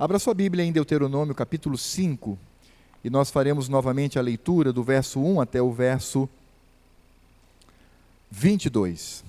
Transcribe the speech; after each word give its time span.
Abra 0.00 0.18
sua 0.18 0.32
Bíblia 0.32 0.64
em 0.64 0.72
Deuteronômio 0.72 1.34
capítulo 1.34 1.76
5 1.76 2.38
e 3.04 3.10
nós 3.10 3.30
faremos 3.30 3.68
novamente 3.68 4.18
a 4.18 4.22
leitura 4.22 4.72
do 4.72 4.82
verso 4.82 5.20
1 5.20 5.42
até 5.42 5.60
o 5.60 5.70
verso 5.70 6.26
22. 8.30 9.22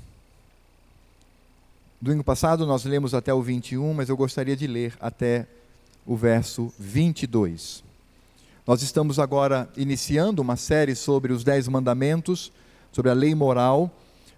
Domingo 1.99 2.23
passado 2.23 2.65
nós 2.65 2.86
lemos 2.86 3.13
até 3.13 3.34
o 3.34 3.42
21, 3.42 3.94
mas 3.94 4.07
eu 4.07 4.15
gostaria 4.15 4.55
de 4.55 4.65
ler 4.65 4.96
até 5.02 5.46
o 6.05 6.16
verso 6.16 6.74
22. 6.80 7.84
Nós 8.66 8.82
estamos 8.82 9.20
agora 9.20 9.70
iniciando 9.76 10.42
uma 10.42 10.56
série 10.56 10.96
sobre 10.96 11.34
os 11.34 11.44
Dez 11.44 11.68
Mandamentos, 11.68 12.50
sobre 12.94 13.12
a 13.12 13.14
lei 13.14 13.36
moral. 13.36 13.92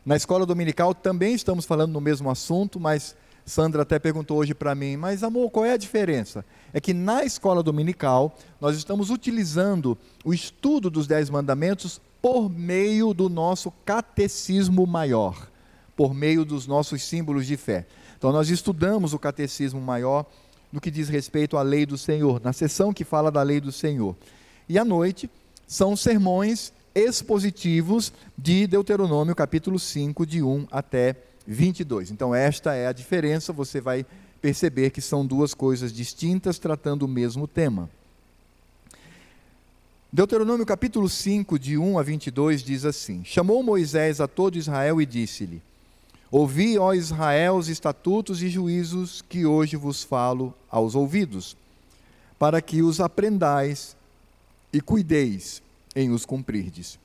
Na 0.04 0.16
escola 0.16 0.48
dominical 0.48 0.96
também 0.96 1.36
estamos 1.36 1.64
falando 1.64 1.92
no 1.92 2.02
mesmo 2.02 2.28
assunto, 2.32 2.80
mas 2.80 3.16
Sandra 3.46 3.82
até 3.82 4.00
perguntou 4.00 4.38
hoje 4.38 4.54
para 4.54 4.74
mim, 4.74 4.96
mas 4.96 5.24
amor, 5.24 5.50
qual 5.52 5.66
é 5.66 5.74
a 5.74 5.78
diferença? 5.78 6.46
É 6.72 6.80
que 6.80 6.94
na 6.94 7.26
escola 7.26 7.62
dominical 7.62 8.38
nós 8.60 8.78
estamos 8.78 9.10
utilizando 9.10 9.98
o 10.24 10.34
estudo 10.34 10.90
dos 10.90 11.08
Dez 11.08 11.30
Mandamentos 11.30 12.00
por 12.22 12.50
meio 12.50 13.14
do 13.14 13.28
nosso 13.28 13.70
catecismo 13.86 14.88
maior, 14.88 15.50
por 15.96 16.14
meio 16.14 16.46
dos 16.46 16.66
nossos 16.66 17.04
símbolos 17.04 17.46
de 17.46 17.58
fé. 17.58 17.86
Então 18.18 18.32
nós 18.32 18.50
estudamos 18.50 19.14
o 19.14 19.20
catecismo 19.20 19.82
maior 19.82 20.26
no 20.72 20.80
que 20.80 20.90
diz 20.90 21.10
respeito 21.10 21.58
à 21.58 21.62
lei 21.62 21.86
do 21.86 21.98
Senhor, 21.98 22.42
na 22.42 22.54
sessão 22.54 22.94
que 22.94 23.04
fala 23.04 23.30
da 23.30 23.44
lei 23.44 23.60
do 23.60 23.72
Senhor. 23.72 24.16
E 24.70 24.80
à 24.80 24.86
noite 24.86 25.30
são 25.68 25.98
sermões 25.98 26.72
expositivos 26.96 28.14
de 28.38 28.68
Deuteronômio 28.68 29.36
capítulo 29.36 29.78
5, 29.78 30.26
de 30.26 30.42
1 30.42 30.68
até 30.72 31.18
22. 31.46 32.12
Então, 32.12 32.34
esta 32.34 32.74
é 32.74 32.88
a 32.88 32.94
diferença, 32.94 33.52
você 33.54 33.82
vai 33.82 34.06
perceber 34.42 34.90
que 34.90 35.02
são 35.02 35.26
duas 35.26 35.54
coisas 35.54 35.94
distintas 35.94 36.60
tratando 36.60 37.04
o 37.04 37.08
mesmo 37.08 37.48
tema. 37.48 37.90
Deuteronômio 40.12 40.66
capítulo 40.66 41.10
5, 41.10 41.58
de 41.58 41.78
1 41.78 41.98
a 41.98 42.04
22, 42.04 42.62
diz 42.62 42.86
assim: 42.86 43.24
Chamou 43.26 43.64
Moisés 43.64 44.22
a 44.22 44.28
todo 44.28 44.58
Israel 44.58 45.02
e 45.02 45.06
disse-lhe: 45.06 45.62
Ouvi, 46.30 46.78
ó 46.78 46.94
Israel, 46.94 47.56
os 47.56 47.68
estatutos 47.68 48.44
e 48.44 48.50
juízos 48.50 49.24
que 49.28 49.46
hoje 49.46 49.76
vos 49.76 50.04
falo 50.04 50.54
aos 50.70 50.94
ouvidos, 50.94 51.58
para 52.38 52.62
que 52.62 52.82
os 52.82 53.00
aprendais 53.00 53.96
e 54.72 54.82
cuideis 54.82 55.62
em 55.96 56.12
os 56.12 56.26
cumprirdes. 56.26 57.00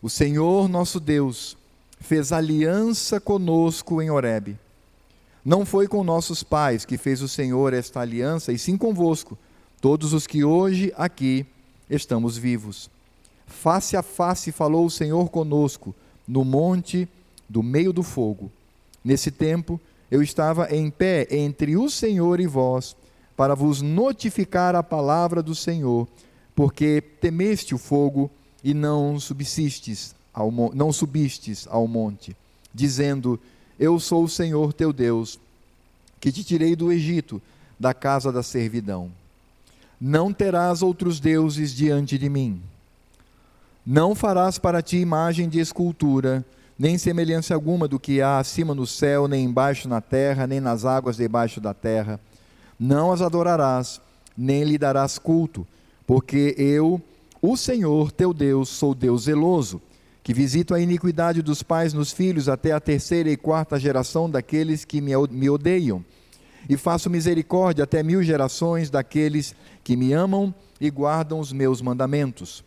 O 0.00 0.08
Senhor 0.08 0.68
nosso 0.68 1.00
Deus 1.00 1.56
fez 2.02 2.32
aliança 2.32 3.20
conosco 3.20 4.02
em 4.02 4.10
Horebe. 4.10 4.58
Não 5.44 5.64
foi 5.64 5.88
com 5.88 6.04
nossos 6.04 6.42
pais 6.42 6.84
que 6.84 6.98
fez 6.98 7.22
o 7.22 7.28
Senhor 7.28 7.72
esta 7.72 8.00
aliança, 8.00 8.52
e 8.52 8.58
sim 8.58 8.76
convosco, 8.76 9.38
todos 9.80 10.12
os 10.12 10.26
que 10.26 10.44
hoje 10.44 10.92
aqui 10.96 11.46
estamos 11.88 12.36
vivos. 12.36 12.90
Face 13.46 13.96
a 13.96 14.02
face 14.02 14.52
falou 14.52 14.86
o 14.86 14.90
Senhor 14.90 15.30
conosco, 15.30 15.94
no 16.26 16.44
monte 16.44 17.08
do 17.48 17.62
meio 17.62 17.92
do 17.92 18.02
fogo. 18.02 18.50
Nesse 19.04 19.30
tempo, 19.30 19.80
eu 20.10 20.22
estava 20.22 20.74
em 20.74 20.90
pé 20.90 21.26
entre 21.30 21.76
o 21.76 21.88
Senhor 21.88 22.40
e 22.40 22.46
vós, 22.46 22.96
para 23.36 23.54
vos 23.54 23.82
notificar 23.82 24.76
a 24.76 24.82
palavra 24.82 25.42
do 25.42 25.54
Senhor, 25.54 26.06
porque 26.54 27.00
temeste 27.00 27.74
o 27.74 27.78
fogo 27.78 28.30
e 28.62 28.74
não 28.74 29.18
subsistes 29.18 30.14
ao, 30.32 30.50
não 30.74 30.92
subistes 30.92 31.66
ao 31.70 31.86
monte, 31.86 32.36
dizendo: 32.72 33.38
Eu 33.78 34.00
sou 34.00 34.24
o 34.24 34.28
Senhor 34.28 34.72
teu 34.72 34.92
Deus, 34.92 35.38
que 36.20 36.32
te 36.32 36.42
tirei 36.42 36.74
do 36.74 36.90
Egito, 36.90 37.42
da 37.78 37.92
casa 37.92 38.32
da 38.32 38.42
servidão. 38.42 39.10
Não 40.00 40.32
terás 40.32 40.82
outros 40.82 41.20
deuses 41.20 41.72
diante 41.72 42.16
de 42.18 42.28
mim. 42.28 42.60
Não 43.84 44.14
farás 44.14 44.58
para 44.58 44.82
ti 44.82 44.96
imagem 44.98 45.48
de 45.48 45.58
escultura, 45.58 46.44
nem 46.78 46.96
semelhança 46.96 47.54
alguma 47.54 47.86
do 47.86 47.98
que 47.98 48.20
há 48.20 48.38
acima 48.38 48.74
no 48.74 48.86
céu, 48.86 49.28
nem 49.28 49.44
embaixo 49.44 49.88
na 49.88 50.00
terra, 50.00 50.46
nem 50.46 50.60
nas 50.60 50.84
águas 50.84 51.16
debaixo 51.16 51.60
da 51.60 51.74
terra. 51.74 52.18
Não 52.78 53.12
as 53.12 53.20
adorarás, 53.20 54.00
nem 54.36 54.64
lhe 54.64 54.78
darás 54.78 55.18
culto, 55.18 55.66
porque 56.06 56.54
eu, 56.56 57.00
o 57.40 57.56
Senhor 57.56 58.10
teu 58.10 58.32
Deus, 58.32 58.68
sou 58.68 58.94
Deus 58.94 59.24
zeloso 59.24 59.80
que 60.22 60.32
visito 60.32 60.72
a 60.74 60.80
iniquidade 60.80 61.42
dos 61.42 61.62
pais 61.62 61.92
nos 61.92 62.12
filhos 62.12 62.48
até 62.48 62.72
a 62.72 62.80
terceira 62.80 63.28
e 63.28 63.36
quarta 63.36 63.78
geração 63.78 64.30
daqueles 64.30 64.84
que 64.84 65.00
me 65.00 65.50
odeiam, 65.50 66.04
e 66.68 66.76
faço 66.76 67.10
misericórdia 67.10 67.82
até 67.82 68.04
mil 68.04 68.22
gerações 68.22 68.88
daqueles 68.88 69.54
que 69.82 69.96
me 69.96 70.12
amam 70.12 70.54
e 70.80 70.88
guardam 70.90 71.40
os 71.40 71.52
meus 71.52 71.82
mandamentos. 71.82 72.62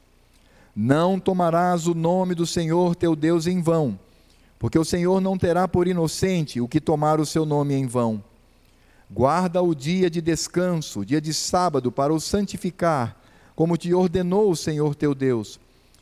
Não 0.76 1.18
tomarás 1.18 1.88
o 1.88 1.94
nome 1.94 2.36
do 2.36 2.46
Senhor 2.46 2.94
teu 2.94 3.16
Deus 3.16 3.48
em 3.48 3.62
vão, 3.62 3.98
porque 4.60 4.78
o 4.78 4.84
Senhor 4.84 5.22
não 5.22 5.38
terá 5.38 5.66
por 5.66 5.88
inocente 5.88 6.60
o 6.60 6.68
que 6.68 6.82
tomar 6.82 7.22
o 7.22 7.26
seu 7.26 7.46
nome 7.46 7.74
em 7.74 7.88
vão. 7.88 8.22
Guarda 9.10 9.62
o 9.62 9.74
dia 9.74 10.10
de 10.10 10.20
descanso, 10.20 11.00
o 11.00 11.06
dia 11.06 11.22
de 11.22 11.34
sábado, 11.34 11.90
para 11.90 12.14
o 12.14 12.20
santificar, 12.20 13.16
como 13.56 13.78
te 13.78 13.94
ordenou 13.94 14.52
o 14.52 14.56
Senhor 14.58 14.94
teu 14.94 15.16
Deus 15.16 15.58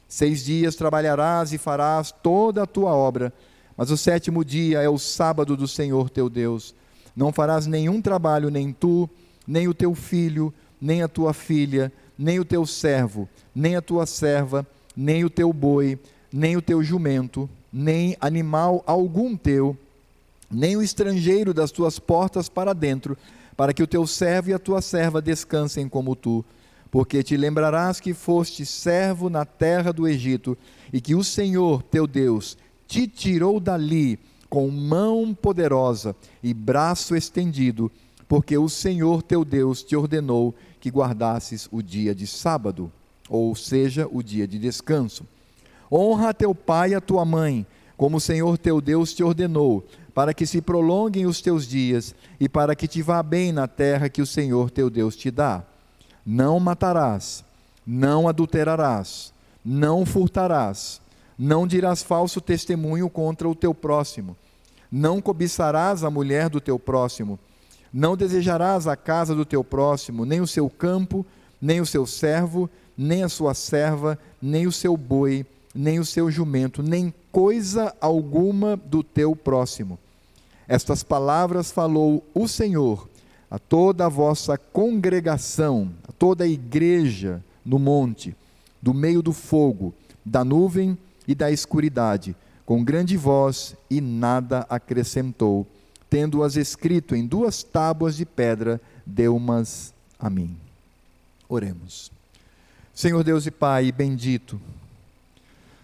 Seis 0.07 0.43
dias 0.43 0.75
trabalharás 0.75 1.53
e 1.53 1.57
farás 1.57 2.11
toda 2.11 2.63
a 2.63 2.67
tua 2.67 2.93
obra, 2.93 3.33
mas 3.75 3.89
o 3.89 3.97
sétimo 3.97 4.45
dia 4.45 4.81
é 4.81 4.89
o 4.89 4.97
sábado 4.97 5.57
do 5.57 5.67
Senhor 5.67 6.09
teu 6.09 6.29
Deus. 6.29 6.75
Não 7.15 7.31
farás 7.31 7.65
nenhum 7.65 8.01
trabalho, 8.01 8.49
nem 8.49 8.71
tu, 8.71 9.09
nem 9.47 9.67
o 9.67 9.73
teu 9.73 9.95
filho, 9.95 10.53
nem 10.79 11.01
a 11.01 11.07
tua 11.07 11.33
filha, 11.33 11.91
nem 12.17 12.39
o 12.39 12.45
teu 12.45 12.65
servo, 12.65 13.27
nem 13.55 13.75
a 13.75 13.81
tua 13.81 14.05
serva, 14.05 14.65
nem 14.95 15.23
o 15.23 15.29
teu 15.29 15.51
boi, 15.51 15.97
nem 16.31 16.55
o 16.55 16.61
teu 16.61 16.83
jumento, 16.83 17.49
nem 17.71 18.15
animal 18.19 18.83
algum 18.85 19.35
teu, 19.35 19.77
nem 20.49 20.75
o 20.75 20.81
estrangeiro 20.81 21.53
das 21.53 21.71
tuas 21.71 21.97
portas 21.97 22.47
para 22.47 22.73
dentro, 22.73 23.17
para 23.57 23.73
que 23.73 23.81
o 23.81 23.87
teu 23.87 24.05
servo 24.05 24.49
e 24.49 24.53
a 24.53 24.59
tua 24.59 24.81
serva 24.81 25.21
descansem 25.21 25.87
como 25.87 26.15
tu 26.15 26.43
porque 26.93 27.23
te 27.23 27.35
lembrarás 27.35 27.99
que 27.99 28.13
foste 28.13 28.67
servo 28.67 29.27
na 29.27 29.45
terra 29.45 29.91
do 29.91 30.07
Egito 30.07 30.55
e 30.93 31.01
que 31.01 31.15
o 31.15 31.23
Senhor 31.23 31.81
teu 31.81 32.05
Deus 32.05 32.55
te 32.87 33.07
tirou 33.07 33.59
dali 33.59 34.19
com 34.47 34.69
mão 34.69 35.33
poderosa 35.33 36.15
e 36.43 36.53
braço 36.53 37.15
estendido, 37.15 37.91
porque 38.27 38.55
o 38.59 38.69
Senhor 38.69 39.23
teu 39.23 39.43
Deus 39.43 39.81
te 39.81 39.95
ordenou 39.95 40.53
que 40.79 40.91
guardasses 40.91 41.67
o 41.71 41.81
dia 41.81 42.13
de 42.13 42.27
sábado, 42.27 42.91
ou 43.27 43.55
seja, 43.55 44.07
o 44.11 44.21
dia 44.21 44.47
de 44.47 44.59
descanso. 44.59 45.25
Honra 45.91 46.29
a 46.29 46.33
teu 46.33 46.53
pai 46.53 46.91
e 46.91 46.95
a 46.95 47.01
tua 47.01 47.25
mãe, 47.25 47.65
como 47.97 48.17
o 48.17 48.21
Senhor 48.21 48.55
teu 48.55 48.79
Deus 48.79 49.15
te 49.15 49.23
ordenou, 49.23 49.83
para 50.13 50.31
que 50.31 50.45
se 50.45 50.61
prolonguem 50.61 51.25
os 51.25 51.41
teus 51.41 51.67
dias 51.67 52.13
e 52.39 52.47
para 52.47 52.75
que 52.75 52.87
te 52.87 53.01
vá 53.01 53.23
bem 53.23 53.51
na 53.51 53.67
terra 53.67 54.09
que 54.09 54.21
o 54.21 54.27
Senhor 54.27 54.69
teu 54.69 54.91
Deus 54.91 55.15
te 55.15 55.31
dá. 55.31 55.65
Não 56.25 56.59
matarás, 56.59 57.43
não 57.85 58.27
adulterarás, 58.27 59.33
não 59.63 60.05
furtarás, 60.05 61.01
não 61.37 61.67
dirás 61.67 62.01
falso 62.01 62.39
testemunho 62.39 63.09
contra 63.09 63.47
o 63.47 63.55
teu 63.55 63.73
próximo, 63.73 64.35
não 64.91 65.21
cobiçarás 65.21 66.03
a 66.03 66.09
mulher 66.09 66.49
do 66.49 66.61
teu 66.61 66.79
próximo, 66.79 67.37
não 67.93 68.15
desejarás 68.15 68.87
a 68.87 68.95
casa 68.95 69.35
do 69.35 69.45
teu 69.45 69.63
próximo, 69.63 70.25
nem 70.25 70.39
o 70.39 70.47
seu 70.47 70.69
campo, 70.69 71.25
nem 71.61 71.81
o 71.81 71.85
seu 71.85 72.05
servo, 72.05 72.69
nem 72.97 73.23
a 73.23 73.29
sua 73.29 73.53
serva, 73.53 74.17
nem 74.41 74.65
o 74.65 74.71
seu 74.71 74.95
boi, 74.95 75.45
nem 75.75 75.99
o 75.99 76.05
seu 76.05 76.29
jumento, 76.31 76.81
nem 76.81 77.13
coisa 77.31 77.93
alguma 77.99 78.77
do 78.77 79.03
teu 79.03 79.35
próximo. 79.35 79.99
Estas 80.67 81.03
palavras 81.03 81.71
falou 81.71 82.23
o 82.33 82.47
Senhor 82.47 83.07
a 83.53 83.59
toda 83.59 84.07
a 84.07 84.09
vossa 84.09 84.57
congregação, 84.57 85.91
a 86.07 86.11
toda 86.11 86.43
a 86.43 86.47
igreja 86.47 87.39
no 87.63 87.77
monte, 87.77 88.35
do 88.81 88.95
meio 88.95 89.21
do 89.21 89.31
fogo, 89.31 89.93
da 90.25 90.43
nuvem 90.43 90.97
e 91.27 91.35
da 91.35 91.51
escuridade, 91.51 92.35
com 92.65 92.83
grande 92.83 93.15
voz, 93.15 93.75
e 93.91 94.01
nada 94.01 94.65
acrescentou. 94.67 95.67
Tendo-as 96.09 96.55
escrito 96.55 97.15
em 97.15 97.27
duas 97.27 97.61
tábuas 97.61 98.15
de 98.17 98.25
pedra, 98.25 98.81
deu-mas 99.05 99.93
a 100.17 100.31
mim. 100.31 100.57
Oremos. 101.47 102.11
Senhor 102.91 103.23
Deus 103.23 103.45
e 103.45 103.51
Pai, 103.51 103.91
bendito, 103.91 104.59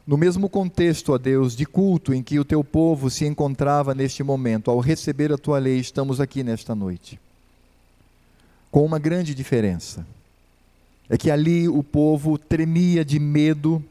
no 0.08 0.18
mesmo 0.18 0.50
contexto, 0.50 1.14
ó 1.14 1.20
Deus, 1.20 1.56
de 1.56 1.68
culto 1.68 2.16
em 2.16 2.24
que 2.24 2.40
o 2.40 2.46
teu 2.46 2.64
povo 2.64 3.12
se 3.12 3.28
encontrava 3.28 3.94
neste 3.94 4.24
momento, 4.24 4.72
ao 4.72 4.80
receber 4.80 5.32
a 5.32 5.38
tua 5.38 5.60
lei, 5.60 5.78
estamos 5.78 6.20
aqui 6.20 6.42
nesta 6.42 6.74
noite 6.74 7.20
com 8.72 8.86
uma 8.86 9.00
grande 9.00 9.34
diferença. 9.34 10.06
É 11.10 11.18
que 11.18 11.32
ali 11.32 11.68
o 11.68 11.84
povo 11.84 12.38
tremia 12.38 13.04
de 13.04 13.20
medo, 13.20 13.84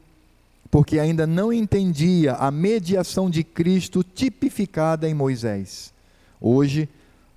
porque 0.71 0.99
ainda 0.99 1.27
não 1.27 1.53
entendia 1.53 2.35
a 2.35 2.51
mediação 2.51 3.29
de 3.29 3.43
Cristo 3.43 4.05
tipificada 4.05 5.09
em 5.09 5.15
Moisés. 5.15 5.93
Hoje, 6.41 6.89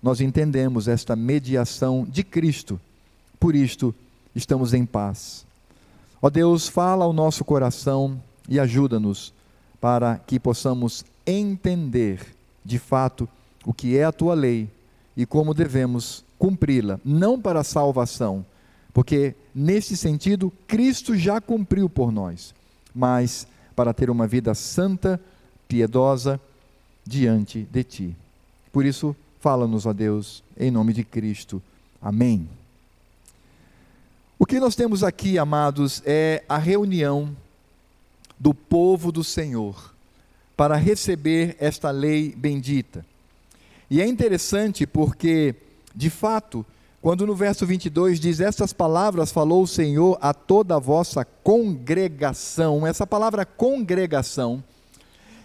nós 0.02 0.22
entendemos 0.22 0.88
esta 0.88 1.16
mediação 1.16 2.06
de 2.10 2.24
Cristo. 2.24 2.80
Por 3.40 3.56
isto, 3.56 3.94
estamos 4.36 4.74
em 4.74 4.86
paz. 4.86 5.46
Ó 6.22 6.30
Deus, 6.30 6.68
fala 6.68 7.06
ao 7.06 7.14
nosso 7.14 7.44
coração 7.44 8.22
e 8.48 8.60
ajuda-nos 8.60 9.34
para 9.80 10.20
que 10.20 10.40
possamos 10.40 11.04
entender 11.26 12.20
de 12.64 12.78
fato 12.78 13.28
o 13.66 13.74
que 13.74 13.98
é 13.98 14.04
a 14.04 14.12
tua 14.12 14.36
lei 14.36 14.70
e 15.18 15.26
como 15.26 15.54
devemos 15.54 16.24
cumpri-la, 16.42 17.00
não 17.06 17.40
para 17.40 17.60
a 17.60 17.64
salvação, 17.64 18.44
porque 18.92 19.36
nesse 19.54 19.96
sentido 19.96 20.52
Cristo 20.68 21.16
já 21.16 21.40
cumpriu 21.40 21.88
por 21.88 22.12
nós, 22.12 22.56
mas 22.96 23.46
para 23.76 23.94
ter 23.94 24.10
uma 24.10 24.26
vida 24.26 24.56
santa, 24.56 25.22
piedosa 25.68 26.42
diante 27.06 27.62
de 27.72 27.84
ti. 27.84 28.16
Por 28.74 28.84
isso, 28.84 29.16
fala-nos, 29.40 29.86
ó 29.86 29.94
Deus, 29.94 30.44
em 30.58 30.72
nome 30.72 30.94
de 30.94 31.04
Cristo. 31.04 31.62
Amém. 32.02 32.50
O 34.40 34.46
que 34.48 34.60
nós 34.60 34.74
temos 34.74 35.04
aqui, 35.04 35.38
amados, 35.38 36.02
é 36.08 36.44
a 36.50 36.58
reunião 36.58 37.38
do 38.40 38.52
povo 38.52 39.12
do 39.12 39.24
Senhor 39.24 39.94
para 40.58 40.76
receber 40.76 41.56
esta 41.60 41.92
lei 41.92 42.34
bendita. 42.36 43.06
E 43.92 44.02
é 44.02 44.08
interessante 44.08 44.88
porque, 44.88 45.54
de 45.96 46.10
fato, 46.10 46.66
quando 47.02 47.26
no 47.26 47.36
verso 47.36 47.66
22 47.66 48.20
diz: 48.20 48.40
Estas 48.40 48.72
palavras 48.72 49.32
falou 49.32 49.64
o 49.64 49.68
Senhor 49.68 50.18
a 50.22 50.34
toda 50.34 50.76
a 50.76 50.80
vossa 50.80 51.26
congregação, 51.26 52.86
essa 52.86 53.08
palavra 53.08 53.46
congregação, 53.46 54.64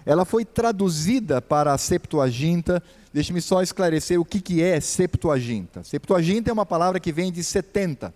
ela 0.04 0.24
foi 0.24 0.44
traduzida 0.44 1.40
para 1.40 1.72
a 1.72 1.78
Septuaginta. 1.78 2.82
Deixe-me 3.12 3.40
só 3.40 3.62
esclarecer 3.62 4.20
o 4.20 4.24
que, 4.24 4.40
que 4.40 4.62
é 4.62 4.78
Septuaginta. 4.78 5.82
Septuaginta 5.82 6.50
é 6.50 6.52
uma 6.52 6.66
palavra 6.66 7.00
que 7.00 7.10
vem 7.10 7.32
de 7.32 7.42
70, 7.42 8.14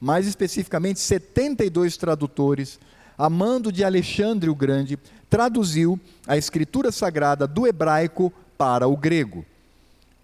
mais 0.00 0.26
especificamente 0.26 1.00
72 1.00 1.96
tradutores, 1.96 2.78
a 3.18 3.28
mando 3.28 3.72
de 3.72 3.82
Alexandre 3.82 4.48
o 4.48 4.54
Grande, 4.54 4.98
traduziu 5.28 5.98
a 6.26 6.36
escritura 6.36 6.92
sagrada 6.92 7.46
do 7.46 7.66
hebraico 7.66 8.32
para 8.56 8.86
o 8.86 8.96
grego. 8.96 9.44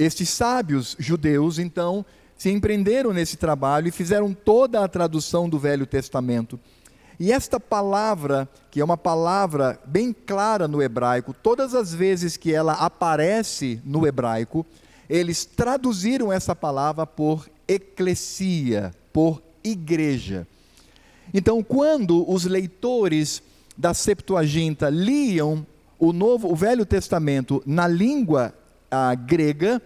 Estes 0.02 0.30
sábios 0.30 0.96
judeus, 0.98 1.58
então, 1.58 2.04
se 2.36 2.50
empreenderam 2.50 3.12
nesse 3.12 3.36
trabalho 3.36 3.86
e 3.86 3.92
fizeram 3.92 4.34
toda 4.34 4.82
a 4.82 4.88
tradução 4.88 5.48
do 5.48 5.58
Velho 5.58 5.86
Testamento. 5.86 6.58
E 7.20 7.30
esta 7.30 7.60
palavra, 7.60 8.48
que 8.68 8.80
é 8.80 8.84
uma 8.84 8.96
palavra 8.96 9.78
bem 9.86 10.12
clara 10.12 10.66
no 10.66 10.82
hebraico, 10.82 11.32
todas 11.32 11.72
as 11.72 11.94
vezes 11.94 12.36
que 12.36 12.52
ela 12.52 12.72
aparece 12.72 13.80
no 13.84 14.04
hebraico, 14.04 14.66
eles 15.08 15.44
traduziram 15.44 16.32
essa 16.32 16.56
palavra 16.56 17.06
por 17.06 17.48
eclesia, 17.68 18.92
por 19.12 19.40
igreja. 19.62 20.44
Então, 21.32 21.62
quando 21.62 22.28
os 22.28 22.44
leitores 22.44 23.40
da 23.78 23.94
Septuaginta 23.94 24.90
liam 24.90 25.64
o 25.96 26.12
novo, 26.12 26.50
o 26.50 26.56
Velho 26.56 26.84
Testamento 26.84 27.62
na 27.64 27.86
língua 27.86 28.52
ah, 28.92 29.14
grega, 29.14 29.80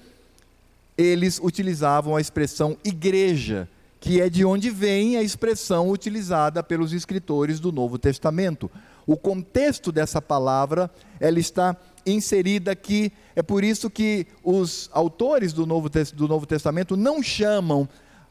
eles 0.98 1.38
utilizavam 1.40 2.16
a 2.16 2.20
expressão 2.20 2.76
igreja, 2.84 3.68
que 4.00 4.20
é 4.20 4.28
de 4.28 4.44
onde 4.44 4.68
vem 4.68 5.16
a 5.16 5.22
expressão 5.22 5.90
utilizada 5.90 6.60
pelos 6.60 6.92
escritores 6.92 7.60
do 7.60 7.70
Novo 7.70 7.98
Testamento. 7.98 8.68
O 9.06 9.16
contexto 9.16 9.92
dessa 9.92 10.20
palavra, 10.20 10.90
ela 11.20 11.38
está 11.38 11.76
inserida 12.04 12.72
aqui, 12.72 13.12
é 13.36 13.42
por 13.42 13.62
isso 13.62 13.88
que 13.88 14.26
os 14.42 14.90
autores 14.92 15.52
do 15.52 15.64
Novo, 15.64 15.88
do 15.88 16.26
Novo 16.26 16.44
Testamento 16.44 16.96
não 16.96 17.22
chamam 17.22 17.88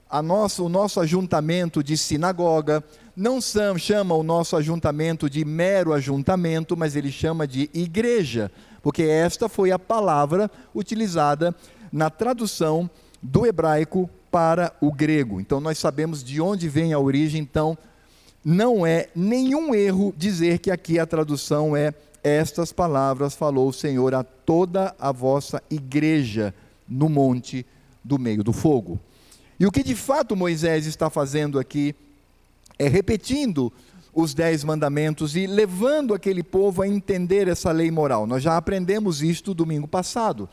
a 0.10 0.22
nosso, 0.22 0.66
o 0.66 0.70
nosso 0.70 1.00
ajuntamento 1.00 1.82
de 1.82 1.98
sinagoga, 1.98 2.84
não 3.16 3.40
chama 3.42 4.14
o 4.14 4.24
nosso 4.24 4.56
ajuntamento 4.58 5.30
de 5.30 5.46
mero 5.46 5.94
ajuntamento, 5.94 6.76
mas 6.76 6.96
ele 6.96 7.12
chama 7.12 7.48
de 7.48 7.70
igreja, 7.74 8.52
porque 8.86 9.02
esta 9.02 9.50
foi 9.50 9.72
a 9.72 9.80
palavra 9.80 10.50
utilizada 10.76 11.56
na 11.92 12.12
tradução 12.12 12.88
do 13.20 13.44
hebraico 13.44 14.08
para 14.30 14.72
o 14.80 14.92
grego. 14.92 15.42
Então 15.42 15.60
nós 15.60 15.80
sabemos 15.80 16.24
de 16.24 16.40
onde 16.40 16.70
vem 16.70 16.94
a 16.94 17.00
origem, 17.00 17.42
então 17.42 17.76
não 18.44 18.86
é 18.86 19.10
nenhum 19.16 19.74
erro 19.74 20.14
dizer 20.16 20.60
que 20.60 20.70
aqui 20.70 21.00
a 21.00 21.08
tradução 21.08 21.76
é 21.76 21.96
estas 22.24 22.72
palavras 22.72 23.34
falou 23.34 23.70
o 23.70 23.74
Senhor 23.74 24.14
a 24.14 24.24
toda 24.24 24.94
a 25.00 25.12
vossa 25.12 25.64
igreja 25.68 26.54
no 26.88 27.10
monte 27.10 27.66
do 28.04 28.20
meio 28.20 28.44
do 28.44 28.54
fogo. 28.54 29.00
E 29.60 29.66
o 29.66 29.72
que 29.72 29.82
de 29.82 29.96
fato 29.96 30.36
Moisés 30.36 30.86
está 30.86 31.10
fazendo 31.10 31.58
aqui 31.58 31.96
é 32.78 32.88
repetindo 32.88 33.74
os 34.16 34.34
dez 34.34 34.64
mandamentos 34.64 35.36
e 35.36 35.46
levando 35.46 36.14
aquele 36.14 36.42
povo 36.42 36.82
a 36.82 36.88
entender 36.88 37.50
essa 37.50 37.70
lei 37.74 37.92
moral. 37.92 38.26
Nós 38.26 38.42
já 38.42 38.56
aprendemos 38.56 39.22
isto 39.22 39.54
domingo 39.54 39.90
passado. 39.90 40.48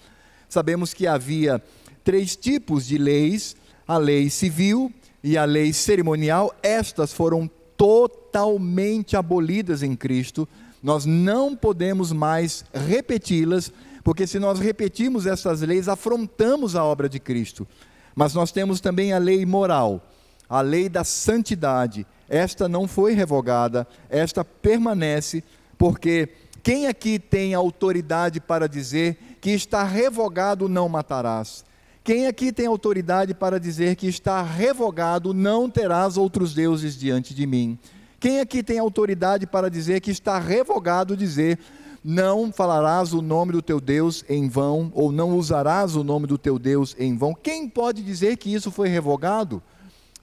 Sabemos 0.49 0.93
que 0.93 1.06
havia 1.06 1.62
três 2.03 2.35
tipos 2.35 2.85
de 2.85 2.99
leis: 2.99 3.55
a 3.87 3.97
lei 3.97 4.29
civil 4.29 4.93
e 5.23 5.38
a 5.38 5.44
lei 5.44 5.73
cerimonial. 5.73 6.53
Estas 6.61 7.12
foram 7.12 7.49
totalmente 7.76 9.17
abolidas 9.17 9.85
em 9.85 9.94
Cristo. 9.94 10.49
Nós 10.82 11.06
não 11.06 11.55
podemos 11.55 12.11
mais 12.11 12.64
repeti-las, 12.75 13.73
porque 14.03 14.26
se 14.26 14.41
nós 14.41 14.59
repetirmos 14.59 15.25
essas 15.25 15.61
leis, 15.61 15.88
afrontamos 15.88 16.75
a 16.75 16.85
obra 16.85 17.09
de 17.09 17.20
Cristo. 17.20 17.67
Mas 18.12 18.35
nós 18.35 18.50
temos 18.50 18.81
também 18.81 19.12
a 19.12 19.19
lei 19.19 19.47
moral, 19.47 20.05
a 20.49 20.61
lei 20.61 20.88
da 20.88 21.05
santidade. 21.05 22.05
Esta 22.32 22.67
não 22.67 22.88
foi 22.88 23.12
revogada, 23.12 23.87
esta 24.08 24.43
permanece, 24.43 25.44
porque 25.76 26.31
quem 26.62 26.87
aqui 26.87 27.19
tem 27.19 27.52
autoridade 27.52 28.40
para 28.40 28.67
dizer 28.67 29.19
que 29.38 29.50
está 29.50 29.84
revogado 29.84 30.67
não 30.67 30.88
matarás? 30.88 31.62
Quem 32.02 32.26
aqui 32.26 32.50
tem 32.50 32.64
autoridade 32.64 33.34
para 33.34 33.61
dizer 33.61 33.96
que 33.96 34.06
está 34.06 34.40
revogado 34.40 35.34
não 35.34 35.69
terás 35.69 36.17
outros 36.17 36.55
deuses 36.55 36.99
diante 36.99 37.34
de 37.34 37.46
mim? 37.46 37.79
Quem 38.19 38.40
aqui 38.40 38.62
tem 38.62 38.78
autoridade 38.78 39.46
para 39.46 39.69
dizer 39.69 40.00
que 40.00 40.11
está 40.11 40.38
revogado 40.38 41.14
dizer 41.14 41.58
não 42.02 42.50
falarás 42.50 43.12
o 43.12 43.20
nome 43.20 43.52
do 43.52 43.61
teu 43.61 43.78
Deus 43.78 44.25
em 44.26 44.49
vão 44.49 44.90
ou 44.94 45.12
não 45.12 45.37
usarás 45.37 45.96
o 45.96 46.02
nome 46.02 46.26
do 46.26 46.38
teu 46.38 46.58
Deus 46.58 46.96
em 46.99 47.14
vão? 47.14 47.35
Quem 47.35 47.69
pode 47.69 48.02
dizer 48.02 48.38
que 48.38 48.55
isso 48.55 48.70
foi 48.70 48.88
revogado? 48.88 49.62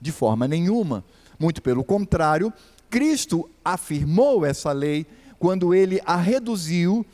De 0.00 0.10
forma 0.10 0.48
nenhuma. 0.48 1.04
Muito 1.40 1.62
pelo 1.62 1.82
contrário, 1.82 2.52
Cristo 2.90 3.48
afirmou 3.64 4.44
essa 4.44 4.72
lei 4.72 5.06
quando 5.38 5.74
ele 5.74 5.98
a 6.04 6.16
reduziu 6.16 7.04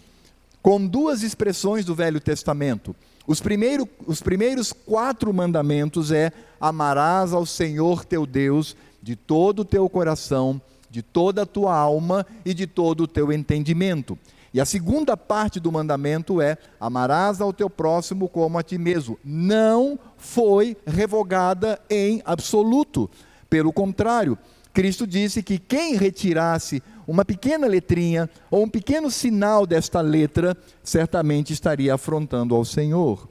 com 0.61 0.85
duas 0.85 1.23
expressões 1.23 1.85
do 1.85 1.95
Velho 1.95 2.19
Testamento. 2.19 2.95
Os, 3.25 3.41
primeiro, 3.41 3.89
os 4.05 4.21
primeiros 4.21 4.73
quatro 4.73 5.33
mandamentos 5.33 6.11
é: 6.11 6.33
amarás 6.61 7.33
ao 7.33 7.47
Senhor 7.47 8.05
teu 8.05 8.27
Deus 8.27 8.77
de 9.01 9.15
todo 9.15 9.61
o 9.61 9.65
teu 9.65 9.89
coração, 9.89 10.61
de 10.91 11.03
toda 11.03 11.43
a 11.43 11.47
tua 11.47 11.77
alma 11.77 12.27
e 12.45 12.53
de 12.53 12.67
todo 12.67 13.05
o 13.05 13.09
teu 13.09 13.33
entendimento. 13.33 14.19
E 14.53 14.61
a 14.61 14.65
segunda 14.65 15.17
parte 15.17 15.61
do 15.61 15.71
mandamento 15.71 16.41
é: 16.41 16.59
amarás 16.81 17.41
ao 17.41 17.53
teu 17.53 17.71
próximo 17.71 18.29
como 18.29 18.59
a 18.59 18.63
ti 18.65 18.77
mesmo. 18.77 19.19
Não 19.25 19.97
foi 20.17 20.77
revogada 20.85 21.81
em 21.89 22.21
absoluto. 22.25 23.09
Pelo 23.49 23.73
contrário, 23.73 24.39
Cristo 24.73 25.07
disse 25.07 25.43
que 25.43 25.59
quem 25.59 25.97
retirasse 25.97 26.83
uma 27.07 27.25
pequena 27.25 27.67
letrinha 27.67 28.29
ou 28.51 28.65
um 28.65 28.69
pequeno 28.69 29.11
sinal 29.11 29.67
desta 29.67 30.01
letra, 30.01 30.57
certamente 30.83 31.53
estaria 31.53 31.95
afrontando 31.95 32.55
ao 32.55 32.65
Senhor. 32.65 33.29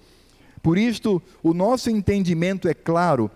Por 0.64 0.78
isto, 0.78 1.22
o 1.44 1.54
nosso 1.54 1.90
entendimento 1.90 2.68
é 2.68 2.74
claro 2.74 3.30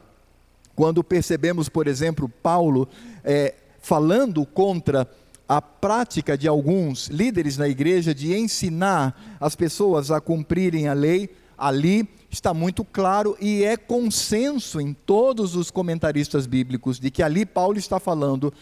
quando 0.76 1.04
percebemos, 1.04 1.68
por 1.68 1.88
exemplo, 1.88 2.30
Paulo 2.30 2.88
é, 3.24 3.54
falando 3.82 4.46
contra 4.46 5.08
a 5.48 5.62
prática 5.62 6.38
de 6.38 6.48
alguns 6.48 7.08
líderes 7.08 7.58
na 7.58 7.68
igreja 7.68 8.16
de 8.16 8.34
ensinar 8.36 9.38
as 9.40 9.56
pessoas 9.56 10.10
a 10.10 10.22
cumprirem 10.22 10.88
a 10.88 10.94
lei, 10.94 11.30
ali 11.58 12.08
está 12.30 12.54
muito 12.54 12.86
claro 12.86 13.36
e 13.40 13.64
é 13.64 13.76
consenso 13.76 14.80
em 14.80 14.94
todos 14.94 15.56
os 15.56 15.72
comentaristas 15.72 16.46
bíblicos 16.46 17.00
de 17.00 17.10
que 17.10 17.24
ali 17.24 17.46
Paulo 17.46 17.78
está 17.78 18.00
falando 18.00 18.54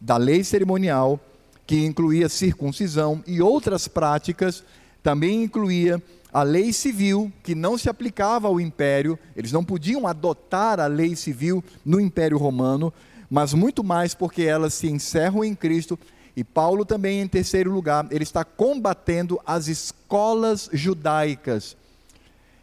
da 0.00 0.16
lei 0.16 0.42
cerimonial, 0.42 1.20
que 1.66 1.84
incluía 1.84 2.28
circuncisão 2.28 3.22
e 3.26 3.40
outras 3.40 3.86
práticas, 3.86 4.64
também 5.02 5.44
incluía 5.44 6.02
a 6.32 6.42
lei 6.42 6.72
civil, 6.72 7.30
que 7.42 7.54
não 7.54 7.78
se 7.78 7.88
aplicava 7.88 8.48
ao 8.48 8.60
império, 8.60 9.18
eles 9.36 9.52
não 9.52 9.64
podiam 9.64 10.06
adotar 10.06 10.80
a 10.80 10.86
lei 10.86 11.14
civil 11.14 11.62
no 11.84 12.00
império 12.00 12.38
romano, 12.38 12.92
mas 13.30 13.54
muito 13.54 13.84
mais 13.84 14.14
porque 14.14 14.42
elas 14.42 14.74
se 14.74 14.88
encerram 14.88 15.44
em 15.44 15.54
Cristo. 15.54 15.98
E 16.34 16.42
Paulo 16.42 16.84
também, 16.84 17.20
em 17.20 17.28
terceiro 17.28 17.70
lugar, 17.70 18.06
ele 18.10 18.22
está 18.24 18.44
combatendo 18.44 19.38
as 19.44 19.68
escolas 19.68 20.70
judaicas 20.72 21.76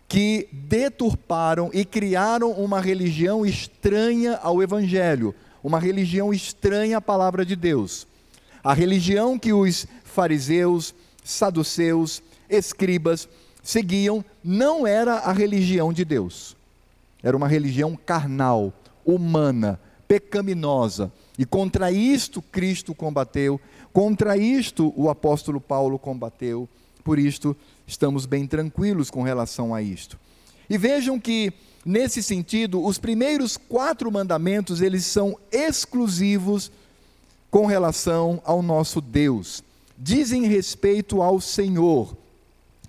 que 0.10 0.50
deturparam 0.52 1.70
e 1.72 1.86
criaram 1.86 2.52
uma 2.52 2.82
religião 2.82 3.46
estranha 3.46 4.40
ao 4.42 4.62
Evangelho, 4.62 5.36
uma 5.64 5.80
religião 5.80 6.34
estranha 6.34 6.98
à 6.98 7.02
palavra 7.02 7.46
de 7.46 7.56
Deus. 7.56 8.08
A 8.64 8.74
religião 8.74 9.38
que 9.38 9.54
os 9.54 9.86
fariseus, 10.04 10.96
saduceus, 11.24 12.24
escribas 12.50 13.30
seguiam 13.62 14.26
não 14.44 14.88
era 14.88 15.14
a 15.20 15.32
religião 15.32 15.94
de 15.94 16.04
Deus. 16.04 16.58
Era 17.22 17.38
uma 17.38 17.48
religião 17.48 17.96
carnal, 17.96 18.74
humana, 19.06 19.80
pecaminosa. 20.08 21.12
E 21.38 21.46
contra 21.46 21.92
isto 21.92 22.42
Cristo 22.42 22.96
combateu, 22.96 23.62
contra 23.94 24.36
isto 24.36 24.92
o 24.98 25.08
apóstolo 25.08 25.62
Paulo 25.62 26.00
combateu. 26.00 26.68
Por 27.04 27.20
isto 27.20 27.56
estamos 27.90 28.28
bem 28.28 28.46
tranquilos 28.46 29.10
com 29.10 29.24
relação 29.24 29.74
a 29.74 29.82
isto. 29.82 30.18
E 30.70 30.78
vejam 30.78 31.20
que 31.20 31.52
nesse 31.84 32.22
sentido, 32.22 32.84
os 32.86 33.00
primeiros 33.00 33.58
quatro 33.58 34.12
mandamentos, 34.12 34.80
eles 34.80 35.06
são 35.06 35.38
exclusivos 35.52 36.72
com 37.50 37.66
relação 37.66 38.42
ao 38.46 38.62
nosso 38.62 39.02
Deus. 39.02 39.64
Dizem 39.98 40.46
respeito 40.46 41.22
ao 41.22 41.42
Senhor. 41.42 42.16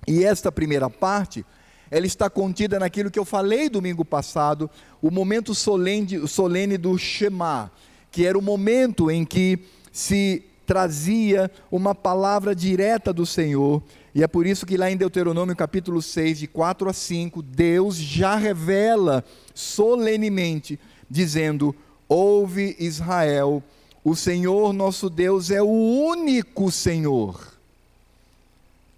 E 0.06 0.22
esta 0.22 0.52
primeira 0.52 0.90
parte, 0.90 1.44
ela 1.90 2.06
está 2.06 2.28
contida 2.28 2.78
naquilo 2.78 3.10
que 3.10 3.18
eu 3.18 3.24
falei 3.24 3.70
domingo 3.70 4.04
passado, 4.04 4.70
o 5.00 5.10
momento 5.10 5.54
solene, 5.54 6.28
solene 6.28 6.76
do 6.76 6.96
Shema, 6.98 7.72
que 8.10 8.26
era 8.26 8.38
o 8.38 8.42
momento 8.42 9.10
em 9.10 9.24
que 9.24 9.60
se 9.90 10.44
trazia 10.66 11.50
uma 11.70 11.94
palavra 11.94 12.54
direta 12.54 13.12
do 13.12 13.26
Senhor 13.26 13.82
e 14.14 14.22
é 14.22 14.26
por 14.26 14.46
isso 14.46 14.66
que 14.66 14.76
lá 14.76 14.90
em 14.90 14.96
Deuteronômio 14.96 15.54
capítulo 15.54 16.02
6, 16.02 16.40
de 16.40 16.46
4 16.46 16.88
a 16.88 16.92
5, 16.92 17.42
Deus 17.42 17.96
já 17.96 18.34
revela 18.34 19.24
solenemente, 19.54 20.78
dizendo: 21.08 21.74
Ouve 22.08 22.74
Israel, 22.78 23.62
o 24.02 24.16
Senhor 24.16 24.72
nosso 24.72 25.08
Deus 25.08 25.50
é 25.50 25.62
o 25.62 25.68
único 25.68 26.72
Senhor. 26.72 27.54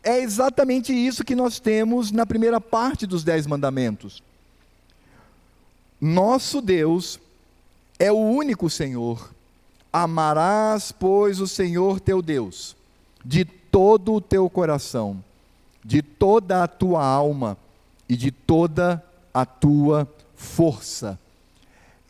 É 0.03 0.19
exatamente 0.19 0.93
isso 0.93 1.25
que 1.25 1.37
nós 1.37 1.61
temos 1.61 2.11
na 2.11 2.27
primeira 2.27 2.61
parte 2.61 3.07
dos 3.07 3.23
Dez 3.23 3.47
Mandamentos. 3.47 4.23
Nosso 6.01 6.61
Deus 6.61 7.21
é 7.99 8.11
o 8.11 8.17
único 8.17 8.69
Senhor. 8.69 9.31
Amarás, 9.93 10.91
pois, 10.91 11.39
o 11.39 11.47
Senhor 11.47 12.01
teu 12.01 12.23
Deus 12.23 12.75
de 13.25 13.47
todo 13.73 14.13
o 14.13 14.21
teu 14.21 14.49
coração, 14.51 15.25
de 15.83 16.03
toda 16.03 16.63
a 16.63 16.69
tua 16.69 17.05
alma 17.05 17.57
e 18.09 18.15
de 18.17 18.31
toda 18.31 19.03
a 19.33 19.45
tua 19.45 20.07
força. 20.37 21.19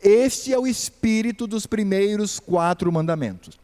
Este 0.01 0.53
é 0.53 0.59
o 0.59 0.67
espírito 0.67 1.47
dos 1.47 1.65
primeiros 1.65 2.37
quatro 2.37 2.91
mandamentos. 2.91 3.57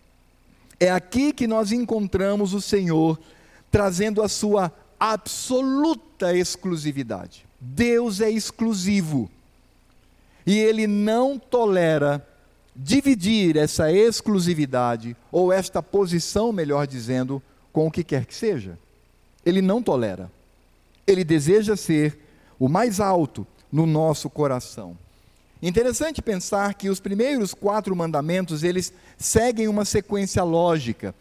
É 0.79 0.89
aqui 0.89 1.33
que 1.33 1.45
nós 1.45 1.73
encontramos 1.73 2.53
o 2.53 2.61
Senhor 2.61 3.19
trazendo 3.69 4.23
a 4.23 4.29
sua 4.29 4.71
absoluta 4.97 6.33
exclusividade. 6.33 7.45
Deus 7.59 8.21
é 8.21 8.31
exclusivo. 8.31 9.29
E 10.45 10.57
ele 10.57 10.87
não 10.87 11.37
tolera 11.37 12.25
dividir 12.73 13.57
essa 13.57 13.91
exclusividade, 13.91 15.15
ou 15.29 15.51
esta 15.51 15.83
posição, 15.83 16.53
melhor 16.53 16.87
dizendo, 16.87 17.43
com 17.71 17.87
o 17.87 17.91
que 17.91 18.03
quer 18.03 18.25
que 18.25 18.35
seja. 18.35 18.77
Ele 19.45 19.61
não 19.61 19.81
tolera. 19.81 20.31
Ele 21.05 21.23
deseja 21.23 21.75
ser 21.75 22.17
o 22.59 22.67
mais 22.67 22.99
alto 22.99 23.45
no 23.71 23.85
nosso 23.85 24.29
coração. 24.29 24.97
Interessante 25.61 26.21
pensar 26.21 26.73
que 26.73 26.89
os 26.89 26.99
primeiros 26.99 27.53
quatro 27.53 27.95
mandamentos, 27.95 28.63
eles 28.63 28.93
seguem 29.17 29.67
uma 29.67 29.85
sequência 29.85 30.43
lógica. 30.43 31.13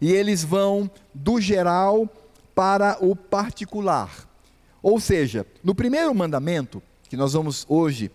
E 0.00 0.12
eles 0.12 0.42
vão 0.42 0.90
do 1.12 1.40
geral 1.40 2.08
para 2.54 2.98
o 3.00 3.14
particular. 3.14 4.28
Ou 4.82 5.00
seja, 5.00 5.46
no 5.62 5.74
primeiro 5.74 6.14
mandamento, 6.14 6.82
que 7.08 7.16
nós 7.16 7.32
vamos 7.32 7.64
hoje 7.68 8.10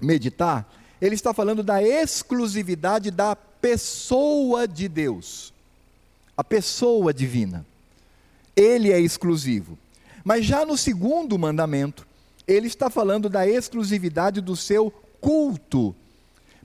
meditar, 0.00 0.72
ele 1.00 1.14
está 1.14 1.34
falando 1.34 1.62
da 1.62 1.82
exclusividade 1.82 3.10
da 3.10 3.34
pessoa 3.34 4.66
de 4.66 4.88
Deus 4.88 5.52
a 6.40 6.44
pessoa 6.44 7.12
divina. 7.12 7.66
Ele 8.56 8.90
é 8.90 8.98
exclusivo. 8.98 9.78
Mas 10.24 10.46
já 10.46 10.64
no 10.64 10.74
segundo 10.74 11.38
mandamento, 11.38 12.06
ele 12.48 12.66
está 12.66 12.88
falando 12.88 13.28
da 13.28 13.46
exclusividade 13.46 14.40
do 14.40 14.56
seu 14.56 14.90
culto. 15.20 15.94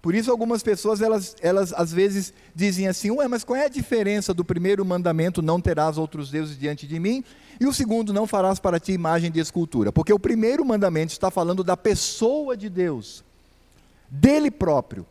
Por 0.02 0.16
isso 0.16 0.32
algumas 0.32 0.64
pessoas, 0.64 1.02
elas, 1.02 1.36
elas 1.42 1.74
às 1.74 1.92
vezes 1.92 2.34
dizem 2.56 2.88
assim, 2.88 3.12
ué, 3.12 3.28
mas 3.28 3.44
qual 3.44 3.58
é 3.58 3.66
a 3.66 3.70
diferença 3.70 4.34
do 4.34 4.46
primeiro 4.46 4.86
mandamento, 4.86 5.42
não 5.42 5.60
terás 5.60 5.98
outros 5.98 6.32
deuses 6.32 6.58
diante 6.58 6.88
de 6.88 6.98
mim, 6.98 7.22
e 7.60 7.66
o 7.66 7.74
segundo, 7.74 8.14
não 8.14 8.26
farás 8.26 8.60
para 8.60 8.80
ti 8.80 8.94
imagem 8.94 9.30
de 9.30 9.42
escultura? 9.42 9.92
Porque 9.92 10.14
o 10.14 10.20
primeiro 10.20 10.64
mandamento 10.64 11.12
está 11.12 11.30
falando 11.30 11.66
da 11.66 11.76
pessoa 11.76 12.56
de 12.56 12.70
Deus, 12.70 13.26
dele 14.10 14.50
próprio. 14.50 15.06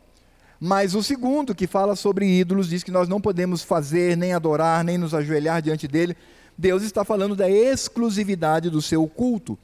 Mas 0.59 0.95
o 0.95 1.03
segundo, 1.03 1.53
que 1.53 1.67
fala 1.67 1.95
sobre 1.95 2.27
ídolos, 2.27 2.69
diz 2.69 2.83
que 2.83 2.91
nós 2.91 3.07
não 3.09 3.19
podemos 3.19 3.61
fazer, 3.61 4.15
nem 4.15 4.33
adorar, 4.33 4.83
nem 4.83 4.97
nos 4.97 5.13
ajoelhar 5.13 5.61
diante 5.61 5.87
dele. 5.87 6.15
Deus 6.57 6.83
está 6.83 7.03
falando 7.03 7.35
da 7.35 7.49
exclusividade 7.49 8.69
do 8.69 8.81
seu 8.81 9.05
culto. 9.07 9.57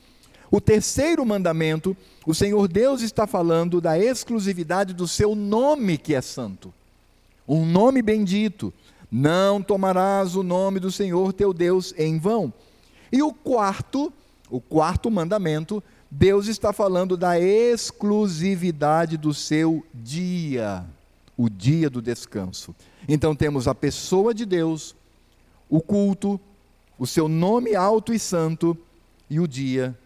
O 0.49 0.59
terceiro 0.59 1.25
mandamento, 1.25 1.95
o 2.25 2.35
Senhor 2.35 2.67
Deus 2.67 3.01
está 3.01 3.25
falando 3.25 3.79
da 3.79 3.97
exclusividade 3.97 4.93
do 4.93 5.07
seu 5.07 5.33
nome, 5.33 5.97
que 5.97 6.13
é 6.13 6.21
santo. 6.21 6.73
Um 7.47 7.65
nome 7.65 8.01
bendito. 8.01 8.73
Não 9.09 9.61
tomarás 9.61 10.35
o 10.35 10.43
nome 10.43 10.79
do 10.79 10.91
Senhor 10.91 11.31
teu 11.33 11.53
Deus 11.53 11.93
em 11.97 12.19
vão. 12.19 12.53
E 13.11 13.21
o 13.21 13.33
quarto, 13.33 14.11
o 14.49 14.59
quarto 14.59 15.09
mandamento, 15.09 15.81
Deus 16.13 16.47
está 16.47 16.73
falando 16.73 17.15
da 17.15 17.39
exclusividade 17.39 19.15
do 19.15 19.33
seu 19.33 19.81
dia, 19.93 20.83
o 21.37 21.49
dia 21.49 21.89
do 21.89 22.01
descanso. 22.01 22.75
Então 23.07 23.33
temos 23.33 23.65
a 23.65 23.73
pessoa 23.73 24.33
de 24.33 24.45
Deus, 24.45 24.93
o 25.69 25.79
culto, 25.79 26.37
o 26.99 27.07
seu 27.07 27.29
nome 27.29 27.75
alto 27.75 28.13
e 28.13 28.19
santo 28.19 28.77
e 29.29 29.39
o 29.39 29.47
dia 29.47 29.97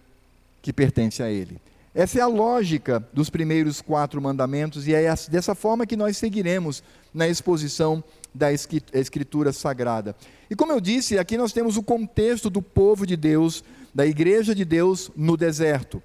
que 0.61 0.71
pertence 0.71 1.23
a 1.23 1.31
Ele. 1.31 1.59
Essa 1.93 2.19
é 2.19 2.21
a 2.21 2.27
lógica 2.27 3.03
dos 3.11 3.31
primeiros 3.31 3.81
quatro 3.81 4.21
mandamentos 4.21 4.87
e 4.87 4.93
é 4.93 5.11
dessa 5.31 5.55
forma 5.55 5.87
que 5.87 5.95
nós 5.95 6.17
seguiremos 6.17 6.83
na 7.11 7.27
exposição 7.27 8.03
da 8.35 8.51
Escritura 8.51 9.53
Sagrada. 9.53 10.15
E 10.49 10.55
como 10.55 10.73
eu 10.73 10.81
disse, 10.81 11.17
aqui 11.17 11.37
nós 11.37 11.53
temos 11.53 11.77
o 11.77 11.83
contexto 11.83 12.49
do 12.49 12.61
povo 12.61 13.07
de 13.07 13.15
Deus 13.15 13.63
da 13.93 14.05
igreja 14.05 14.53
de 14.53 14.65
Deus 14.65 15.09
no 15.15 15.37
deserto. 15.37 16.03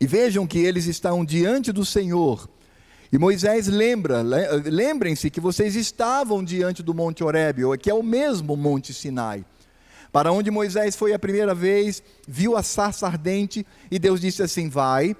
E 0.00 0.06
vejam 0.06 0.46
que 0.46 0.58
eles 0.60 0.86
estão 0.86 1.24
diante 1.24 1.72
do 1.72 1.84
Senhor. 1.84 2.48
E 3.12 3.18
Moisés 3.18 3.66
lembra, 3.66 4.22
lembrem-se 4.22 5.28
que 5.28 5.40
vocês 5.40 5.74
estavam 5.74 6.44
diante 6.44 6.84
do 6.84 6.94
Monte 6.94 7.24
Horebe, 7.24 7.62
que 7.78 7.90
é 7.90 7.94
o 7.94 8.02
mesmo 8.02 8.56
Monte 8.56 8.94
Sinai. 8.94 9.44
Para 10.12 10.30
onde 10.30 10.50
Moisés 10.50 10.94
foi 10.94 11.12
a 11.12 11.18
primeira 11.18 11.54
vez, 11.54 12.00
viu 12.26 12.56
a 12.56 12.62
sarça 12.62 13.06
ardente 13.06 13.66
e 13.90 13.98
Deus 13.98 14.20
disse 14.20 14.42
assim: 14.42 14.68
Vai, 14.68 15.16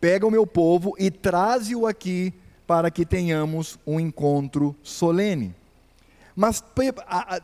pega 0.00 0.26
o 0.26 0.30
meu 0.30 0.46
povo 0.46 0.94
e 0.98 1.10
traze-o 1.10 1.86
aqui 1.86 2.34
para 2.66 2.90
que 2.90 3.04
tenhamos 3.04 3.78
um 3.86 4.00
encontro 4.00 4.74
solene. 4.82 5.54
Mas 6.34 6.62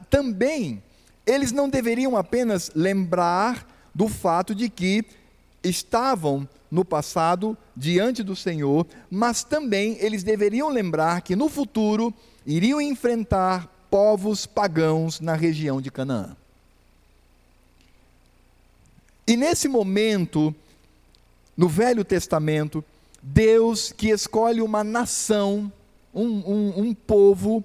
também 0.08 0.82
eles 1.26 1.52
não 1.52 1.68
deveriam 1.68 2.16
apenas 2.16 2.70
lembrar 2.74 3.66
do 3.94 4.08
fato 4.08 4.54
de 4.54 4.68
que 4.68 5.04
estavam 5.62 6.48
no 6.70 6.84
passado 6.84 7.56
diante 7.76 8.22
do 8.22 8.34
Senhor, 8.36 8.86
mas 9.10 9.42
também 9.44 9.96
eles 10.00 10.22
deveriam 10.22 10.68
lembrar 10.68 11.20
que 11.22 11.36
no 11.36 11.48
futuro 11.48 12.14
iriam 12.46 12.80
enfrentar 12.80 13.68
povos 13.90 14.46
pagãos 14.46 15.20
na 15.20 15.34
região 15.34 15.80
de 15.80 15.90
Canaã. 15.90 16.36
E 19.26 19.36
nesse 19.36 19.68
momento, 19.68 20.54
no 21.56 21.68
Velho 21.68 22.04
Testamento, 22.04 22.84
Deus 23.22 23.92
que 23.92 24.08
escolhe 24.08 24.62
uma 24.62 24.82
nação, 24.82 25.72
um, 26.14 26.24
um, 26.24 26.80
um 26.80 26.94
povo, 26.94 27.62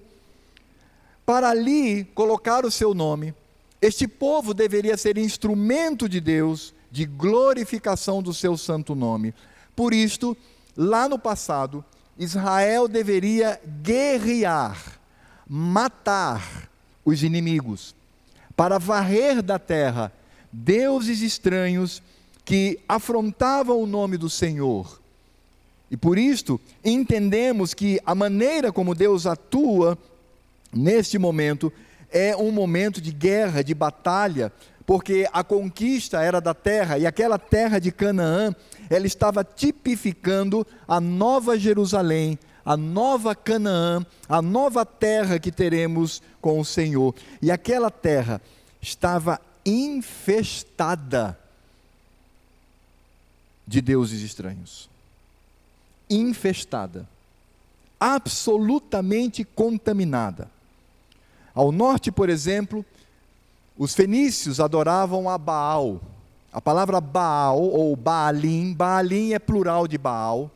para 1.25 1.49
ali 1.49 2.03
colocar 2.03 2.65
o 2.65 2.71
seu 2.71 2.93
nome, 2.93 3.33
este 3.81 4.07
povo 4.07 4.53
deveria 4.53 4.97
ser 4.97 5.17
instrumento 5.17 6.07
de 6.07 6.19
Deus 6.19 6.73
de 6.91 7.05
glorificação 7.05 8.21
do 8.21 8.33
seu 8.33 8.57
santo 8.57 8.95
nome. 8.95 9.33
Por 9.75 9.93
isto, 9.93 10.35
lá 10.77 11.09
no 11.09 11.19
passado, 11.19 11.83
Israel 12.17 12.87
deveria 12.87 13.59
guerrear, 13.81 14.99
matar 15.47 16.69
os 17.03 17.21
inimigos, 17.21 17.93
para 18.55 18.79
varrer 18.79 19.41
da 19.41 19.59
terra 19.59 20.11
deuses 20.51 21.21
estranhos 21.21 22.01
que 22.45 22.79
afrontavam 22.87 23.81
o 23.81 23.85
nome 23.85 24.17
do 24.17 24.29
Senhor. 24.29 25.01
E 25.89 25.95
por 25.97 26.17
isto, 26.17 26.59
entendemos 26.83 27.73
que 27.73 27.99
a 28.05 28.15
maneira 28.15 28.71
como 28.71 28.95
Deus 28.95 29.25
atua 29.25 29.97
neste 30.73 31.17
momento 31.17 31.71
é 32.11 32.35
um 32.35 32.51
momento 32.51 33.01
de 33.01 33.11
guerra, 33.11 33.63
de 33.63 33.73
batalha, 33.73 34.51
porque 34.85 35.27
a 35.33 35.43
conquista 35.43 36.21
era 36.21 36.39
da 36.39 36.53
terra 36.53 36.97
e 36.97 37.05
aquela 37.05 37.39
terra 37.39 37.79
de 37.79 37.91
Canaã, 37.91 38.55
ela 38.89 39.07
estava 39.07 39.43
tipificando 39.43 40.65
a 40.87 40.99
nova 40.99 41.57
Jerusalém, 41.57 42.37
a 42.63 42.77
nova 42.77 43.35
Canaã, 43.35 44.05
a 44.29 44.41
nova 44.41 44.85
terra 44.85 45.39
que 45.39 45.51
teremos 45.51 46.21
com 46.39 46.59
o 46.59 46.65
Senhor. 46.65 47.15
E 47.41 47.51
aquela 47.51 47.89
terra 47.89 48.41
estava 48.81 49.39
infestada 49.65 51.37
de 53.67 53.81
deuses 53.81 54.21
estranhos. 54.21 54.94
Infestada. 56.09 57.07
Absolutamente 57.99 59.43
contaminada. 59.43 60.49
Ao 61.53 61.71
norte, 61.71 62.11
por 62.11 62.29
exemplo, 62.29 62.85
os 63.77 63.93
fenícios 63.93 64.59
adoravam 64.59 65.29
a 65.29 65.37
Baal. 65.37 66.01
A 66.51 66.61
palavra 66.61 67.01
Baal 67.01 67.61
ou 67.61 67.95
Baalim, 67.95 68.73
Baalim 68.73 69.33
é 69.33 69.39
plural 69.39 69.87
de 69.87 69.97
Baal 69.97 70.51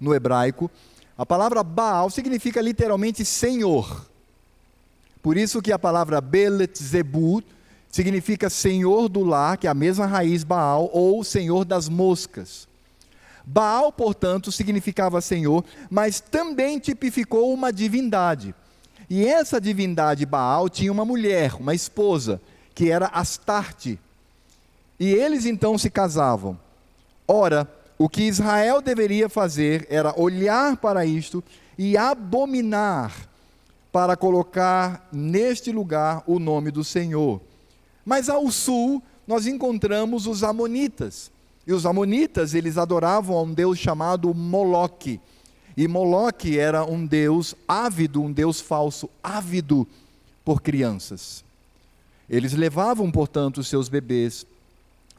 no 0.00 0.14
hebraico. 0.14 0.70
A 1.16 1.24
palavra 1.24 1.62
Baal 1.62 2.10
significa 2.10 2.60
literalmente 2.60 3.24
Senhor. 3.24 4.06
Por 5.22 5.36
isso 5.36 5.62
que 5.62 5.72
a 5.72 5.78
palavra 5.78 6.20
Beletzebut 6.20 7.46
significa 7.90 8.50
Senhor 8.50 9.08
do 9.08 9.22
lar, 9.22 9.56
que 9.56 9.66
é 9.66 9.70
a 9.70 9.74
mesma 9.74 10.06
raiz 10.06 10.42
Baal, 10.42 10.90
ou 10.92 11.22
Senhor 11.22 11.64
das 11.64 11.88
moscas. 11.88 12.66
Baal, 13.44 13.92
portanto, 13.92 14.52
significava 14.52 15.20
Senhor, 15.20 15.64
mas 15.90 16.20
também 16.20 16.78
tipificou 16.78 17.52
uma 17.52 17.72
divindade. 17.72 18.54
E 19.10 19.26
essa 19.26 19.60
divindade 19.60 20.24
Baal 20.24 20.68
tinha 20.68 20.92
uma 20.92 21.04
mulher, 21.04 21.54
uma 21.54 21.74
esposa, 21.74 22.40
que 22.74 22.90
era 22.90 23.06
Astarte. 23.06 23.98
E 24.98 25.12
eles 25.12 25.44
então 25.44 25.76
se 25.76 25.90
casavam. 25.90 26.58
Ora, 27.26 27.68
o 27.98 28.08
que 28.08 28.22
Israel 28.22 28.80
deveria 28.80 29.28
fazer 29.28 29.86
era 29.90 30.18
olhar 30.18 30.76
para 30.76 31.04
isto 31.04 31.42
e 31.76 31.96
abominar 31.96 33.28
para 33.92 34.16
colocar 34.16 35.06
neste 35.12 35.70
lugar 35.70 36.22
o 36.26 36.38
nome 36.38 36.70
do 36.70 36.82
Senhor. 36.82 37.40
Mas 38.04 38.28
ao 38.28 38.50
sul 38.50 39.02
nós 39.26 39.46
encontramos 39.46 40.26
os 40.26 40.42
amonitas. 40.42 41.30
E 41.66 41.72
os 41.72 41.86
amonitas, 41.86 42.54
eles 42.54 42.76
adoravam 42.76 43.36
a 43.36 43.42
um 43.42 43.52
deus 43.52 43.78
chamado 43.78 44.34
Moloque. 44.34 45.20
E 45.76 45.88
Moloque 45.88 46.58
era 46.58 46.84
um 46.84 47.06
deus 47.06 47.54
ávido, 47.66 48.22
um 48.22 48.32
deus 48.32 48.60
falso, 48.60 49.08
ávido 49.22 49.86
por 50.44 50.60
crianças. 50.60 51.44
Eles 52.28 52.52
levavam, 52.52 53.10
portanto, 53.10 53.58
os 53.58 53.68
seus 53.68 53.88
bebês 53.88 54.46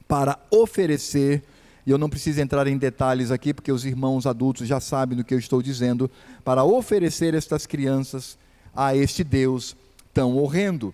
para 0.07 0.37
oferecer, 0.51 1.43
e 1.85 1.91
eu 1.91 1.97
não 1.97 2.09
preciso 2.09 2.41
entrar 2.41 2.67
em 2.67 2.77
detalhes 2.77 3.31
aqui, 3.31 3.53
porque 3.53 3.71
os 3.71 3.85
irmãos 3.85 4.25
adultos 4.25 4.67
já 4.67 4.79
sabem 4.79 5.17
do 5.17 5.23
que 5.23 5.33
eu 5.33 5.39
estou 5.39 5.61
dizendo, 5.61 6.09
para 6.43 6.63
oferecer 6.63 7.33
estas 7.33 7.65
crianças 7.65 8.37
a 8.75 8.95
este 8.95 9.23
Deus 9.23 9.75
tão 10.13 10.37
horrendo. 10.37 10.93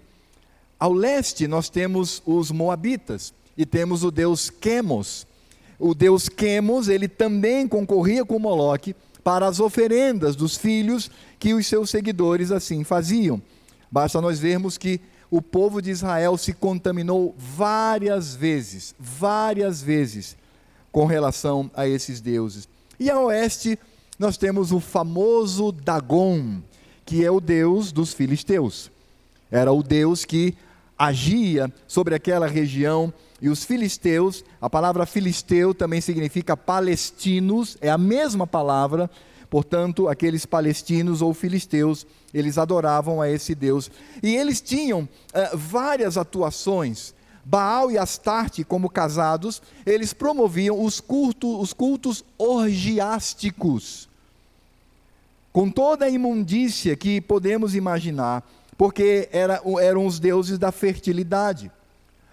Ao 0.79 0.93
leste, 0.93 1.47
nós 1.47 1.69
temos 1.69 2.21
os 2.25 2.51
Moabitas 2.51 3.33
e 3.57 3.65
temos 3.65 4.03
o 4.03 4.11
Deus 4.11 4.49
Quemos. 4.49 5.27
O 5.79 5.95
Deus 5.95 6.27
Quemos, 6.27 6.89
ele 6.89 7.07
também 7.07 7.67
concorria 7.67 8.25
com 8.25 8.37
Moloque 8.37 8.93
para 9.23 9.47
as 9.47 9.59
oferendas 9.59 10.35
dos 10.35 10.57
filhos 10.57 11.09
que 11.39 11.53
os 11.53 11.65
seus 11.65 11.89
seguidores 11.89 12.51
assim 12.51 12.83
faziam. 12.83 13.41
Basta 13.89 14.19
nós 14.19 14.39
vermos 14.39 14.77
que 14.77 14.99
o 15.31 15.41
povo 15.41 15.81
de 15.81 15.91
Israel 15.91 16.37
se 16.37 16.53
contaminou 16.53 17.35
várias 17.37 18.35
vezes, 18.35 18.93
várias 18.99 19.81
vezes, 19.81 20.35
com 20.91 21.05
relação 21.05 21.69
a 21.73 21.87
esses 21.87 22.19
deuses. 22.19 22.67
E 22.99 23.09
a 23.09 23.19
oeste, 23.19 23.77
nós 24.17 24.37
temos 24.37 24.71
o 24.71 24.79
famoso 24.79 25.71
Dagon, 25.71 26.61
que 27.05 27.23
é 27.23 27.31
o 27.31 27.39
deus 27.39 27.91
dos 27.91 28.13
filisteus. 28.13 28.91
Era 29.51 29.71
o 29.71 29.81
deus 29.81 30.25
que 30.25 30.55
agia 30.99 31.73
sobre 31.87 32.13
aquela 32.13 32.45
região 32.45 33.13
e 33.41 33.47
os 33.47 33.63
filisteus, 33.63 34.43
a 34.61 34.69
palavra 34.69 35.05
filisteu 35.05 35.73
também 35.73 36.01
significa 36.01 36.57
palestinos, 36.57 37.77
é 37.79 37.89
a 37.89 37.97
mesma 37.97 38.45
palavra, 38.45 39.09
portanto, 39.49 40.09
aqueles 40.09 40.45
palestinos 40.45 41.21
ou 41.21 41.33
filisteus, 41.33 42.05
eles 42.33 42.57
adoravam 42.57 43.21
a 43.21 43.29
esse 43.29 43.55
Deus. 43.55 43.89
E 44.21 44.35
eles 44.35 44.59
tinham 44.59 45.03
uh, 45.03 45.57
várias 45.57 46.17
atuações. 46.17 47.13
Baal 47.45 47.89
e 47.89 47.97
Astarte, 47.97 48.63
como 48.65 48.89
casados, 48.89 49.61
eles 49.85 50.13
promoviam 50.13 50.83
os 50.83 50.99
cultos, 50.99 51.49
os 51.59 51.73
cultos 51.73 52.23
orgiásticos, 52.37 54.07
com 55.51 55.67
toda 55.67 56.05
a 56.05 56.09
imundícia 56.09 56.95
que 56.95 57.19
podemos 57.19 57.73
imaginar 57.73 58.43
porque 58.79 59.27
era, 59.33 59.61
eram 59.81 60.05
os 60.05 60.21
deuses 60.21 60.57
da 60.57 60.71
fertilidade. 60.71 61.69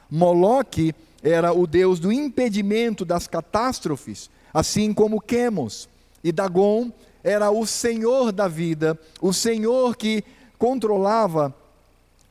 Moloque 0.09 0.95
era 1.21 1.53
o 1.53 1.67
deus 1.67 1.99
do 1.99 2.13
impedimento 2.13 3.05
das 3.05 3.27
catástrofes, 3.27 4.31
assim 4.55 4.95
como 4.95 5.21
Quemos. 5.21 5.89
E 6.23 6.31
Dagon 6.31 6.93
era 7.25 7.51
o 7.51 7.67
senhor 7.67 8.31
da 8.31 8.47
vida, 8.47 8.97
o 9.21 9.33
senhor 9.33 9.97
que 9.97 10.23
controlava 10.57 11.53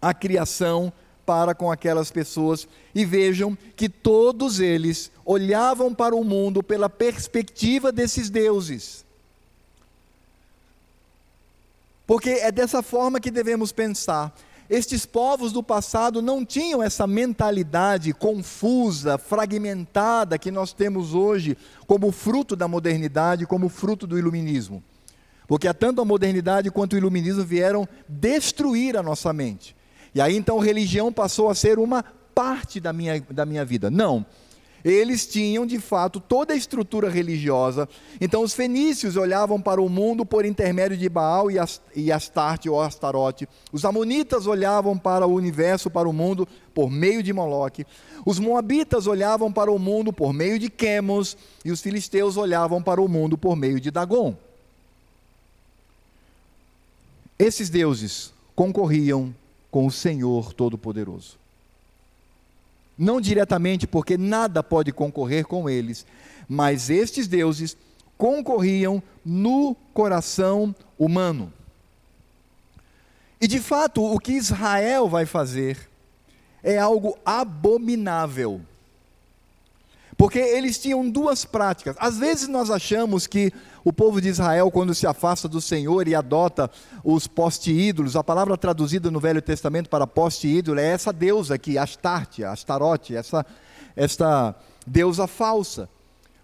a 0.01 0.13
criação 0.13 0.93
para 1.25 1.53
com 1.53 1.69
aquelas 1.69 2.09
pessoas. 2.09 2.69
E 2.95 3.03
vejam 3.03 3.57
que 3.75 3.89
todos 3.89 4.61
eles 4.61 5.11
olhavam 5.25 5.93
para 5.93 6.15
o 6.15 6.23
mundo 6.23 6.63
pela 6.63 6.89
perspectiva 6.89 7.91
desses 7.91 8.29
deuses. 8.29 9.04
Porque 12.05 12.29
é 12.29 12.51
dessa 12.51 12.81
forma 12.81 13.19
que 13.19 13.31
devemos 13.31 13.71
pensar. 13.71 14.33
Estes 14.69 15.05
povos 15.05 15.51
do 15.51 15.61
passado 15.61 16.21
não 16.21 16.43
tinham 16.43 16.81
essa 16.81 17.05
mentalidade 17.05 18.13
confusa, 18.13 19.17
fragmentada 19.17 20.39
que 20.39 20.49
nós 20.49 20.73
temos 20.73 21.13
hoje, 21.13 21.55
como 21.85 22.11
fruto 22.11 22.55
da 22.55 22.67
modernidade, 22.67 23.45
como 23.45 23.69
fruto 23.69 24.07
do 24.07 24.17
iluminismo. 24.17 24.83
Porque 25.47 25.71
tanto 25.73 26.01
a 26.01 26.05
modernidade 26.05 26.71
quanto 26.71 26.93
o 26.93 26.97
iluminismo 26.97 27.43
vieram 27.43 27.87
destruir 28.09 28.97
a 28.97 29.03
nossa 29.03 29.31
mente. 29.31 29.75
E 30.15 30.21
aí 30.21 30.35
então 30.35 30.57
religião 30.57 31.13
passou 31.13 31.49
a 31.49 31.55
ser 31.55 31.77
uma 31.77 32.03
parte 32.33 32.79
da 32.79 32.91
minha, 32.91 33.21
da 33.29 33.45
minha 33.45 33.63
vida. 33.63 33.91
Não 33.91 34.25
eles 34.85 35.25
tinham 35.25 35.65
de 35.65 35.79
fato 35.79 36.19
toda 36.19 36.53
a 36.53 36.55
estrutura 36.55 37.09
religiosa. 37.09 37.89
Então 38.21 38.43
os 38.43 38.53
fenícios 38.53 39.17
olhavam 39.17 39.59
para 39.59 39.81
o 39.81 39.89
mundo 39.89 40.23
por 40.23 40.45
intermédio 40.45 40.95
de 40.95 41.09
Baal 41.09 41.47
e 41.95 42.11
Astarte 42.11 42.69
ou 42.69 42.79
Astarote. 42.79 43.49
Os 43.71 43.83
amonitas 43.83 44.45
olhavam 44.45 44.95
para 44.95 45.25
o 45.25 45.33
universo, 45.33 45.89
para 45.89 46.07
o 46.07 46.13
mundo, 46.13 46.47
por 46.71 46.91
meio 46.91 47.23
de 47.23 47.33
Moloque. 47.33 47.83
Os 48.23 48.37
moabitas 48.37 49.07
olhavam 49.07 49.51
para 49.51 49.71
o 49.71 49.79
mundo 49.79 50.13
por 50.13 50.31
meio 50.31 50.59
de 50.59 50.69
Quemos. 50.69 51.35
E 51.63 51.71
os 51.71 51.81
filisteus 51.81 52.37
olhavam 52.37 52.79
para 52.79 53.01
o 53.01 53.07
mundo 53.07 53.35
por 53.35 53.55
meio 53.55 53.79
de 53.79 53.89
Dagon. 53.89 54.35
Esses 57.39 57.69
deuses 57.71 58.31
concorriam 58.55 59.33
com 59.71 59.87
o 59.87 59.91
Senhor 59.91 60.53
Todo-Poderoso 60.53 61.43
não 62.97 63.19
diretamente, 63.19 63.85
porque 63.85 64.17
nada 64.17 64.63
pode 64.63 64.91
concorrer 64.91 65.45
com 65.45 65.69
eles, 65.69 66.05
mas 66.47 66.89
estes 66.89 67.27
deuses 67.27 67.77
concorriam 68.17 69.01
no 69.25 69.75
coração 69.93 70.73
humano. 70.97 71.51
E 73.39 73.47
de 73.47 73.59
fato, 73.59 74.03
o 74.03 74.19
que 74.19 74.31
Israel 74.31 75.09
vai 75.09 75.25
fazer 75.25 75.89
é 76.63 76.77
algo 76.77 77.17
abominável. 77.25 78.61
Porque 80.25 80.39
eles 80.39 80.79
tinham 80.79 81.07
duas 81.07 81.45
práticas. 81.45 81.95
Às 81.99 82.17
vezes 82.17 82.47
nós 82.47 82.71
achamos 82.71 83.27
que 83.27 83.53
o 83.83 83.93
povo 83.93 84.19
de 84.19 84.27
Israel, 84.27 84.71
quando 84.71 84.95
se 84.95 85.05
afasta 85.05 85.47
do 85.47 85.61
Senhor 85.61 86.07
e 86.07 86.15
adota 86.15 86.67
os 87.03 87.27
poste-ídolos, 87.27 88.15
a 88.15 88.23
palavra 88.23 88.57
traduzida 88.57 89.11
no 89.11 89.19
Velho 89.19 89.39
Testamento 89.39 89.87
para 89.87 90.07
poste-ídolo 90.07 90.79
é 90.79 90.87
essa 90.87 91.13
deusa 91.13 91.53
aqui, 91.53 91.77
Astarte, 91.77 92.43
Astarote, 92.43 93.15
essa, 93.15 93.45
esta 93.95 94.55
deusa 94.87 95.27
falsa. 95.27 95.87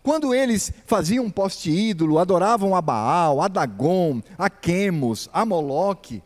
Quando 0.03 0.31
eles 0.31 0.71
faziam 0.85 1.27
poste-ídolo, 1.31 2.19
adoravam 2.19 2.75
a 2.75 2.83
Baal, 2.83 3.41
a 3.41 3.47
Dagon, 3.47 4.21
a 4.37 4.47
Quemos, 4.47 5.27
a 5.33 5.43
Moloque, 5.43 6.21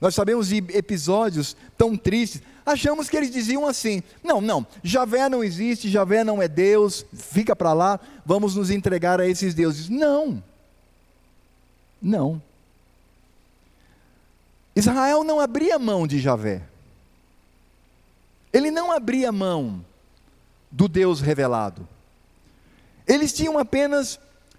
Nós 0.00 0.14
sabemos 0.14 0.48
de 0.48 0.56
episódios 0.70 1.54
tão 1.76 1.96
tristes. 1.96 2.42
Achamos 2.64 3.08
que 3.08 3.16
eles 3.16 3.30
diziam 3.30 3.66
assim: 3.66 4.02
não, 4.24 4.40
não, 4.40 4.66
Javé 4.82 5.28
não 5.28 5.44
existe, 5.44 5.90
Javé 5.90 6.24
não 6.24 6.40
é 6.40 6.48
Deus, 6.48 7.04
fica 7.12 7.54
para 7.54 7.72
lá, 7.72 8.00
vamos 8.24 8.54
nos 8.54 8.70
entregar 8.70 9.20
a 9.20 9.28
esses 9.28 9.52
deuses. 9.52 9.88
Não. 9.88 10.42
Não. 12.00 12.40
Israel 14.74 15.22
não 15.22 15.38
abria 15.38 15.78
mão 15.78 16.06
de 16.06 16.18
Javé. 16.18 16.62
Ele 18.52 18.70
não 18.70 18.90
abria 18.90 19.30
mão 19.30 19.84
do 20.70 20.88
Deus 20.88 21.20
revelado. 21.20 21.86
Eles 23.06 23.32
tinham 23.32 23.58
apenas 23.58 24.18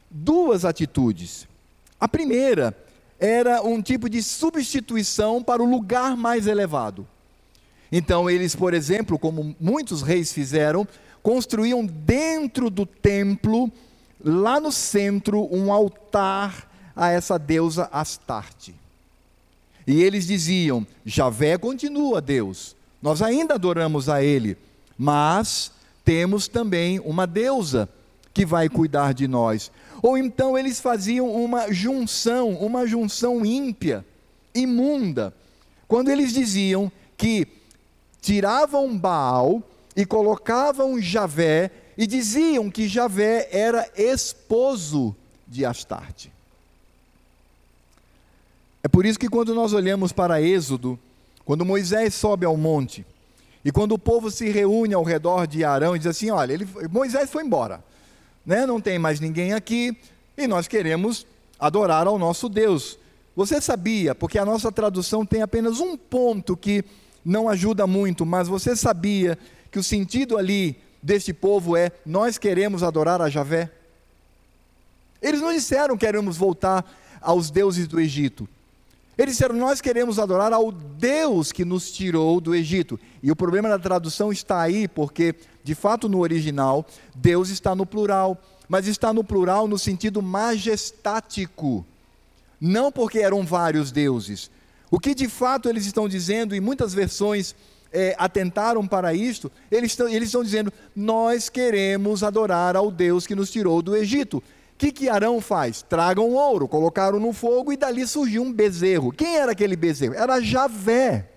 duas 0.10 0.66
atitudes. 0.66 1.48
A 2.00 2.08
primeira 2.08 2.78
era 3.22 3.62
um 3.62 3.80
tipo 3.84 4.10
de 4.10 4.24
substituição 4.24 5.44
para 5.44 5.62
o 5.62 5.70
lugar 5.70 6.18
mais 6.18 6.48
elevado. 6.48 7.08
Então, 7.92 8.28
eles, 8.28 8.56
por 8.56 8.74
exemplo, 8.74 9.20
como 9.20 9.56
muitos 9.60 10.02
reis 10.02 10.34
fizeram, 10.34 10.88
construíam 11.22 11.86
dentro 11.86 12.68
do 12.72 12.84
templo, 12.84 13.72
lá 14.24 14.60
no 14.60 14.72
centro, 14.72 15.48
um 15.56 15.72
altar 15.72 16.68
a 16.96 17.10
essa 17.10 17.38
deusa 17.38 17.88
Astarte. 17.92 18.74
E 19.86 20.02
eles 20.02 20.26
diziam: 20.26 20.88
Javé 21.06 21.60
continua 21.60 22.22
Deus, 22.22 22.76
nós 23.02 23.22
ainda 23.22 23.54
adoramos 23.54 24.10
a 24.10 24.24
Ele, 24.24 24.58
mas 24.98 25.72
temos 26.04 26.48
também 26.48 27.00
uma 27.00 27.28
deusa 27.28 27.88
que 28.34 28.46
vai 28.46 28.68
cuidar 28.68 29.14
de 29.14 29.28
nós. 29.28 29.72
Ou 30.02 30.18
então 30.18 30.58
eles 30.58 30.80
faziam 30.80 31.30
uma 31.32 31.72
junção, 31.72 32.50
uma 32.56 32.88
junção 32.88 33.46
ímpia, 33.46 34.06
imunda, 34.54 35.34
quando 35.88 36.10
eles 36.10 36.34
diziam 36.34 36.92
que 37.16 37.48
tiravam 38.22 38.98
Baal 38.98 39.62
e 39.96 40.06
colocavam 40.06 41.00
Javé 41.02 41.70
e 41.98 42.08
diziam 42.08 42.70
que 42.70 42.88
Javé 42.88 43.48
era 43.52 43.88
esposo 43.96 45.16
de 45.48 45.66
Astarte. 45.66 46.32
É 48.84 48.88
por 48.88 49.06
isso 49.06 49.20
que 49.20 49.30
quando 49.30 49.54
nós 49.54 49.74
olhamos 49.74 50.12
para 50.12 50.42
Êxodo, 50.42 50.98
quando 51.46 51.66
Moisés 51.66 52.16
sobe 52.16 52.46
ao 52.46 52.58
monte, 52.58 53.06
e 53.64 53.72
quando 53.72 53.92
o 53.92 54.00
povo 54.00 54.32
se 54.32 54.50
reúne 54.50 54.94
ao 54.94 55.04
redor 55.04 55.46
de 55.46 55.64
Arão 55.64 55.96
e 55.96 56.00
diz 56.00 56.08
assim: 56.08 56.32
olha, 56.32 56.54
ele, 56.54 56.68
Moisés 56.90 57.30
foi 57.30 57.44
embora, 57.44 57.84
né? 58.46 58.66
não 58.66 58.82
tem 58.82 58.98
mais 59.00 59.20
ninguém 59.20 59.54
aqui, 59.54 59.96
e 60.38 60.48
nós 60.48 60.68
queremos 60.68 61.26
adorar 61.60 62.08
ao 62.08 62.18
nosso 62.18 62.50
Deus. 62.50 62.98
Você 63.36 63.62
sabia, 63.62 64.14
porque 64.14 64.38
a 64.38 64.46
nossa 64.46 64.72
tradução 64.72 65.26
tem 65.26 65.42
apenas 65.42 65.80
um 65.80 65.96
ponto 65.96 66.58
que 66.58 66.84
não 67.24 67.48
ajuda 67.48 67.86
muito, 67.88 68.26
mas 68.26 68.48
você 68.48 68.76
sabia 68.76 69.38
que 69.72 69.80
o 69.80 69.84
sentido 69.84 70.38
ali 70.38 70.76
deste 71.02 71.34
povo 71.34 71.78
é: 71.78 71.92
nós 72.06 72.38
queremos 72.38 72.84
adorar 72.84 73.22
a 73.22 73.30
Javé? 73.30 73.70
Eles 75.22 75.40
não 75.40 75.54
disseram 75.54 75.98
queremos 75.98 76.36
voltar 76.36 76.84
aos 77.22 77.52
deuses 77.52 77.88
do 77.88 78.00
Egito. 78.00 78.50
Eles 79.22 79.36
disseram: 79.36 79.54
Nós 79.56 79.80
queremos 79.80 80.18
adorar 80.18 80.52
ao 80.52 80.72
Deus 80.72 81.52
que 81.52 81.64
nos 81.64 81.92
tirou 81.92 82.42
do 82.42 82.56
Egito. 82.56 83.00
E 83.22 83.32
o 83.32 83.36
problema 83.36 83.70
da 83.70 83.78
tradução 83.78 84.32
está 84.32 84.60
aí, 84.60 84.88
porque, 84.88 85.36
de 85.64 85.76
fato, 85.76 86.10
no 86.10 86.20
original, 86.20 86.84
Deus 87.14 87.50
está 87.50 87.76
no 87.76 87.86
plural, 87.86 88.36
mas 88.68 88.88
está 88.88 89.14
no 89.14 89.24
plural 89.24 89.68
no 89.68 89.78
sentido 89.78 90.24
majestático. 90.24 91.86
Não 92.60 92.92
porque 92.92 93.20
eram 93.20 93.46
vários 93.46 93.92
deuses. 93.92 94.50
O 94.90 95.00
que 95.00 95.14
de 95.14 95.30
fato 95.30 95.70
eles 95.70 95.86
estão 95.86 96.10
dizendo, 96.10 96.56
e 96.56 96.60
muitas 96.60 96.92
versões 96.92 97.54
é, 97.94 98.16
atentaram 98.18 98.88
para 98.88 99.14
isto, 99.14 99.52
eles 99.72 99.92
estão, 99.92 100.10
eles 100.10 100.30
estão 100.30 100.44
dizendo: 100.44 100.74
Nós 100.96 101.48
queremos 101.48 102.24
adorar 102.24 102.76
ao 102.76 102.90
Deus 102.90 103.28
que 103.28 103.36
nos 103.36 103.52
tirou 103.52 103.84
do 103.84 103.96
Egito 103.96 104.42
que, 104.82 104.92
que 104.92 105.10
Arão 105.10 105.40
faz? 105.40 105.84
Tragam 105.84 106.32
ouro, 106.32 106.68
colocaram 106.68 107.20
no 107.20 107.32
fogo 107.34 107.72
e 107.72 107.78
dali 107.78 108.08
surgiu 108.08 108.42
um 108.42 108.52
bezerro. 108.52 109.12
Quem 109.12 109.38
era 109.38 109.52
aquele 109.52 109.76
bezerro? 109.76 110.16
Era 110.16 110.42
Javé. 110.42 111.30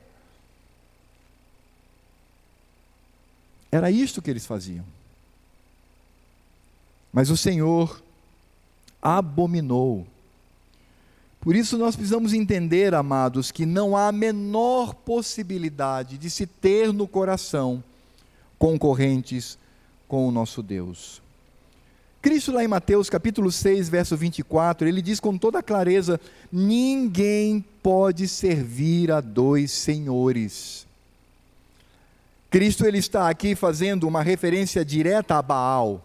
Era 3.71 3.91
isto 3.91 4.23
que 4.23 4.31
eles 4.31 4.47
faziam. 4.47 4.83
Mas 7.13 7.29
o 7.29 7.37
Senhor 7.37 8.03
abominou. 9.03 10.07
Por 11.39 11.55
isso 11.55 11.77
nós 11.77 11.95
precisamos 11.95 12.33
entender, 12.33 12.95
amados, 12.95 13.53
que 13.53 13.67
não 13.67 13.95
há 13.95 14.09
a 14.09 14.13
menor 14.13 14.95
possibilidade 14.95 16.17
de 16.17 16.31
se 16.31 16.47
ter 16.47 16.95
no 16.95 17.07
coração 17.07 17.85
concorrentes 18.59 19.59
com 20.09 20.27
o 20.27 20.33
nosso 20.33 20.63
Deus. 20.63 21.24
Cristo, 22.25 22.53
lá 22.53 22.65
em 22.65 22.69
Mateus 22.69 23.11
capítulo 23.11 23.53
6, 23.53 23.91
verso 23.91 24.17
24, 24.17 24.89
ele 24.89 25.03
diz 25.03 25.21
com 25.21 25.37
toda 25.37 25.63
clareza: 25.63 26.19
ninguém 26.51 27.63
pode 27.83 28.27
servir 28.27 29.13
a 29.13 29.21
dois 29.21 29.71
senhores. 29.71 30.87
Cristo 32.51 32.87
ele 32.87 32.97
está 32.97 33.29
aqui 33.29 33.55
fazendo 33.55 34.09
uma 34.09 34.23
referência 34.23 34.83
direta 34.83 35.35
a 35.35 35.43
Baal. 35.43 36.03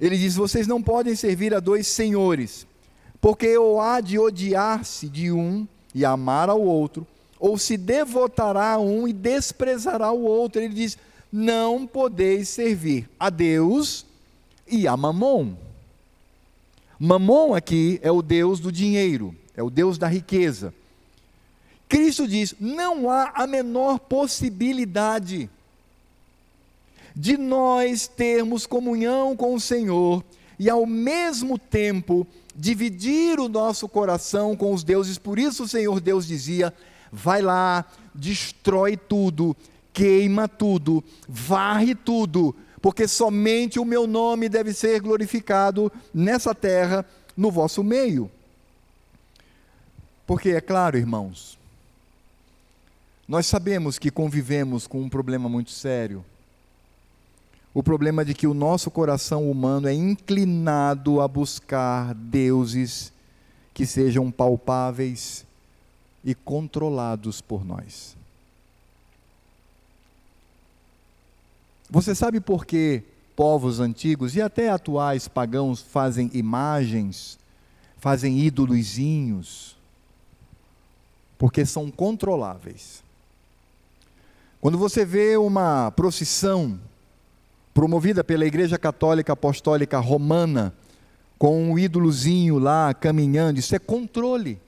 Ele 0.00 0.16
diz: 0.16 0.36
vocês 0.36 0.68
não 0.68 0.80
podem 0.80 1.16
servir 1.16 1.52
a 1.52 1.58
dois 1.58 1.88
senhores, 1.88 2.64
porque 3.20 3.58
ou 3.58 3.80
há 3.80 4.00
de 4.00 4.20
odiar-se 4.20 5.08
de 5.08 5.32
um 5.32 5.66
e 5.96 6.04
amar 6.04 6.48
ao 6.48 6.62
outro, 6.62 7.04
ou 7.40 7.58
se 7.58 7.76
devotará 7.76 8.74
a 8.74 8.78
um 8.78 9.08
e 9.08 9.12
desprezará 9.12 10.12
o 10.12 10.22
outro. 10.22 10.62
Ele 10.62 10.74
diz: 10.74 10.96
não 11.32 11.88
podeis 11.88 12.48
servir 12.48 13.10
a 13.18 13.28
Deus 13.30 14.05
e 14.68 14.86
a 14.86 14.96
Mamon. 14.96 15.54
Mamon 16.98 17.54
aqui 17.54 18.00
é 18.02 18.10
o 18.10 18.22
Deus 18.22 18.58
do 18.60 18.72
dinheiro, 18.72 19.34
é 19.54 19.62
o 19.62 19.70
Deus 19.70 19.98
da 19.98 20.08
riqueza. 20.08 20.72
Cristo 21.88 22.26
diz: 22.26 22.54
não 22.58 23.10
há 23.10 23.32
a 23.34 23.46
menor 23.46 23.98
possibilidade 23.98 25.48
de 27.14 27.36
nós 27.36 28.06
termos 28.06 28.66
comunhão 28.66 29.36
com 29.36 29.54
o 29.54 29.60
Senhor 29.60 30.22
e 30.58 30.68
ao 30.68 30.84
mesmo 30.84 31.58
tempo 31.58 32.26
dividir 32.54 33.38
o 33.38 33.48
nosso 33.48 33.88
coração 33.88 34.56
com 34.56 34.72
os 34.72 34.82
deuses. 34.82 35.18
Por 35.18 35.38
isso 35.38 35.64
o 35.64 35.68
Senhor 35.68 36.00
Deus 36.00 36.26
dizia: 36.26 36.72
vai 37.12 37.40
lá, 37.40 37.84
destrói 38.14 38.96
tudo, 38.96 39.56
queima 39.92 40.48
tudo, 40.48 41.04
varre 41.28 41.94
tudo, 41.94 42.54
porque 42.86 43.08
somente 43.08 43.80
o 43.80 43.84
meu 43.84 44.06
nome 44.06 44.48
deve 44.48 44.72
ser 44.72 45.00
glorificado 45.00 45.90
nessa 46.14 46.54
terra, 46.54 47.04
no 47.36 47.50
vosso 47.50 47.82
meio. 47.82 48.30
Porque 50.24 50.50
é 50.50 50.60
claro, 50.60 50.96
irmãos, 50.96 51.58
nós 53.26 53.46
sabemos 53.46 53.98
que 53.98 54.08
convivemos 54.08 54.86
com 54.86 55.02
um 55.02 55.08
problema 55.08 55.48
muito 55.48 55.72
sério. 55.72 56.24
O 57.74 57.82
problema 57.82 58.24
de 58.24 58.34
que 58.34 58.46
o 58.46 58.54
nosso 58.54 58.88
coração 58.88 59.50
humano 59.50 59.88
é 59.88 59.92
inclinado 59.92 61.20
a 61.20 61.26
buscar 61.26 62.14
deuses 62.14 63.12
que 63.74 63.84
sejam 63.84 64.30
palpáveis 64.30 65.44
e 66.24 66.36
controlados 66.36 67.40
por 67.40 67.64
nós. 67.64 68.15
Você 71.88 72.14
sabe 72.14 72.40
por 72.40 72.66
que 72.66 73.02
povos 73.36 73.78
antigos 73.78 74.34
e 74.34 74.42
até 74.42 74.70
atuais 74.70 75.28
pagãos 75.28 75.80
fazem 75.80 76.30
imagens, 76.34 77.38
fazem 77.98 78.40
ídolozinhos? 78.40 79.76
Porque 81.38 81.64
são 81.64 81.90
controláveis. 81.90 83.04
Quando 84.60 84.78
você 84.78 85.04
vê 85.04 85.36
uma 85.36 85.92
procissão 85.92 86.80
promovida 87.72 88.24
pela 88.24 88.46
Igreja 88.46 88.78
Católica 88.78 89.34
Apostólica 89.34 89.98
Romana, 90.00 90.74
com 91.38 91.70
um 91.70 91.78
ídolozinho 91.78 92.58
lá 92.58 92.92
caminhando, 92.94 93.60
isso 93.60 93.76
é 93.76 93.78
controle. 93.78 94.58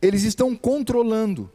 Eles 0.00 0.22
estão 0.22 0.56
controlando. 0.56 1.50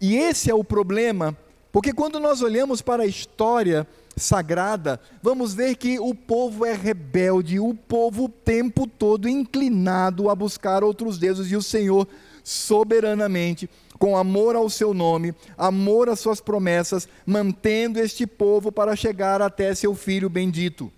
E 0.00 0.16
esse 0.16 0.50
é 0.50 0.54
o 0.54 0.62
problema 0.62 1.36
porque 1.74 1.92
quando 1.92 2.20
nós 2.20 2.40
olhamos 2.40 2.80
para 2.80 3.02
a 3.02 3.06
história 3.06 3.84
sagrada, 4.16 5.00
vamos 5.20 5.54
ver 5.54 5.74
que 5.74 5.98
o 5.98 6.14
povo 6.14 6.64
é 6.64 6.72
rebelde, 6.72 7.58
o 7.58 7.74
povo 7.74 8.26
o 8.26 8.28
tempo 8.28 8.86
todo 8.86 9.28
inclinado 9.28 10.30
a 10.30 10.36
buscar 10.36 10.84
outros 10.84 11.18
deuses 11.18 11.50
e 11.50 11.56
o 11.56 11.62
Senhor 11.62 12.06
soberanamente, 12.44 13.68
com 13.98 14.16
amor 14.16 14.54
ao 14.54 14.70
seu 14.70 14.94
nome, 14.94 15.34
amor 15.58 16.08
às 16.08 16.20
suas 16.20 16.40
promessas, 16.40 17.08
mantendo 17.26 17.98
este 17.98 18.24
povo 18.24 18.70
para 18.70 18.94
chegar 18.94 19.42
até 19.42 19.74
seu 19.74 19.96
filho 19.96 20.30
bendito. 20.30 20.92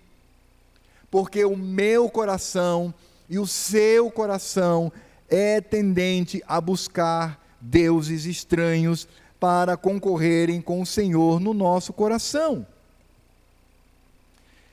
Porque 1.09 1.43
o 1.43 1.57
meu 1.57 2.07
coração 2.07 2.93
e 3.27 3.39
o 3.39 3.47
seu 3.47 4.11
coração 4.11 4.91
é 5.27 5.59
tendente 5.59 6.43
a 6.47 6.61
buscar 6.61 7.43
deuses 7.59 8.25
estranhos 8.25 9.07
para 9.39 9.77
concorrerem 9.77 10.61
com 10.61 10.81
o 10.81 10.85
Senhor 10.85 11.39
no 11.39 11.53
nosso 11.53 11.93
coração. 11.93 12.65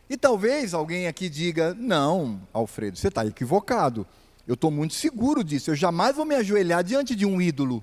E 0.09 0.17
talvez 0.17 0.75
alguém 0.75 1.07
aqui 1.07 1.29
diga: 1.29 1.75
não, 1.75 2.41
Alfredo, 2.53 2.97
você 2.97 3.09
está 3.09 3.25
equivocado. 3.27 4.07
Eu 4.47 4.55
estou 4.55 4.71
muito 4.71 4.95
seguro 4.95 5.43
disso. 5.43 5.71
Eu 5.71 5.75
jamais 5.75 6.17
vou 6.17 6.27
me 6.27 6.35
ajoelhar 6.35 6.85
diante 6.85 7.15
de 7.15 7.25
um 7.25 7.41
ídolo. 7.41 7.83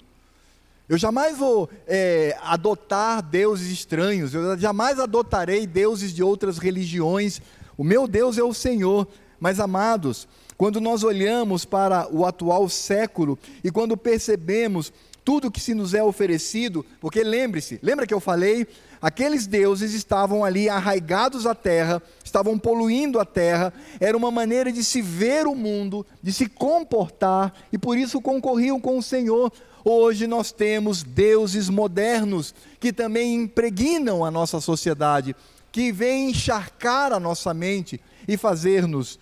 Eu 0.87 0.97
jamais 0.97 1.37
vou 1.37 1.69
é, 1.87 2.37
adotar 2.43 3.21
deuses 3.23 3.71
estranhos. 3.71 4.33
Eu 4.33 4.57
jamais 4.57 4.99
adotarei 4.99 5.65
deuses 5.65 6.13
de 6.13 6.21
outras 6.21 6.57
religiões. 6.57 7.41
O 7.77 7.83
meu 7.83 8.07
Deus 8.07 8.37
é 8.37 8.43
o 8.43 8.53
Senhor. 8.53 9.07
Mas, 9.39 9.59
amados, 9.59 10.27
quando 10.55 10.79
nós 10.79 11.03
olhamos 11.03 11.65
para 11.65 12.07
o 12.13 12.25
atual 12.25 12.69
século 12.69 13.39
e 13.63 13.71
quando 13.71 13.97
percebemos 13.97 14.93
tudo 15.23 15.51
que 15.51 15.59
se 15.59 15.73
nos 15.73 15.93
é 15.93 16.03
oferecido, 16.03 16.85
porque 16.99 17.23
lembre-se, 17.23 17.79
lembra 17.81 18.07
que 18.07 18.13
eu 18.13 18.19
falei? 18.19 18.67
Aqueles 19.01 19.47
deuses 19.47 19.93
estavam 19.93 20.43
ali 20.43 20.69
arraigados 20.69 21.45
à 21.45 21.55
terra, 21.55 22.01
estavam 22.23 22.57
poluindo 22.57 23.19
a 23.19 23.25
terra, 23.25 23.73
era 23.99 24.15
uma 24.15 24.31
maneira 24.31 24.71
de 24.71 24.83
se 24.83 25.01
ver 25.01 25.47
o 25.47 25.55
mundo, 25.55 26.05
de 26.21 26.31
se 26.31 26.47
comportar, 26.47 27.53
e 27.71 27.77
por 27.77 27.97
isso 27.97 28.21
concorriam 28.21 28.79
com 28.79 28.97
o 28.97 29.03
Senhor. 29.03 29.51
Hoje 29.83 30.27
nós 30.27 30.51
temos 30.51 31.01
deuses 31.01 31.69
modernos 31.69 32.53
que 32.79 32.93
também 32.93 33.35
impregnam 33.35 34.23
a 34.23 34.29
nossa 34.29 34.61
sociedade, 34.61 35.35
que 35.71 35.91
vêm 35.91 36.29
encharcar 36.29 37.13
a 37.13 37.19
nossa 37.19 37.53
mente 37.53 37.99
e 38.27 38.37
fazer-nos 38.37 39.17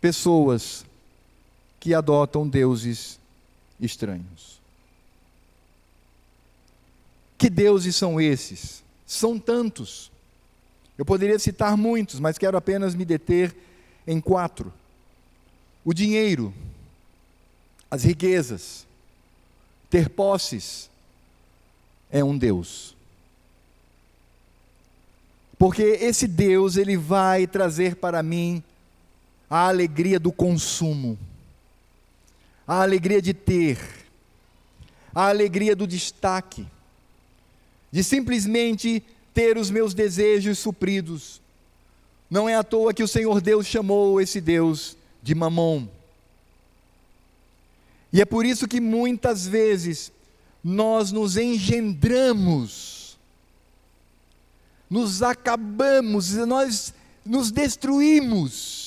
pessoas 0.00 0.84
que 1.80 1.94
adotam 1.94 2.46
deuses 2.46 3.18
estranhos. 3.80 4.53
Que 7.36 7.50
deuses 7.50 7.96
são 7.96 8.20
esses? 8.20 8.82
São 9.06 9.38
tantos. 9.38 10.10
Eu 10.96 11.04
poderia 11.04 11.38
citar 11.38 11.76
muitos, 11.76 12.20
mas 12.20 12.38
quero 12.38 12.56
apenas 12.56 12.94
me 12.94 13.04
deter 13.04 13.54
em 14.06 14.20
quatro: 14.20 14.72
o 15.84 15.92
dinheiro, 15.92 16.54
as 17.90 18.04
riquezas, 18.04 18.86
ter 19.90 20.08
posses, 20.08 20.88
é 22.10 22.22
um 22.22 22.36
Deus. 22.36 22.94
Porque 25.58 25.82
esse 25.82 26.26
Deus, 26.26 26.76
ele 26.76 26.96
vai 26.96 27.46
trazer 27.46 27.96
para 27.96 28.22
mim 28.22 28.62
a 29.48 29.68
alegria 29.68 30.18
do 30.18 30.32
consumo, 30.32 31.18
a 32.66 32.82
alegria 32.82 33.22
de 33.22 33.32
ter, 33.32 33.78
a 35.14 35.28
alegria 35.28 35.76
do 35.76 35.86
destaque, 35.86 36.66
de 37.94 38.02
simplesmente 38.02 39.00
ter 39.32 39.56
os 39.56 39.70
meus 39.70 39.94
desejos 39.94 40.58
supridos. 40.58 41.40
Não 42.28 42.48
é 42.48 42.56
à 42.56 42.64
toa 42.64 42.92
que 42.92 43.04
o 43.04 43.06
Senhor 43.08 43.40
Deus 43.40 43.68
chamou 43.68 44.20
esse 44.20 44.40
Deus 44.40 44.96
de 45.22 45.32
Mamon. 45.32 45.86
E 48.12 48.20
é 48.20 48.24
por 48.24 48.44
isso 48.44 48.66
que 48.66 48.80
muitas 48.80 49.46
vezes 49.46 50.10
nós 50.62 51.12
nos 51.12 51.36
engendramos, 51.36 53.16
nos 54.90 55.22
acabamos, 55.22 56.32
nós 56.32 56.92
nos 57.24 57.52
destruímos 57.52 58.83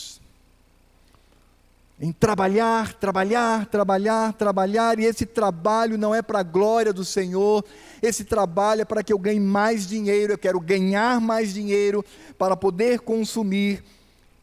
em 2.00 2.12
trabalhar, 2.12 2.94
trabalhar, 2.94 3.66
trabalhar, 3.66 4.34
trabalhar, 4.34 5.00
e 5.00 5.06
esse 5.06 5.26
trabalho 5.26 5.98
não 5.98 6.14
é 6.14 6.22
para 6.22 6.40
a 6.40 6.44
glória 6.44 6.94
do 6.94 7.04
Senhor, 7.04 7.66
esse 8.02 8.24
trabalho 8.24 8.82
é 8.82 8.86
para 8.86 9.02
que 9.02 9.12
eu 9.12 9.18
ganhe 9.18 9.40
mais 9.40 9.88
dinheiro, 9.88 10.34
eu 10.34 10.38
quero 10.38 10.60
ganhar 10.60 11.20
mais 11.20 11.52
dinheiro 11.52 12.06
para 12.38 12.56
poder 12.56 13.00
consumir, 13.00 13.84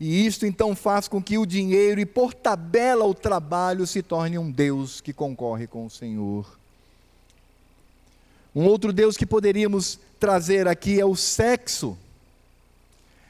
e 0.00 0.26
isto 0.26 0.44
então 0.44 0.74
faz 0.74 1.06
com 1.06 1.22
que 1.22 1.38
o 1.38 1.46
dinheiro 1.46 2.00
e 2.00 2.06
por 2.06 2.34
tabela 2.34 3.04
o 3.04 3.14
trabalho 3.14 3.86
se 3.86 4.02
torne 4.02 4.36
um 4.36 4.50
Deus 4.50 5.00
que 5.00 5.12
concorre 5.12 5.68
com 5.68 5.86
o 5.86 5.90
Senhor. 5.90 6.58
Um 8.52 8.64
outro 8.66 8.92
Deus 8.92 9.16
que 9.16 9.24
poderíamos 9.24 9.98
trazer 10.18 10.66
aqui 10.66 11.00
é 11.00 11.04
o 11.04 11.14
sexo. 11.14 11.96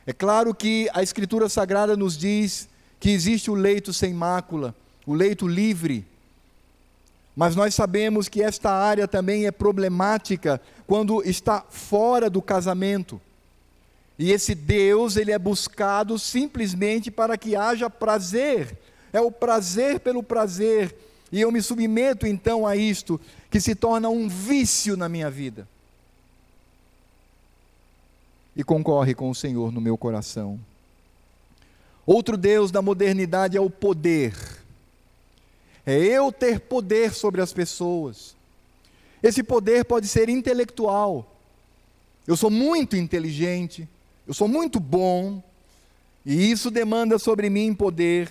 É 0.06 0.12
claro 0.12 0.54
que 0.54 0.88
a 0.92 1.02
Escritura 1.02 1.48
Sagrada 1.48 1.96
nos 1.96 2.16
diz 2.16 2.68
que 3.04 3.10
existe 3.10 3.50
o 3.50 3.54
leito 3.54 3.92
sem 3.92 4.14
mácula, 4.14 4.74
o 5.04 5.12
leito 5.12 5.46
livre. 5.46 6.06
Mas 7.36 7.54
nós 7.54 7.74
sabemos 7.74 8.30
que 8.30 8.42
esta 8.42 8.70
área 8.70 9.06
também 9.06 9.44
é 9.44 9.50
problemática 9.50 10.58
quando 10.86 11.22
está 11.22 11.62
fora 11.68 12.30
do 12.30 12.40
casamento. 12.40 13.20
E 14.18 14.32
esse 14.32 14.54
Deus, 14.54 15.18
ele 15.18 15.32
é 15.32 15.38
buscado 15.38 16.18
simplesmente 16.18 17.10
para 17.10 17.36
que 17.36 17.54
haja 17.54 17.90
prazer. 17.90 18.74
É 19.12 19.20
o 19.20 19.30
prazer 19.30 20.00
pelo 20.00 20.22
prazer. 20.22 20.96
E 21.30 21.42
eu 21.42 21.52
me 21.52 21.60
submeto 21.60 22.26
então 22.26 22.66
a 22.66 22.74
isto, 22.74 23.20
que 23.50 23.60
se 23.60 23.74
torna 23.74 24.08
um 24.08 24.30
vício 24.30 24.96
na 24.96 25.10
minha 25.10 25.30
vida. 25.30 25.68
E 28.56 28.64
concorre 28.64 29.14
com 29.14 29.28
o 29.28 29.34
Senhor 29.34 29.70
no 29.70 29.78
meu 29.82 29.98
coração. 29.98 30.58
Outro 32.06 32.36
Deus 32.36 32.70
da 32.70 32.82
modernidade 32.82 33.56
é 33.56 33.60
o 33.60 33.70
poder. 33.70 34.34
É 35.86 35.96
eu 35.96 36.32
ter 36.32 36.60
poder 36.60 37.12
sobre 37.12 37.40
as 37.40 37.52
pessoas. 37.52 38.34
Esse 39.22 39.42
poder 39.42 39.84
pode 39.84 40.06
ser 40.06 40.28
intelectual. 40.28 41.30
Eu 42.26 42.36
sou 42.36 42.50
muito 42.50 42.96
inteligente, 42.96 43.88
eu 44.26 44.32
sou 44.32 44.48
muito 44.48 44.80
bom, 44.80 45.42
e 46.24 46.50
isso 46.50 46.70
demanda 46.70 47.18
sobre 47.18 47.50
mim 47.50 47.74
poder. 47.74 48.30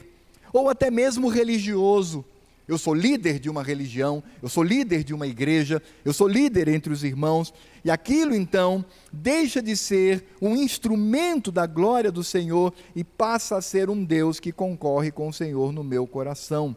Ou 0.51 0.69
até 0.69 0.89
mesmo 0.89 1.27
religioso. 1.27 2.25
Eu 2.73 2.77
sou 2.79 2.95
líder 2.95 3.37
de 3.37 3.51
uma 3.51 3.61
religião, 3.61 4.23
eu 4.41 4.49
sou 4.49 4.63
líder 4.63 5.03
de 5.03 5.13
uma 5.13 5.27
igreja, 5.27 5.79
eu 6.03 6.11
sou 6.11 6.27
líder 6.27 6.67
entre 6.67 6.91
os 6.91 7.03
irmãos, 7.03 7.53
e 7.85 7.91
aquilo 7.91 8.33
então 8.33 8.83
deixa 9.11 9.61
de 9.61 9.77
ser 9.77 10.25
um 10.41 10.55
instrumento 10.55 11.51
da 11.51 11.67
glória 11.67 12.11
do 12.11 12.23
Senhor 12.23 12.73
e 12.95 13.03
passa 13.03 13.57
a 13.57 13.61
ser 13.61 13.91
um 13.91 14.03
Deus 14.03 14.39
que 14.39 14.51
concorre 14.51 15.11
com 15.11 15.27
o 15.27 15.33
Senhor 15.33 15.71
no 15.71 15.83
meu 15.83 16.07
coração. 16.07 16.75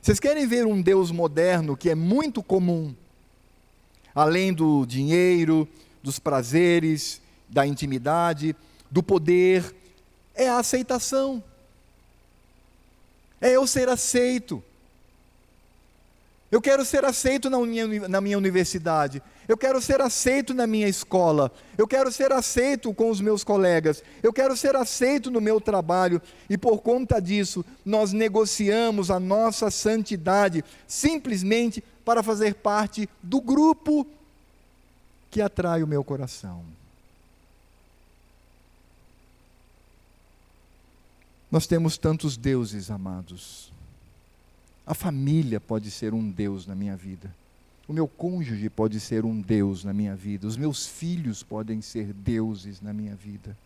Vocês 0.00 0.18
querem 0.18 0.46
ver 0.46 0.66
um 0.66 0.80
Deus 0.80 1.10
moderno 1.10 1.76
que 1.76 1.90
é 1.90 1.94
muito 1.94 2.42
comum, 2.42 2.94
além 4.14 4.50
do 4.50 4.86
dinheiro, 4.86 5.68
dos 6.02 6.18
prazeres, 6.18 7.20
da 7.50 7.66
intimidade, 7.66 8.56
do 8.90 9.02
poder, 9.02 9.74
é 10.34 10.48
a 10.48 10.56
aceitação. 10.56 11.44
É 13.42 13.50
eu 13.50 13.66
ser 13.66 13.90
aceito. 13.90 14.64
Eu 16.54 16.62
quero 16.62 16.84
ser 16.84 17.04
aceito 17.04 17.50
na 17.50 17.58
minha, 17.58 18.08
na 18.08 18.20
minha 18.20 18.38
universidade. 18.38 19.20
Eu 19.48 19.58
quero 19.58 19.82
ser 19.82 20.00
aceito 20.00 20.54
na 20.54 20.68
minha 20.68 20.86
escola. 20.86 21.50
Eu 21.76 21.84
quero 21.84 22.12
ser 22.12 22.30
aceito 22.30 22.94
com 22.94 23.10
os 23.10 23.20
meus 23.20 23.42
colegas. 23.42 24.04
Eu 24.22 24.32
quero 24.32 24.56
ser 24.56 24.76
aceito 24.76 25.32
no 25.32 25.40
meu 25.40 25.60
trabalho. 25.60 26.22
E 26.48 26.56
por 26.56 26.80
conta 26.80 27.20
disso, 27.20 27.64
nós 27.84 28.12
negociamos 28.12 29.10
a 29.10 29.18
nossa 29.18 29.68
santidade 29.68 30.64
simplesmente 30.86 31.82
para 32.04 32.22
fazer 32.22 32.54
parte 32.54 33.08
do 33.20 33.40
grupo 33.40 34.06
que 35.32 35.42
atrai 35.42 35.82
o 35.82 35.88
meu 35.88 36.04
coração. 36.04 36.62
Nós 41.50 41.66
temos 41.66 41.98
tantos 41.98 42.36
deuses, 42.36 42.92
amados. 42.92 43.73
A 44.86 44.94
família 44.94 45.60
pode 45.60 45.90
ser 45.90 46.12
um 46.12 46.30
Deus 46.30 46.66
na 46.66 46.74
minha 46.74 46.96
vida. 46.96 47.34
O 47.86 47.92
meu 47.92 48.08
cônjuge 48.08 48.68
pode 48.70 48.98
ser 48.98 49.24
um 49.24 49.40
Deus 49.40 49.84
na 49.84 49.92
minha 49.92 50.14
vida. 50.14 50.46
Os 50.46 50.56
meus 50.56 50.86
filhos 50.86 51.42
podem 51.42 51.80
ser 51.82 52.12
deuses 52.12 52.80
na 52.80 52.92
minha 52.92 53.14
vida. 53.14 53.56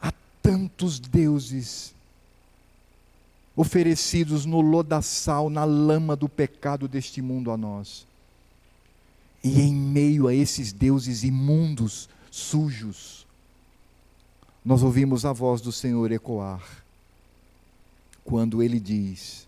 Há 0.00 0.12
tantos 0.42 0.98
deuses 0.98 1.94
oferecidos 3.54 4.44
no 4.44 4.60
lodaçal, 4.60 5.48
na 5.48 5.64
lama 5.64 6.14
do 6.14 6.28
pecado 6.28 6.86
deste 6.86 7.22
mundo 7.22 7.50
a 7.50 7.56
nós. 7.56 8.06
E 9.42 9.60
em 9.60 9.74
meio 9.74 10.28
a 10.28 10.34
esses 10.34 10.72
deuses 10.72 11.24
imundos, 11.24 12.08
sujos, 12.30 13.26
nós 14.64 14.82
ouvimos 14.82 15.24
a 15.24 15.32
voz 15.32 15.60
do 15.60 15.70
Senhor 15.70 16.10
ecoar, 16.10 16.84
quando 18.26 18.62
ele 18.62 18.78
diz: 18.78 19.46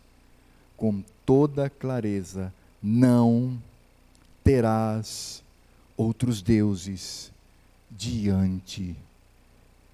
com 0.76 1.02
toda 1.26 1.68
clareza: 1.68 2.54
não 2.82 3.60
terás 4.42 5.42
outros 5.96 6.40
deuses 6.40 7.30
diante 7.90 8.96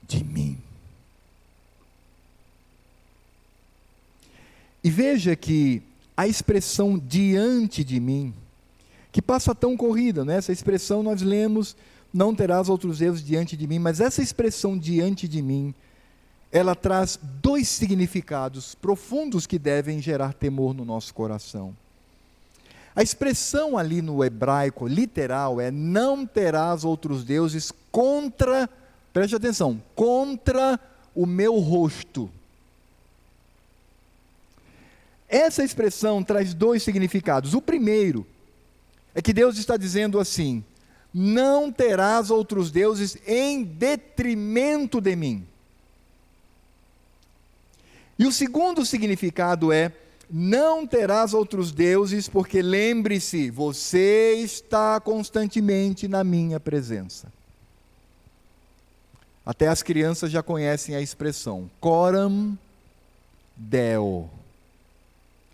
de 0.06 0.22
mim. 0.22 0.58
E 4.84 4.90
veja 4.90 5.34
que 5.34 5.82
a 6.14 6.28
expressão 6.28 6.98
diante 6.98 7.82
de 7.82 7.98
mim, 7.98 8.34
que 9.10 9.22
passa 9.22 9.54
tão 9.54 9.76
corrida, 9.76 10.24
né? 10.24 10.36
essa 10.36 10.52
expressão 10.52 11.02
nós 11.02 11.22
lemos, 11.22 11.74
não 12.12 12.34
terás 12.34 12.68
outros 12.68 12.98
deuses 12.98 13.24
diante 13.24 13.56
de 13.56 13.66
mim, 13.66 13.78
mas 13.78 14.00
essa 14.00 14.22
expressão 14.22 14.78
diante 14.78 15.26
de 15.26 15.40
mim, 15.40 15.74
ela 16.54 16.76
traz 16.76 17.18
dois 17.42 17.68
significados 17.68 18.76
profundos 18.76 19.44
que 19.44 19.58
devem 19.58 20.00
gerar 20.00 20.32
temor 20.32 20.72
no 20.72 20.84
nosso 20.84 21.12
coração. 21.12 21.76
A 22.94 23.02
expressão 23.02 23.76
ali 23.76 24.00
no 24.00 24.24
hebraico 24.24 24.86
literal 24.86 25.60
é: 25.60 25.72
não 25.72 26.24
terás 26.24 26.84
outros 26.84 27.24
deuses 27.24 27.72
contra, 27.90 28.70
preste 29.12 29.34
atenção, 29.34 29.82
contra 29.96 30.78
o 31.12 31.26
meu 31.26 31.58
rosto. 31.58 32.30
Essa 35.28 35.64
expressão 35.64 36.22
traz 36.22 36.54
dois 36.54 36.84
significados. 36.84 37.52
O 37.52 37.60
primeiro 37.60 38.24
é 39.12 39.20
que 39.20 39.32
Deus 39.32 39.58
está 39.58 39.76
dizendo 39.76 40.20
assim: 40.20 40.62
não 41.12 41.72
terás 41.72 42.30
outros 42.30 42.70
deuses 42.70 43.18
em 43.26 43.64
detrimento 43.64 45.00
de 45.00 45.16
mim. 45.16 45.44
E 48.18 48.26
o 48.26 48.32
segundo 48.32 48.84
significado 48.84 49.72
é: 49.72 49.92
não 50.30 50.86
terás 50.86 51.34
outros 51.34 51.72
deuses, 51.72 52.28
porque 52.28 52.62
lembre-se, 52.62 53.50
você 53.50 54.34
está 54.38 55.00
constantemente 55.00 56.08
na 56.08 56.24
minha 56.24 56.58
presença. 56.58 57.32
Até 59.44 59.68
as 59.68 59.82
crianças 59.82 60.30
já 60.30 60.42
conhecem 60.42 60.94
a 60.94 61.00
expressão 61.02 61.70
coram 61.78 62.58
deo. 63.56 64.28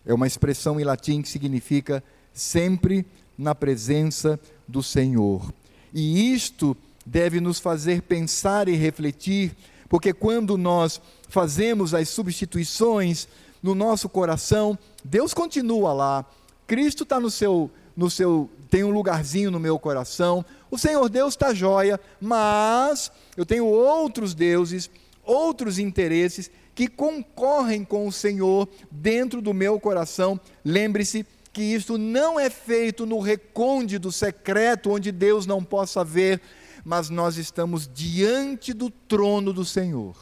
É 0.06 0.14
uma 0.14 0.26
expressão 0.26 0.80
em 0.80 0.84
latim 0.84 1.20
que 1.22 1.28
significa 1.28 2.02
sempre 2.32 3.04
na 3.36 3.54
presença 3.54 4.38
do 4.66 4.82
Senhor. 4.82 5.52
E 5.92 6.32
isto 6.32 6.76
deve 7.04 7.40
nos 7.40 7.58
fazer 7.58 8.02
pensar 8.02 8.68
e 8.68 8.76
refletir, 8.76 9.52
porque 9.90 10.12
quando 10.12 10.56
nós 10.56 11.02
fazemos 11.28 11.92
as 11.92 12.08
substituições, 12.08 13.26
no 13.60 13.74
nosso 13.74 14.08
coração, 14.08 14.78
Deus 15.04 15.34
continua 15.34 15.92
lá. 15.92 16.24
Cristo 16.64 17.02
está 17.02 17.18
no 17.18 17.28
seu, 17.28 17.68
no 17.96 18.08
seu, 18.08 18.48
tem 18.70 18.84
um 18.84 18.90
lugarzinho 18.90 19.50
no 19.50 19.58
meu 19.58 19.80
coração. 19.80 20.44
O 20.70 20.78
Senhor 20.78 21.08
Deus 21.08 21.34
está 21.34 21.52
jóia, 21.52 22.00
mas 22.20 23.10
eu 23.36 23.44
tenho 23.44 23.66
outros 23.66 24.32
deuses, 24.32 24.88
outros 25.24 25.78
interesses 25.78 26.50
que 26.72 26.86
concorrem 26.86 27.84
com 27.84 28.06
o 28.06 28.12
Senhor 28.12 28.68
dentro 28.90 29.42
do 29.42 29.52
meu 29.52 29.80
coração. 29.80 30.40
Lembre-se 30.64 31.26
que 31.52 31.62
isto 31.62 31.98
não 31.98 32.38
é 32.38 32.48
feito 32.48 33.04
no 33.04 33.18
recôndito 33.18 34.12
secreto 34.12 34.92
onde 34.92 35.10
Deus 35.10 35.46
não 35.46 35.64
possa 35.64 36.04
ver, 36.04 36.40
mas 36.84 37.10
nós 37.10 37.36
estamos 37.36 37.88
diante 37.92 38.72
do 38.72 38.90
trono 38.90 39.52
do 39.52 39.64
Senhor. 39.64 40.16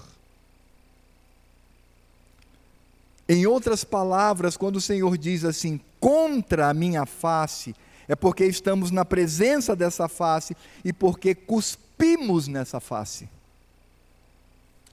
Em 3.29 3.47
outras 3.47 3.85
palavras, 3.85 4.57
quando 4.57 4.77
o 4.77 4.81
Senhor 4.81 5.19
diz 5.19 5.45
assim, 5.45 5.79
contra 6.01 6.71
a 6.71 6.75
minha 6.75 7.05
face, 7.05 7.75
é 8.09 8.17
porque 8.17 8.45
estamos 8.47 8.91
na 8.91 9.05
presença 9.05 9.77
dessa 9.77 10.09
face 10.09 10.57
e 10.83 10.93
porque 10.93 11.35
cuspimos 11.35 12.49
nessa 12.49 12.81
face. 12.81 13.29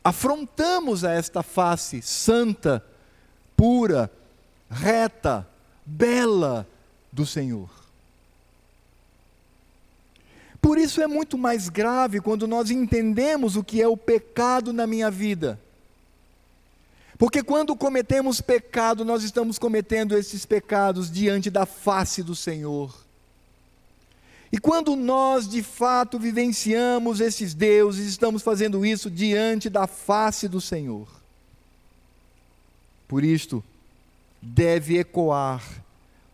Afrontamos 0.04 1.06
a 1.06 1.14
esta 1.14 1.42
face 1.42 2.02
santa, 2.02 2.86
pura, 3.56 4.12
reta, 4.70 5.48
bela 5.86 6.68
do 7.12 7.26
Senhor. 7.26 7.85
Por 10.66 10.80
isso 10.80 11.02
é 11.02 11.08
muito 11.08 11.38
mais 11.38 11.70
grave 11.70 12.20
quando 12.20 12.48
nós 12.48 12.72
entendemos 12.72 13.56
o 13.56 13.64
que 13.64 13.82
é 13.82 13.88
o 13.88 13.96
pecado 13.96 14.74
na 14.74 14.88
minha 14.88 15.12
vida 15.12 15.60
porque 17.18 17.42
quando 17.42 17.76
cometemos 17.76 18.42
pecado, 18.42 19.06
nós 19.06 19.24
estamos 19.24 19.58
cometendo 19.58 20.18
esses 20.18 20.46
pecados 20.46 21.10
diante 21.10 21.50
da 21.50 21.66
face 21.66 22.22
do 22.22 22.36
Senhor. 22.36 22.94
E 24.52 24.58
quando 24.58 24.96
nós 24.96 25.48
de 25.48 25.64
fato 25.64 26.20
vivenciamos 26.20 27.22
esses 27.22 27.54
deuses, 27.54 28.08
estamos 28.08 28.42
fazendo 28.42 28.86
isso 28.86 29.10
diante 29.10 29.70
da 29.70 29.88
face 29.88 30.48
do 30.48 30.60
Senhor. 30.60 31.08
Por 33.08 33.24
isto, 33.24 33.64
deve 34.42 34.98
ecoar 34.98 35.64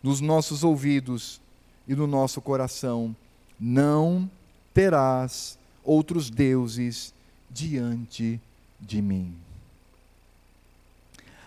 nos 0.01 0.19
nossos 0.19 0.63
ouvidos 0.63 1.39
e 1.87 1.95
no 1.95 2.07
nosso 2.07 2.41
coração: 2.41 3.15
não 3.61 4.27
terás 4.73 5.59
outros 5.83 6.31
deuses 6.31 7.13
diante 7.47 8.41
de 8.79 9.01
mim. 9.03 9.35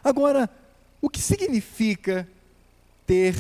Agora, 0.03 0.49
o 1.03 1.11
que 1.11 1.21
significa 1.21 2.29
ter 3.05 3.35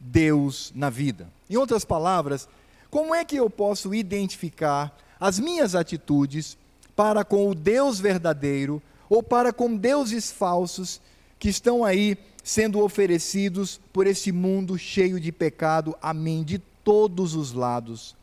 Deus 0.00 0.72
na 0.74 0.88
vida? 0.88 1.28
Em 1.50 1.56
outras 1.56 1.84
palavras, 1.84 2.48
como 2.90 3.14
é 3.14 3.24
que 3.24 3.36
eu 3.36 3.50
posso 3.50 3.94
identificar 3.94 4.96
as 5.20 5.38
minhas 5.38 5.74
atitudes 5.74 6.56
para 6.96 7.24
com 7.24 7.50
o 7.50 7.54
Deus 7.54 8.00
verdadeiro 8.00 8.80
ou 9.10 9.22
para 9.22 9.52
com 9.52 9.76
deuses 9.76 10.32
falsos 10.32 11.00
que 11.38 11.48
estão 11.48 11.84
aí 11.84 12.16
sendo 12.42 12.80
oferecidos 12.80 13.80
por 13.92 14.06
esse 14.06 14.30
mundo 14.32 14.78
cheio 14.78 15.20
de 15.20 15.32
pecado 15.32 15.96
a 16.00 16.14
mim 16.14 16.42
de 16.42 16.62
todos 16.84 17.34
os 17.34 17.52
lados? 17.52 18.14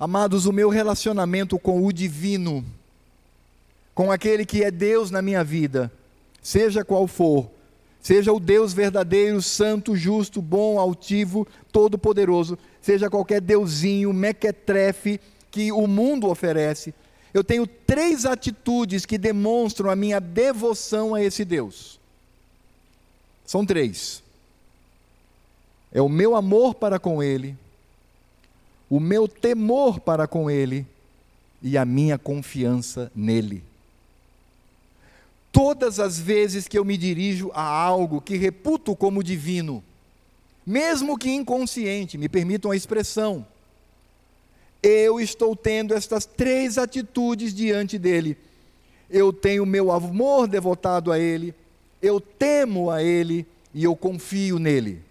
Amados, 0.00 0.46
o 0.46 0.52
meu 0.52 0.68
relacionamento 0.68 1.58
com 1.58 1.84
o 1.84 1.92
divino, 1.92 2.64
com 3.94 4.10
aquele 4.10 4.46
que 4.46 4.64
é 4.64 4.70
Deus 4.70 5.10
na 5.10 5.20
minha 5.20 5.44
vida, 5.44 5.92
seja 6.42 6.84
qual 6.84 7.06
for, 7.06 7.50
seja 8.00 8.32
o 8.32 8.40
Deus 8.40 8.72
verdadeiro, 8.72 9.42
santo, 9.42 9.96
justo, 9.96 10.40
bom, 10.40 10.78
altivo, 10.78 11.46
todo-poderoso, 11.72 12.56
seja 12.80 13.10
qualquer 13.10 13.40
deusinho, 13.40 14.12
mequetrefe 14.12 15.20
que 15.50 15.72
o 15.72 15.86
mundo 15.86 16.28
oferece, 16.28 16.94
eu 17.34 17.44
tenho 17.44 17.66
três 17.66 18.24
atitudes 18.24 19.04
que 19.04 19.18
demonstram 19.18 19.90
a 19.90 19.96
minha 19.96 20.20
devoção 20.20 21.14
a 21.14 21.22
esse 21.22 21.44
Deus. 21.44 22.00
São 23.44 23.66
três. 23.66 24.22
É 25.92 26.02
o 26.02 26.08
meu 26.08 26.36
amor 26.36 26.74
para 26.74 26.98
com 26.98 27.22
Ele, 27.22 27.56
o 28.90 29.00
meu 29.00 29.26
temor 29.26 30.00
para 30.00 30.26
com 30.26 30.50
Ele 30.50 30.86
e 31.62 31.76
a 31.76 31.84
minha 31.84 32.18
confiança 32.18 33.10
nele. 33.14 33.62
Todas 35.50 35.98
as 35.98 36.18
vezes 36.18 36.68
que 36.68 36.78
eu 36.78 36.84
me 36.84 36.96
dirijo 36.96 37.50
a 37.54 37.62
algo 37.62 38.20
que 38.20 38.36
reputo 38.36 38.94
como 38.94 39.22
divino, 39.22 39.82
mesmo 40.64 41.18
que 41.18 41.30
inconsciente, 41.30 42.18
me 42.18 42.28
permitam 42.28 42.70
a 42.70 42.76
expressão, 42.76 43.46
eu 44.82 45.18
estou 45.18 45.56
tendo 45.56 45.94
estas 45.94 46.24
três 46.24 46.78
atitudes 46.78 47.52
diante 47.52 47.98
dele. 47.98 48.36
Eu 49.10 49.32
tenho 49.32 49.64
meu 49.66 49.90
amor 49.90 50.46
devotado 50.46 51.10
a 51.10 51.18
ele, 51.18 51.54
eu 52.00 52.20
temo 52.20 52.90
a 52.90 53.02
ele 53.02 53.46
e 53.74 53.82
eu 53.82 53.96
confio 53.96 54.58
nele. 54.58 55.02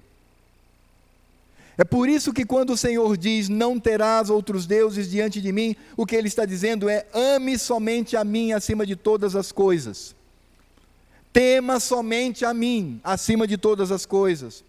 É 1.78 1.84
por 1.84 2.10
isso 2.10 2.34
que 2.34 2.44
quando 2.44 2.72
o 2.72 2.78
Senhor 2.78 3.16
diz: 3.16 3.50
Não 3.50 3.80
terás 3.80 4.30
outros 4.30 4.66
deuses 4.66 5.10
diante 5.10 5.40
de 5.40 5.52
mim, 5.52 5.76
o 5.96 6.06
que 6.06 6.16
ele 6.16 6.28
está 6.28 6.44
dizendo 6.44 6.90
é: 6.90 7.06
ame 7.14 7.58
somente 7.58 8.18
a 8.18 8.24
mim 8.24 8.52
acima 8.52 8.86
de 8.86 8.96
todas 8.96 9.36
as 9.36 9.52
coisas. 9.52 10.16
Tema 11.32 11.80
somente 11.80 12.44
a 12.44 12.54
mim, 12.54 13.00
acima 13.04 13.46
de 13.46 13.58
todas 13.58 13.92
as 13.92 14.08
coisas. 14.08 14.64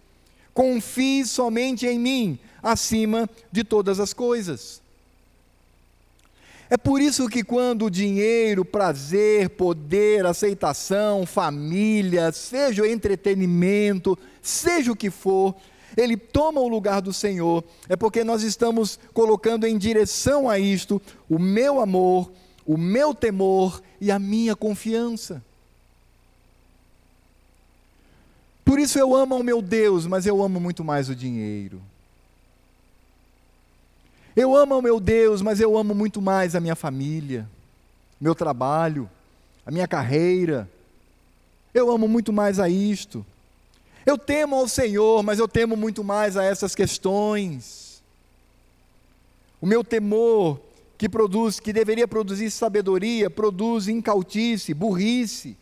Confie 0.53 1.25
somente 1.25 1.87
em 1.87 1.97
mim, 1.97 2.37
acima 2.61 3.27
de 3.51 3.63
todas 3.63 3.99
as 3.99 4.13
coisas. 4.13 4.79
É 6.69 6.77
por 6.77 7.01
isso 7.01 7.27
que, 7.27 7.43
quando 7.43 7.85
o 7.85 7.89
dinheiro, 7.89 8.63
prazer, 8.63 9.49
poder, 9.49 10.23
aceitação, 10.27 11.25
família, 11.25 12.31
seja 12.31 12.83
o 12.83 12.85
entretenimento, 12.85 14.15
seja 14.39 14.91
o 14.91 14.95
que 14.95 15.09
for, 15.09 15.55
ele 15.97 16.17
toma 16.17 16.61
o 16.61 16.67
lugar 16.67 17.01
do 17.01 17.13
Senhor, 17.13 17.63
é 17.87 17.95
porque 17.95 18.23
nós 18.23 18.43
estamos 18.43 18.99
colocando 19.13 19.65
em 19.65 19.77
direção 19.77 20.49
a 20.49 20.59
isto 20.59 21.01
o 21.29 21.39
meu 21.39 21.79
amor, 21.79 22.31
o 22.65 22.77
meu 22.77 23.13
temor 23.13 23.81
e 23.99 24.11
a 24.11 24.19
minha 24.19 24.55
confiança. 24.55 25.43
Por 28.63 28.79
isso 28.79 28.99
eu 28.99 29.15
amo 29.15 29.35
o 29.37 29.43
meu 29.43 29.61
Deus, 29.61 30.05
mas 30.05 30.27
eu 30.27 30.43
amo 30.43 30.59
muito 30.59 30.83
mais 30.83 31.09
o 31.09 31.15
dinheiro. 31.15 31.81
Eu 34.35 34.55
amo 34.55 34.77
o 34.77 34.81
meu 34.81 34.99
Deus, 34.99 35.41
mas 35.41 35.59
eu 35.59 35.75
amo 35.75 35.95
muito 35.95 36.21
mais 36.21 36.55
a 36.55 36.59
minha 36.59 36.75
família, 36.75 37.49
meu 38.21 38.35
trabalho, 38.35 39.09
a 39.65 39.71
minha 39.71 39.87
carreira. 39.87 40.69
Eu 41.73 41.89
amo 41.91 42.07
muito 42.07 42.31
mais 42.31 42.59
a 42.59 42.69
isto. 42.69 43.25
Eu 44.09 44.17
temo 44.17 44.55
ao 44.55 44.67
Senhor, 44.67 45.21
mas 45.21 45.37
eu 45.37 45.47
temo 45.47 45.75
muito 45.75 46.03
mais 46.03 46.35
a 46.35 46.43
essas 46.43 46.73
questões. 46.73 48.01
O 49.61 49.67
meu 49.67 49.83
temor 49.83 50.59
que 50.97 51.07
produz, 51.07 51.59
que 51.59 51.71
deveria 51.71 52.07
produzir 52.07 52.49
sabedoria, 52.49 53.29
produz 53.29 53.87
incautice, 53.87 54.73
burrice. 54.73 55.55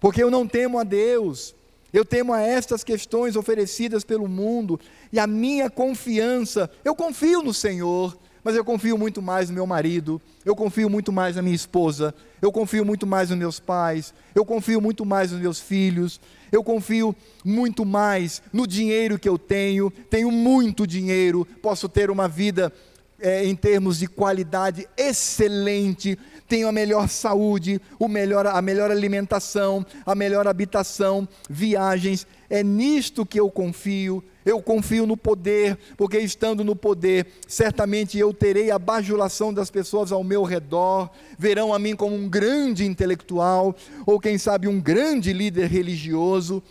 Porque 0.00 0.22
eu 0.22 0.30
não 0.30 0.48
temo 0.48 0.78
a 0.78 0.82
Deus, 0.82 1.54
eu 1.92 2.06
temo 2.06 2.32
a 2.32 2.40
estas 2.40 2.82
questões 2.82 3.36
oferecidas 3.36 4.02
pelo 4.02 4.26
mundo, 4.26 4.80
e 5.12 5.18
a 5.18 5.26
minha 5.26 5.68
confiança, 5.68 6.70
eu 6.82 6.94
confio 6.94 7.42
no 7.42 7.52
Senhor, 7.52 8.16
mas 8.42 8.56
eu 8.56 8.64
confio 8.64 8.96
muito 8.96 9.20
mais 9.20 9.48
no 9.48 9.54
meu 9.54 9.66
marido, 9.66 10.20
eu 10.44 10.56
confio 10.56 10.88
muito 10.88 11.12
mais 11.12 11.36
na 11.36 11.42
minha 11.42 11.54
esposa, 11.54 12.14
eu 12.40 12.50
confio 12.50 12.84
muito 12.84 13.06
mais 13.06 13.30
nos 13.30 13.38
meus 13.38 13.60
pais, 13.60 14.14
eu 14.34 14.44
confio 14.44 14.80
muito 14.80 15.04
mais 15.04 15.32
nos 15.32 15.40
meus 15.40 15.60
filhos, 15.60 16.20
eu 16.50 16.64
confio 16.64 17.14
muito 17.44 17.84
mais 17.84 18.42
no 18.52 18.66
dinheiro 18.66 19.18
que 19.18 19.28
eu 19.28 19.38
tenho, 19.38 19.90
tenho 20.08 20.30
muito 20.30 20.86
dinheiro, 20.86 21.46
posso 21.62 21.88
ter 21.88 22.10
uma 22.10 22.26
vida 22.26 22.72
é, 23.20 23.44
em 23.44 23.54
termos 23.54 23.98
de 23.98 24.06
qualidade 24.06 24.88
excelente, 24.96 26.18
tenho 26.48 26.66
a 26.66 26.72
melhor 26.72 27.08
saúde, 27.08 27.80
o 27.98 28.08
melhor, 28.08 28.46
a 28.46 28.60
melhor 28.60 28.90
alimentação, 28.90 29.86
a 30.04 30.14
melhor 30.14 30.48
habitação, 30.48 31.28
viagens. 31.48 32.26
É 32.48 32.64
nisto 32.64 33.24
que 33.24 33.38
eu 33.38 33.48
confio. 33.50 34.24
Eu 34.44 34.62
confio 34.62 35.06
no 35.06 35.16
poder, 35.16 35.78
porque 35.96 36.18
estando 36.18 36.64
no 36.64 36.74
poder, 36.74 37.26
certamente 37.46 38.18
eu 38.18 38.32
terei 38.32 38.70
a 38.70 38.78
bajulação 38.78 39.52
das 39.52 39.70
pessoas 39.70 40.12
ao 40.12 40.24
meu 40.24 40.44
redor, 40.44 41.10
verão 41.38 41.74
a 41.74 41.78
mim 41.78 41.94
como 41.94 42.14
um 42.14 42.28
grande 42.28 42.86
intelectual, 42.86 43.76
ou 44.06 44.18
quem 44.18 44.38
sabe 44.38 44.66
um 44.66 44.80
grande 44.80 45.32
líder 45.32 45.68
religioso. 45.68 46.62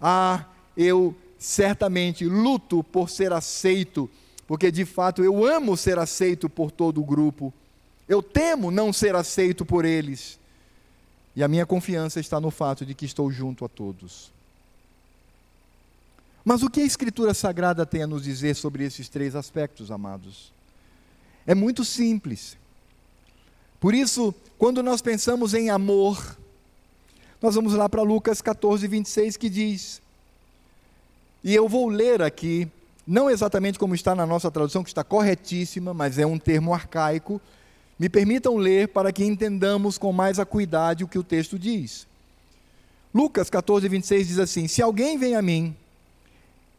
Ah, 0.00 0.44
eu 0.76 1.14
certamente 1.38 2.24
luto 2.24 2.84
por 2.84 3.10
ser 3.10 3.32
aceito, 3.32 4.08
porque 4.46 4.70
de 4.70 4.84
fato 4.84 5.24
eu 5.24 5.44
amo 5.44 5.76
ser 5.76 5.98
aceito 5.98 6.48
por 6.48 6.70
todo 6.70 7.00
o 7.00 7.04
grupo 7.04 7.52
eu 8.12 8.22
temo 8.22 8.70
não 8.70 8.92
ser 8.92 9.14
aceito 9.14 9.64
por 9.64 9.84
eles. 9.84 10.38
E 11.34 11.42
a 11.42 11.48
minha 11.48 11.64
confiança 11.64 12.20
está 12.20 12.40
no 12.40 12.50
fato 12.50 12.84
de 12.84 12.94
que 12.94 13.06
estou 13.06 13.30
junto 13.30 13.64
a 13.64 13.68
todos. 13.68 14.30
Mas 16.44 16.62
o 16.62 16.70
que 16.70 16.80
a 16.80 16.84
Escritura 16.84 17.34
Sagrada 17.34 17.86
tem 17.86 18.02
a 18.02 18.06
nos 18.06 18.24
dizer 18.24 18.56
sobre 18.56 18.84
esses 18.84 19.08
três 19.08 19.36
aspectos, 19.36 19.90
amados? 19.90 20.52
É 21.46 21.54
muito 21.54 21.84
simples. 21.84 22.56
Por 23.78 23.94
isso, 23.94 24.34
quando 24.58 24.82
nós 24.82 25.00
pensamos 25.00 25.54
em 25.54 25.70
amor, 25.70 26.36
nós 27.40 27.54
vamos 27.54 27.74
lá 27.74 27.88
para 27.88 28.02
Lucas 28.02 28.40
14, 28.40 28.86
26, 28.86 29.36
que 29.36 29.48
diz: 29.48 30.02
E 31.44 31.54
eu 31.54 31.68
vou 31.68 31.88
ler 31.88 32.22
aqui, 32.22 32.68
não 33.06 33.30
exatamente 33.30 33.78
como 33.78 33.94
está 33.94 34.14
na 34.14 34.26
nossa 34.26 34.50
tradução, 34.50 34.82
que 34.82 34.90
está 34.90 35.04
corretíssima, 35.04 35.94
mas 35.94 36.18
é 36.18 36.26
um 36.26 36.38
termo 36.38 36.74
arcaico, 36.74 37.40
me 37.98 38.08
permitam 38.08 38.56
ler 38.56 38.88
para 38.88 39.12
que 39.12 39.24
entendamos 39.24 39.96
com 39.96 40.12
mais 40.12 40.40
acuidade 40.40 41.04
o 41.04 41.08
que 41.08 41.18
o 41.18 41.24
texto 41.24 41.56
diz. 41.56 42.06
Lucas 43.14 43.50
14, 43.50 43.88
26 43.88 44.28
diz 44.28 44.38
assim: 44.38 44.66
Se 44.66 44.82
alguém 44.82 45.18
vem 45.18 45.36
a 45.36 45.42
mim 45.42 45.76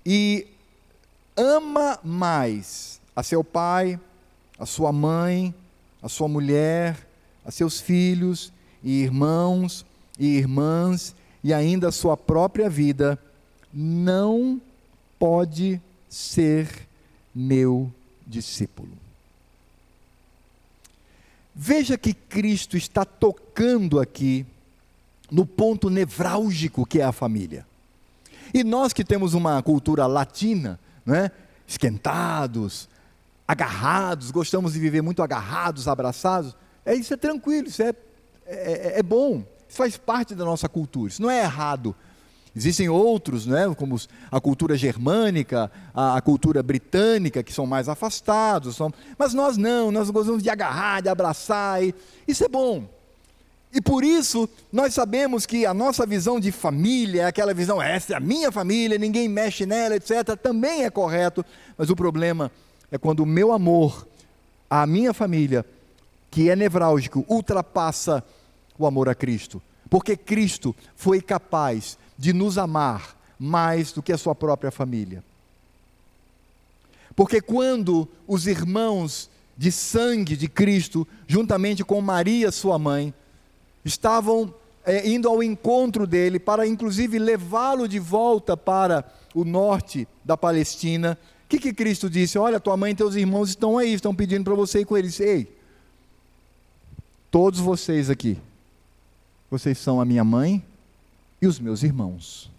e 0.05 0.47
ama 1.35 1.99
mais 2.03 2.99
a 3.15 3.23
seu 3.23 3.43
pai, 3.43 3.99
a 4.57 4.65
sua 4.65 4.91
mãe, 4.91 5.53
a 6.01 6.09
sua 6.09 6.27
mulher, 6.27 7.07
a 7.45 7.51
seus 7.51 7.79
filhos 7.79 8.51
e 8.83 9.01
irmãos 9.01 9.85
e 10.19 10.37
irmãs 10.37 11.15
e 11.43 11.53
ainda 11.53 11.89
a 11.89 11.91
sua 11.91 12.15
própria 12.15 12.69
vida, 12.69 13.19
não 13.73 14.61
pode 15.19 15.81
ser 16.09 16.69
meu 17.33 17.91
discípulo. 18.25 18.91
Veja 21.55 21.97
que 21.97 22.13
Cristo 22.13 22.77
está 22.77 23.05
tocando 23.05 23.99
aqui 23.99 24.45
no 25.29 25.45
ponto 25.45 25.89
nevrálgico 25.89 26.85
que 26.85 26.99
é 26.99 27.03
a 27.03 27.11
família. 27.11 27.65
E 28.53 28.63
nós 28.63 28.93
que 28.93 29.03
temos 29.03 29.33
uma 29.33 29.61
cultura 29.63 30.05
latina, 30.05 30.79
né, 31.05 31.31
esquentados, 31.67 32.87
agarrados, 33.47 34.31
gostamos 34.31 34.73
de 34.73 34.79
viver 34.79 35.01
muito 35.01 35.23
agarrados, 35.23 35.87
abraçados, 35.87 36.55
é 36.85 36.93
isso 36.93 37.13
é 37.13 37.17
tranquilo, 37.17 37.67
isso 37.67 37.81
é, 37.81 37.93
é, 38.45 38.99
é 38.99 39.03
bom, 39.03 39.43
isso 39.67 39.77
faz 39.77 39.97
parte 39.97 40.35
da 40.35 40.45
nossa 40.45 40.69
cultura, 40.69 41.09
isso 41.09 41.21
não 41.21 41.29
é 41.29 41.41
errado. 41.41 41.95
Existem 42.55 42.87
outros, 42.87 43.47
né, 43.47 43.73
como 43.75 43.99
a 44.29 44.39
cultura 44.39 44.77
germânica, 44.77 45.71
a, 45.91 46.17
a, 46.17 46.21
cultura 46.21 46.61
britânica, 46.61 47.41
que 47.41 47.51
são 47.51 47.65
mais 47.65 47.89
afastados. 47.89 48.75
São, 48.75 48.93
mas 49.17 49.33
nós 49.33 49.57
não, 49.57 49.91
nós 49.91 50.11
gostamos 50.11 50.43
de 50.43 50.51
agarrar, 50.51 51.01
de 51.01 51.09
abraçar. 51.09 51.83
E, 51.83 51.95
isso 52.27 52.43
é 52.43 52.47
bom. 52.47 52.87
E 53.73 53.81
por 53.81 54.03
isso 54.03 54.47
nós 54.71 54.93
sabemos 54.93 55.47
que 55.47 55.65
a 55.65 55.73
nossa 55.73 56.05
visão 56.05 56.39
de 56.39 56.51
família, 56.51 57.27
aquela 57.27 57.55
visão, 57.55 57.81
essa 57.81 58.13
é 58.13 58.15
a 58.15 58.19
minha 58.19 58.51
família, 58.51 58.99
ninguém 58.99 59.27
mexe 59.27 59.65
nela, 59.65 59.95
etc., 59.95 60.37
também 60.41 60.83
é 60.83 60.91
correto. 60.91 61.43
Mas 61.75 61.89
o 61.89 61.95
problema 61.95 62.51
é 62.91 62.99
quando 62.99 63.21
o 63.21 63.25
meu 63.25 63.51
amor 63.51 64.07
à 64.69 64.85
minha 64.85 65.11
família, 65.11 65.65
que 66.29 66.51
é 66.51 66.55
nevrálgico, 66.55 67.25
ultrapassa 67.27 68.23
o 68.77 68.85
amor 68.85 69.09
a 69.09 69.15
Cristo. 69.15 69.59
Porque 69.89 70.15
Cristo 70.15 70.75
foi 70.95 71.19
capaz 71.19 71.97
de 72.15 72.31
nos 72.31 72.59
amar 72.59 73.17
mais 73.39 73.91
do 73.91 74.03
que 74.03 74.13
a 74.13 74.17
sua 74.17 74.35
própria 74.35 74.69
família. 74.71 75.23
Porque 77.15 77.41
quando 77.41 78.07
os 78.27 78.45
irmãos 78.45 79.29
de 79.57 79.71
sangue 79.71 80.35
de 80.35 80.47
Cristo, 80.47 81.07
juntamente 81.27 81.83
com 81.83 81.99
Maria, 82.01 82.51
sua 82.51 82.77
mãe, 82.77 83.13
estavam 83.83 84.53
é, 84.85 85.07
indo 85.07 85.27
ao 85.27 85.41
encontro 85.41 86.05
dele 86.05 86.39
para, 86.39 86.67
inclusive, 86.67 87.17
levá-lo 87.17 87.87
de 87.87 87.99
volta 87.99 88.55
para 88.55 89.05
o 89.33 89.43
norte 89.43 90.07
da 90.23 90.37
Palestina, 90.37 91.17
o 91.45 91.49
que, 91.49 91.59
que 91.59 91.73
Cristo 91.73 92.09
disse? 92.09 92.37
Olha, 92.37 92.59
tua 92.59 92.77
mãe 92.77 92.91
e 92.91 92.95
teus 92.95 93.15
irmãos 93.15 93.49
estão 93.49 93.77
aí, 93.77 93.93
estão 93.93 94.13
pedindo 94.13 94.43
para 94.43 94.55
você 94.55 94.79
ir 94.79 94.85
com 94.85 94.97
eles. 94.97 95.19
Ei, 95.19 95.47
todos 97.29 97.59
vocês 97.59 98.09
aqui, 98.09 98.37
vocês 99.51 99.77
são 99.77 100.01
a 100.01 100.05
minha 100.05 100.23
mãe 100.23 100.63
e 101.41 101.47
os 101.47 101.59
meus 101.59 101.83
irmãos. 101.83 102.49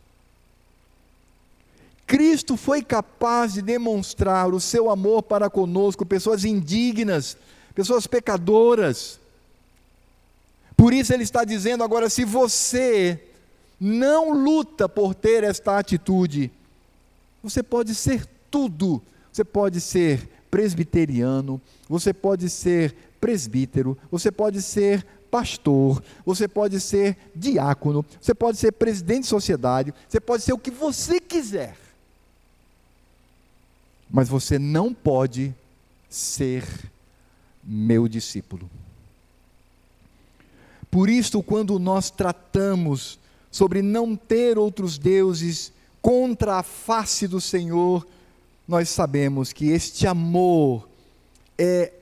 Cristo 2.07 2.57
foi 2.57 2.83
capaz 2.83 3.55
de 3.55 3.63
demonstrar 3.63 4.53
o 4.53 4.61
seu 4.61 4.91
amor 4.91 5.23
para 5.23 5.49
conosco, 5.49 6.05
pessoas 6.05 6.45
indignas, 6.45 7.37
pessoas 7.75 8.07
pecadoras. 8.07 9.19
Por 10.85 10.93
isso 10.93 11.15
ele 11.15 11.23
está 11.23 11.45
dizendo 11.45 11.83
agora: 11.83 12.11
se 12.11 12.27
você 12.27 13.19
não 13.81 14.35
luta 14.35 14.87
por 14.87 15.15
ter 15.15 15.43
esta 15.43 15.79
atitude, 15.79 16.53
você 17.43 17.63
pode 17.63 17.95
ser 17.95 18.29
tudo. 18.51 19.01
Você 19.33 19.43
pode 19.43 19.81
ser 19.81 20.29
presbiteriano, 20.51 21.59
você 21.89 22.13
pode 22.13 22.51
ser 22.51 22.95
presbítero, 23.19 23.97
você 24.11 24.31
pode 24.31 24.61
ser 24.61 25.07
pastor, 25.31 26.05
você 26.23 26.47
pode 26.47 26.79
ser 26.79 27.17
diácono, 27.35 28.05
você 28.21 28.35
pode 28.35 28.59
ser 28.59 28.73
presidente 28.73 29.23
de 29.23 29.29
sociedade, 29.29 29.95
você 30.07 30.21
pode 30.21 30.43
ser 30.43 30.53
o 30.53 30.59
que 30.59 30.71
você 30.71 31.19
quiser. 31.19 31.79
Mas 34.11 34.29
você 34.29 34.59
não 34.59 34.93
pode 34.93 35.55
ser 36.11 36.63
meu 37.65 38.07
discípulo. 38.07 38.69
Por 40.95 41.11
isto, 41.11 41.43
quando 41.43 41.77
nós 41.81 42.09
tratamos 42.09 43.19
sobre 43.51 43.83
não 43.83 44.15
ter 44.15 44.57
outros 44.57 44.97
deuses 44.97 45.73
contra 46.01 46.61
a 46.61 46.63
face 46.63 47.27
do 47.27 47.41
Senhor, 47.41 48.07
nós 48.69 48.91
sabemos 48.91 49.53
que 49.53 49.71
este 49.71 50.07
amor 50.07 50.89
é 51.59 51.93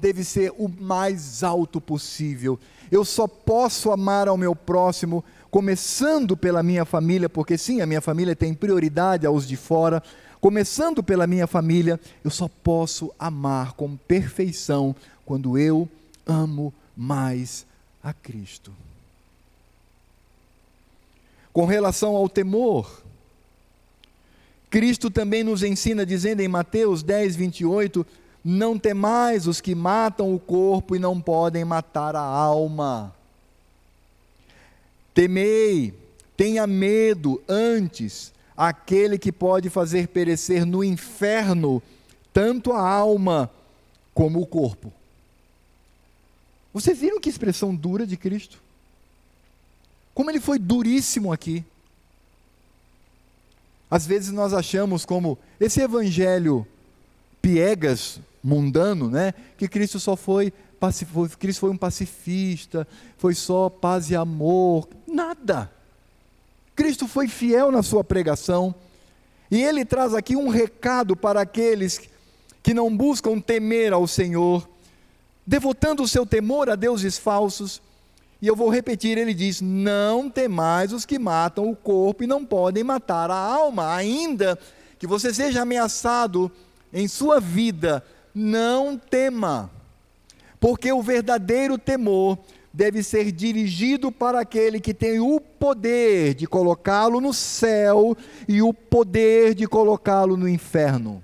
deve 0.00 0.24
ser 0.24 0.52
o 0.58 0.68
mais 0.68 1.44
alto 1.44 1.80
possível. 1.80 2.58
Eu 2.90 3.04
só 3.04 3.28
posso 3.28 3.92
amar 3.92 4.26
ao 4.26 4.36
meu 4.36 4.56
próximo, 4.56 5.24
começando 5.48 6.36
pela 6.36 6.60
minha 6.60 6.84
família, 6.84 7.28
porque 7.28 7.56
sim, 7.56 7.82
a 7.82 7.86
minha 7.86 8.00
família 8.00 8.34
tem 8.34 8.52
prioridade 8.52 9.24
aos 9.24 9.46
de 9.46 9.54
fora. 9.54 10.02
Começando 10.40 11.04
pela 11.04 11.24
minha 11.24 11.46
família, 11.46 12.00
eu 12.24 12.32
só 12.32 12.48
posso 12.48 13.14
amar 13.16 13.74
com 13.74 13.96
perfeição 13.96 14.92
quando 15.24 15.56
eu 15.56 15.88
amo 16.26 16.74
mais 16.96 17.64
a 18.04 18.12
Cristo. 18.12 18.70
Com 21.52 21.64
relação 21.64 22.14
ao 22.14 22.28
temor, 22.28 23.02
Cristo 24.68 25.10
também 25.10 25.42
nos 25.42 25.62
ensina, 25.62 26.04
dizendo 26.04 26.40
em 26.40 26.48
Mateus 26.48 27.02
10, 27.02 27.34
28, 27.36 28.06
não 28.44 28.78
temais 28.78 29.46
os 29.46 29.60
que 29.60 29.74
matam 29.74 30.34
o 30.34 30.38
corpo 30.38 30.94
e 30.94 30.98
não 30.98 31.18
podem 31.18 31.64
matar 31.64 32.14
a 32.14 32.20
alma. 32.20 33.14
Temei, 35.14 35.94
tenha 36.36 36.66
medo 36.66 37.40
antes 37.48 38.32
aquele 38.56 39.16
que 39.16 39.32
pode 39.32 39.70
fazer 39.70 40.08
perecer 40.08 40.66
no 40.66 40.84
inferno 40.84 41.82
tanto 42.32 42.72
a 42.72 42.80
alma 42.80 43.48
como 44.12 44.40
o 44.40 44.46
corpo. 44.46 44.92
Vocês 46.74 46.98
viram 46.98 47.20
que 47.20 47.30
expressão 47.30 47.72
dura 47.72 48.04
de 48.04 48.16
Cristo? 48.16 48.60
Como 50.12 50.28
ele 50.28 50.40
foi 50.40 50.58
duríssimo 50.58 51.32
aqui. 51.32 51.64
Às 53.88 54.04
vezes 54.04 54.32
nós 54.32 54.52
achamos 54.52 55.04
como 55.04 55.38
esse 55.60 55.80
evangelho 55.80 56.66
piegas, 57.40 58.18
mundano, 58.42 59.08
né? 59.08 59.32
Que 59.56 59.68
Cristo 59.68 60.00
só 60.00 60.16
foi, 60.16 60.52
Cristo 61.38 61.60
foi 61.60 61.70
um 61.70 61.76
pacifista, 61.76 62.88
foi 63.18 63.34
só 63.34 63.70
paz 63.70 64.10
e 64.10 64.16
amor. 64.16 64.88
Nada. 65.06 65.70
Cristo 66.74 67.06
foi 67.06 67.28
fiel 67.28 67.70
na 67.70 67.84
sua 67.84 68.02
pregação. 68.02 68.74
E 69.48 69.62
ele 69.62 69.84
traz 69.84 70.12
aqui 70.12 70.34
um 70.34 70.48
recado 70.48 71.14
para 71.14 71.40
aqueles 71.40 72.00
que 72.64 72.74
não 72.74 72.94
buscam 72.96 73.38
temer 73.38 73.92
ao 73.92 74.08
Senhor, 74.08 74.68
devotando 75.46 76.02
o 76.02 76.08
seu 76.08 76.24
temor 76.24 76.70
a 76.70 76.74
deuses 76.74 77.18
falsos. 77.18 77.80
E 78.40 78.46
eu 78.46 78.56
vou 78.56 78.68
repetir: 78.68 79.18
ele 79.18 79.34
diz: 79.34 79.60
Não 79.60 80.30
temais 80.30 80.92
os 80.92 81.04
que 81.04 81.18
matam 81.18 81.70
o 81.70 81.76
corpo 81.76 82.24
e 82.24 82.26
não 82.26 82.44
podem 82.44 82.84
matar 82.84 83.30
a 83.30 83.36
alma, 83.36 83.94
ainda 83.94 84.58
que 84.98 85.06
você 85.06 85.32
seja 85.34 85.62
ameaçado 85.62 86.50
em 86.92 87.08
sua 87.08 87.40
vida, 87.40 88.04
não 88.34 88.96
tema, 88.96 89.70
porque 90.60 90.92
o 90.92 91.02
verdadeiro 91.02 91.76
temor 91.76 92.38
deve 92.72 93.02
ser 93.02 93.30
dirigido 93.30 94.10
para 94.10 94.40
aquele 94.40 94.80
que 94.80 94.92
tem 94.92 95.20
o 95.20 95.40
poder 95.40 96.34
de 96.34 96.46
colocá-lo 96.46 97.20
no 97.20 97.32
céu 97.32 98.16
e 98.48 98.60
o 98.60 98.74
poder 98.74 99.54
de 99.54 99.66
colocá-lo 99.66 100.36
no 100.36 100.48
inferno. 100.48 101.22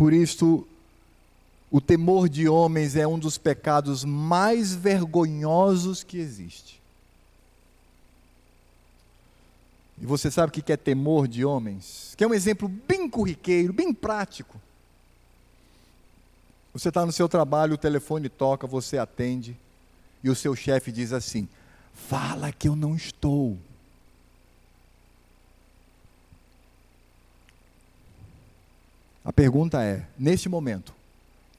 Por 0.00 0.14
isso, 0.14 0.66
o 1.70 1.78
temor 1.78 2.26
de 2.26 2.48
homens 2.48 2.96
é 2.96 3.06
um 3.06 3.18
dos 3.18 3.36
pecados 3.36 4.02
mais 4.02 4.74
vergonhosos 4.74 6.02
que 6.02 6.16
existe. 6.16 6.80
E 10.00 10.06
você 10.06 10.30
sabe 10.30 10.48
o 10.48 10.52
que 10.62 10.72
é 10.72 10.76
temor 10.78 11.28
de 11.28 11.44
homens? 11.44 12.14
Que 12.16 12.24
é 12.24 12.26
um 12.26 12.32
exemplo 12.32 12.66
bem 12.66 13.10
corriqueiro, 13.10 13.74
bem 13.74 13.92
prático. 13.92 14.58
Você 16.72 16.88
está 16.88 17.04
no 17.04 17.12
seu 17.12 17.28
trabalho, 17.28 17.74
o 17.74 17.76
telefone 17.76 18.30
toca, 18.30 18.66
você 18.66 18.96
atende, 18.96 19.54
e 20.24 20.30
o 20.30 20.34
seu 20.34 20.56
chefe 20.56 20.90
diz 20.90 21.12
assim: 21.12 21.46
Fala 21.92 22.50
que 22.50 22.68
eu 22.68 22.74
não 22.74 22.96
estou. 22.96 23.58
A 29.24 29.32
pergunta 29.32 29.82
é: 29.82 30.06
neste 30.18 30.48
momento, 30.48 30.94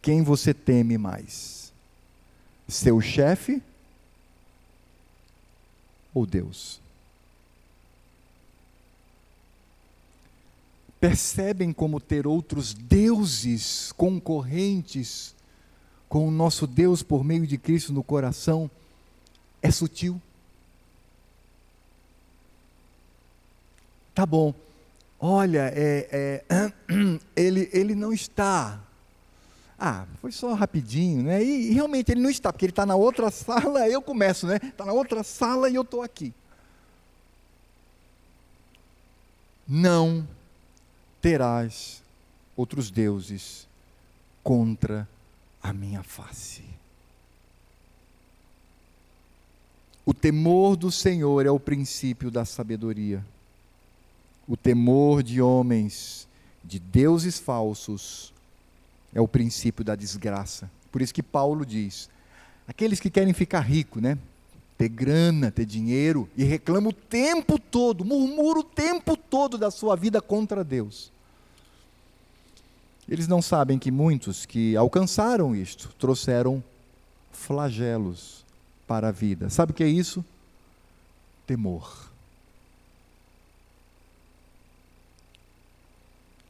quem 0.01 0.23
você 0.23 0.53
teme 0.53 0.97
mais? 0.97 1.71
Seu 2.67 3.01
chefe 3.01 3.61
ou 6.13 6.25
Deus? 6.25 6.79
Percebem 10.99 11.73
como 11.73 11.99
ter 11.99 12.27
outros 12.27 12.73
deuses 12.73 13.91
concorrentes 13.93 15.33
com 16.07 16.27
o 16.27 16.31
nosso 16.31 16.67
Deus 16.67 17.01
por 17.01 17.23
meio 17.23 17.47
de 17.47 17.57
Cristo 17.57 17.91
no 17.91 18.03
coração 18.03 18.69
é 19.61 19.71
sutil? 19.71 20.21
Tá 24.13 24.25
bom, 24.25 24.53
olha, 25.21 25.71
é, 25.73 26.43
é, 26.49 26.73
ele, 27.35 27.69
ele 27.71 27.93
não 27.93 28.11
está. 28.11 28.81
Ah, 29.79 30.05
foi 30.19 30.31
só 30.31 30.53
rapidinho, 30.53 31.23
né? 31.23 31.43
E, 31.43 31.69
e 31.69 31.73
realmente 31.73 32.11
ele 32.11 32.21
não 32.21 32.29
está, 32.29 32.51
porque 32.51 32.65
ele 32.65 32.71
está 32.71 32.85
na 32.85 32.95
outra 32.95 33.29
sala, 33.31 33.87
eu 33.87 34.01
começo, 34.01 34.47
né? 34.47 34.59
Está 34.61 34.85
na 34.85 34.93
outra 34.93 35.23
sala 35.23 35.69
e 35.69 35.75
eu 35.75 35.83
estou 35.83 36.01
aqui. 36.01 36.33
Não 39.67 40.27
terás 41.21 42.01
outros 42.57 42.91
deuses 42.91 43.67
contra 44.43 45.07
a 45.61 45.71
minha 45.71 46.03
face. 46.03 46.63
O 50.05 50.13
temor 50.13 50.75
do 50.75 50.91
Senhor 50.91 51.45
é 51.45 51.51
o 51.51 51.59
princípio 51.59 52.31
da 52.31 52.43
sabedoria. 52.43 53.23
O 54.51 54.57
temor 54.57 55.23
de 55.23 55.41
homens, 55.41 56.27
de 56.61 56.77
deuses 56.77 57.39
falsos, 57.39 58.33
é 59.13 59.21
o 59.21 59.27
princípio 59.27 59.81
da 59.81 59.95
desgraça. 59.95 60.69
Por 60.91 61.01
isso 61.01 61.13
que 61.13 61.23
Paulo 61.23 61.65
diz: 61.65 62.09
aqueles 62.67 62.99
que 62.99 63.09
querem 63.09 63.33
ficar 63.33 63.61
ricos, 63.61 64.01
né? 64.01 64.17
ter 64.77 64.89
grana, 64.89 65.51
ter 65.51 65.63
dinheiro, 65.63 66.27
e 66.35 66.43
reclama 66.43 66.89
o 66.89 66.93
tempo 66.93 67.57
todo, 67.57 68.03
murmura 68.03 68.59
o 68.59 68.63
tempo 68.63 69.15
todo 69.15 69.57
da 69.57 69.71
sua 69.71 69.95
vida 69.95 70.19
contra 70.19 70.65
Deus. 70.65 71.13
Eles 73.07 73.29
não 73.29 73.41
sabem 73.41 73.79
que 73.79 73.89
muitos 73.89 74.45
que 74.45 74.75
alcançaram 74.75 75.55
isto 75.55 75.95
trouxeram 75.97 76.61
flagelos 77.31 78.43
para 78.85 79.07
a 79.07 79.11
vida. 79.13 79.49
Sabe 79.49 79.71
o 79.71 79.75
que 79.75 79.83
é 79.85 79.87
isso? 79.87 80.25
Temor. 81.47 82.10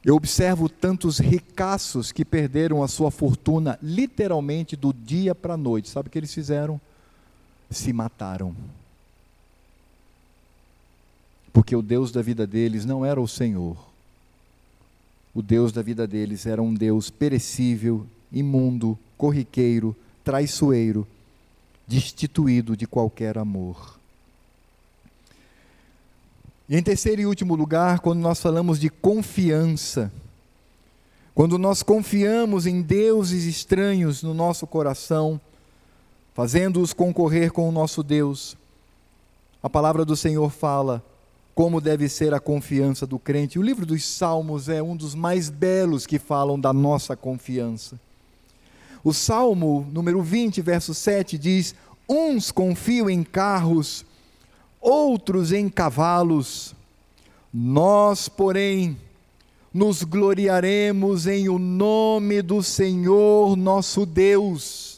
Eu 0.04 0.16
observo 0.16 0.68
tantos 0.68 1.18
ricaços 1.18 2.10
que 2.10 2.24
perderam 2.24 2.82
a 2.82 2.88
sua 2.88 3.10
fortuna 3.10 3.78
literalmente 3.82 4.74
do 4.76 4.92
dia 4.92 5.34
para 5.34 5.54
a 5.54 5.56
noite. 5.56 5.88
Sabe 5.88 6.08
o 6.08 6.10
que 6.10 6.18
eles 6.18 6.34
fizeram? 6.34 6.80
se 7.72 7.92
mataram. 7.92 8.54
Porque 11.52 11.74
o 11.76 11.82
Deus 11.82 12.10
da 12.10 12.22
vida 12.22 12.46
deles 12.46 12.84
não 12.84 13.04
era 13.04 13.20
o 13.20 13.28
Senhor. 13.28 13.76
O 15.34 15.42
Deus 15.42 15.72
da 15.72 15.82
vida 15.82 16.06
deles 16.06 16.46
era 16.46 16.62
um 16.62 16.74
Deus 16.74 17.10
perecível, 17.10 18.06
imundo, 18.30 18.98
corriqueiro, 19.16 19.96
traiçoeiro, 20.24 21.06
destituído 21.86 22.76
de 22.76 22.86
qualquer 22.86 23.38
amor. 23.38 23.98
E 26.72 26.76
em 26.78 26.82
terceiro 26.82 27.20
e 27.20 27.26
último 27.26 27.54
lugar, 27.54 28.00
quando 28.00 28.20
nós 28.20 28.40
falamos 28.40 28.80
de 28.80 28.88
confiança, 28.88 30.10
quando 31.34 31.58
nós 31.58 31.82
confiamos 31.82 32.64
em 32.66 32.80
deuses 32.80 33.44
estranhos 33.44 34.22
no 34.22 34.32
nosso 34.32 34.66
coração, 34.66 35.38
fazendo-os 36.32 36.94
concorrer 36.94 37.52
com 37.52 37.68
o 37.68 37.72
nosso 37.72 38.02
Deus. 38.02 38.56
A 39.62 39.68
palavra 39.68 40.02
do 40.02 40.16
Senhor 40.16 40.48
fala 40.48 41.04
como 41.54 41.78
deve 41.78 42.08
ser 42.08 42.32
a 42.32 42.40
confiança 42.40 43.06
do 43.06 43.18
crente. 43.18 43.58
O 43.58 43.62
livro 43.62 43.84
dos 43.84 44.02
Salmos 44.06 44.70
é 44.70 44.82
um 44.82 44.96
dos 44.96 45.14
mais 45.14 45.50
belos 45.50 46.06
que 46.06 46.18
falam 46.18 46.58
da 46.58 46.72
nossa 46.72 47.14
confiança. 47.14 48.00
O 49.04 49.12
Salmo 49.12 49.86
número 49.92 50.22
20, 50.22 50.62
verso 50.62 50.94
7 50.94 51.36
diz: 51.36 51.74
Uns 52.08 52.50
confiam 52.50 53.10
em 53.10 53.22
carros, 53.22 54.06
outros 54.82 55.52
em 55.52 55.68
cavalos. 55.68 56.74
Nós, 57.54 58.28
porém, 58.28 58.98
nos 59.72 60.02
gloriaremos 60.02 61.26
em 61.26 61.48
o 61.48 61.58
nome 61.58 62.42
do 62.42 62.62
Senhor 62.62 63.56
nosso 63.56 64.04
Deus 64.04 64.92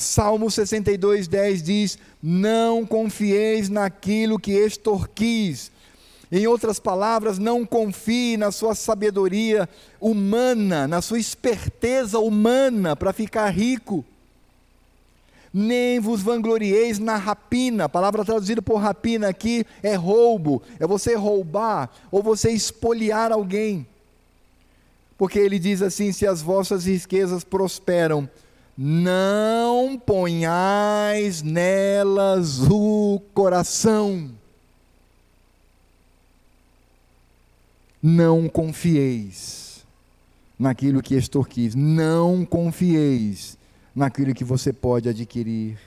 Salmo 0.00 0.50
62, 0.50 1.28
10 1.28 1.62
diz: 1.62 1.98
Não 2.22 2.86
confieis 2.86 3.68
naquilo 3.68 4.38
que 4.38 4.52
extorquis. 4.52 5.70
Em 6.32 6.46
outras 6.46 6.78
palavras, 6.78 7.38
não 7.38 7.66
confie 7.66 8.36
na 8.36 8.50
sua 8.50 8.74
sabedoria 8.74 9.68
humana, 10.00 10.88
na 10.88 11.02
sua 11.02 11.18
esperteza 11.18 12.18
humana 12.18 12.96
para 12.96 13.12
ficar 13.12 13.50
rico. 13.50 14.04
Nem 15.52 15.98
vos 15.98 16.22
vanglorieis 16.22 16.98
na 16.98 17.16
rapina. 17.16 17.84
A 17.84 17.88
palavra 17.88 18.24
traduzida 18.24 18.62
por 18.62 18.76
rapina 18.76 19.28
aqui 19.28 19.66
é 19.82 19.94
roubo, 19.94 20.62
é 20.78 20.86
você 20.86 21.14
roubar 21.14 21.90
ou 22.10 22.22
você 22.22 22.50
espoliar 22.50 23.32
alguém. 23.32 23.86
Porque 25.18 25.38
ele 25.38 25.58
diz 25.58 25.82
assim: 25.82 26.12
se 26.12 26.26
as 26.26 26.40
vossas 26.40 26.86
riquezas 26.86 27.44
prosperam, 27.44 28.28
não 28.76 29.98
ponhais 29.98 31.42
nelas 31.42 32.60
o 32.60 33.20
coração. 33.34 34.30
Não 38.02 38.48
confieis 38.48 39.84
naquilo 40.58 41.02
que 41.02 41.14
extorquis, 41.14 41.74
não 41.74 42.46
confieis 42.46 43.58
naquilo 43.94 44.34
que 44.34 44.44
você 44.44 44.72
pode 44.72 45.08
adquirir. 45.08 45.78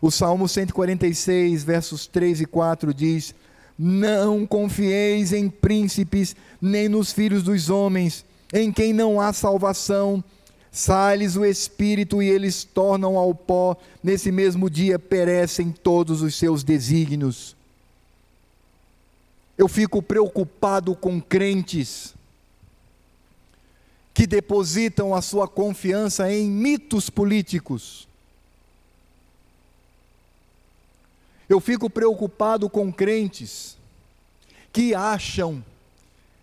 O 0.00 0.10
Salmo 0.10 0.48
146, 0.48 1.62
versos 1.62 2.06
3 2.06 2.40
e 2.40 2.46
4 2.46 2.94
diz: 2.94 3.34
Não 3.78 4.46
confieis 4.46 5.32
em 5.32 5.50
príncipes, 5.50 6.34
nem 6.60 6.88
nos 6.88 7.12
filhos 7.12 7.42
dos 7.42 7.68
homens, 7.68 8.24
em 8.52 8.72
quem 8.72 8.92
não 8.92 9.20
há 9.20 9.32
salvação. 9.32 10.24
Sai-lhes 10.72 11.36
o 11.36 11.44
espírito 11.44 12.22
e 12.22 12.28
eles 12.28 12.62
tornam 12.62 13.16
ao 13.16 13.34
pó, 13.34 13.76
nesse 14.02 14.30
mesmo 14.30 14.70
dia 14.70 14.98
perecem 14.98 15.72
todos 15.72 16.22
os 16.22 16.34
seus 16.36 16.62
desígnios. 16.62 17.56
Eu 19.58 19.68
fico 19.68 20.00
preocupado 20.00 20.94
com 20.94 21.20
crentes 21.20 22.14
que 24.20 24.26
depositam 24.26 25.14
a 25.14 25.22
sua 25.22 25.48
confiança 25.48 26.30
em 26.30 26.46
mitos 26.46 27.08
políticos. 27.08 28.06
Eu 31.48 31.58
fico 31.58 31.88
preocupado 31.88 32.68
com 32.68 32.92
crentes 32.92 33.78
que 34.70 34.94
acham 34.94 35.64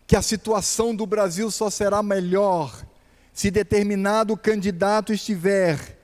que 0.07 0.15
a 0.15 0.23
situação 0.23 0.95
do 0.95 1.05
Brasil 1.05 1.51
só 1.51 1.69
será 1.69 2.01
melhor 2.01 2.83
se 3.31 3.51
determinado 3.51 4.35
candidato 4.35 5.13
estiver 5.13 5.99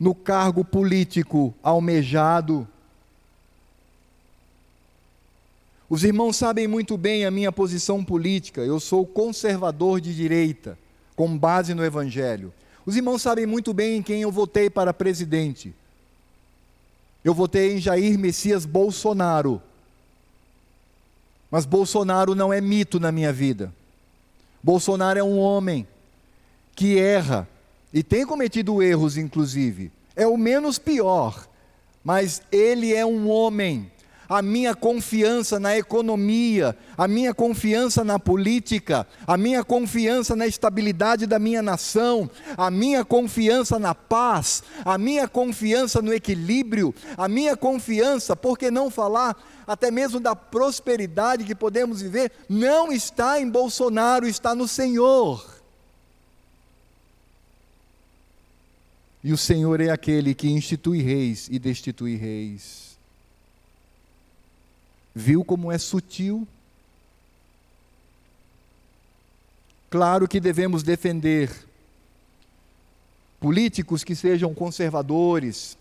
no 0.00 0.14
cargo 0.14 0.64
político 0.64 1.54
almejado. 1.62 2.66
Os 5.90 6.04
irmãos 6.04 6.38
sabem 6.38 6.66
muito 6.66 6.96
bem 6.96 7.26
a 7.26 7.30
minha 7.30 7.52
posição 7.52 8.02
política, 8.02 8.62
eu 8.62 8.80
sou 8.80 9.06
conservador 9.06 10.00
de 10.00 10.16
direita, 10.16 10.78
com 11.14 11.36
base 11.36 11.74
no 11.74 11.84
Evangelho. 11.84 12.52
Os 12.84 12.96
irmãos 12.96 13.22
sabem 13.22 13.46
muito 13.46 13.72
bem 13.72 13.98
em 13.98 14.02
quem 14.02 14.22
eu 14.22 14.32
votei 14.32 14.68
para 14.68 14.92
presidente. 14.92 15.74
Eu 17.24 17.34
votei 17.34 17.76
em 17.76 17.78
Jair 17.78 18.18
Messias 18.18 18.66
Bolsonaro. 18.66 19.62
Mas 21.50 21.64
Bolsonaro 21.66 22.34
não 22.34 22.52
é 22.52 22.60
mito 22.60 22.98
na 22.98 23.12
minha 23.12 23.32
vida. 23.32 23.72
Bolsonaro 24.62 25.18
é 25.18 25.22
um 25.22 25.38
homem 25.38 25.86
que 26.74 26.98
erra 26.98 27.46
e 27.92 28.02
tem 28.02 28.26
cometido 28.26 28.82
erros, 28.82 29.16
inclusive. 29.16 29.92
É 30.16 30.26
o 30.26 30.36
menos 30.36 30.78
pior, 30.78 31.46
mas 32.02 32.42
ele 32.50 32.94
é 32.94 33.04
um 33.04 33.28
homem 33.28 33.91
a 34.32 34.40
minha 34.40 34.74
confiança 34.74 35.60
na 35.60 35.76
economia, 35.76 36.74
a 36.96 37.06
minha 37.06 37.34
confiança 37.34 38.02
na 38.02 38.18
política, 38.18 39.06
a 39.26 39.36
minha 39.36 39.62
confiança 39.62 40.34
na 40.34 40.46
estabilidade 40.46 41.26
da 41.26 41.38
minha 41.38 41.60
nação, 41.60 42.30
a 42.56 42.70
minha 42.70 43.04
confiança 43.04 43.78
na 43.78 43.94
paz, 43.94 44.62
a 44.86 44.96
minha 44.96 45.28
confiança 45.28 46.00
no 46.00 46.14
equilíbrio, 46.14 46.94
a 47.14 47.28
minha 47.28 47.54
confiança, 47.54 48.34
por 48.34 48.56
que 48.56 48.70
não 48.70 48.90
falar 48.90 49.36
até 49.66 49.90
mesmo 49.90 50.18
da 50.18 50.34
prosperidade 50.34 51.44
que 51.44 51.54
podemos 51.54 52.00
viver, 52.00 52.32
não 52.48 52.90
está 52.90 53.38
em 53.38 53.50
Bolsonaro, 53.50 54.26
está 54.26 54.54
no 54.54 54.66
Senhor. 54.66 55.44
E 59.22 59.30
o 59.30 59.36
Senhor 59.36 59.78
é 59.82 59.90
aquele 59.90 60.34
que 60.34 60.48
institui 60.48 61.02
reis 61.02 61.48
e 61.50 61.58
destitui 61.58 62.16
reis. 62.16 62.81
Viu 65.14 65.44
como 65.44 65.70
é 65.70 65.78
sutil? 65.78 66.46
Claro 69.90 70.26
que 70.26 70.40
devemos 70.40 70.82
defender 70.82 71.50
políticos 73.38 74.02
que 74.02 74.14
sejam 74.14 74.54
conservadores, 74.54 75.76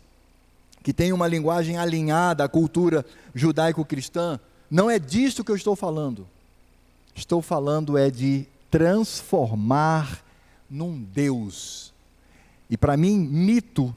que 0.84 0.92
tenham 0.92 1.16
uma 1.16 1.28
linguagem 1.28 1.78
alinhada 1.78 2.44
à 2.44 2.50
cultura 2.50 3.06
judaico-cristã. 3.34 4.40
Não 4.70 4.90
é 4.90 5.00
disto 5.00 5.44
que 5.44 5.52
eu 5.52 5.56
estou 5.56 5.76
falando. 5.76 6.28
Estou 7.16 7.42
falando 7.42 7.98
é 7.98 8.10
de 8.10 8.46
transformar 8.70 10.24
num 10.70 11.02
Deus. 11.02 11.94
E 12.70 12.76
para 12.76 12.98
mim, 12.98 13.18
mito 13.18 13.96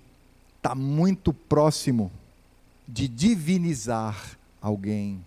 está 0.57 0.75
muito 0.75 1.33
próximo 1.33 2.13
de 2.87 3.09
divinizar 3.09 4.37
alguém. 4.65 5.23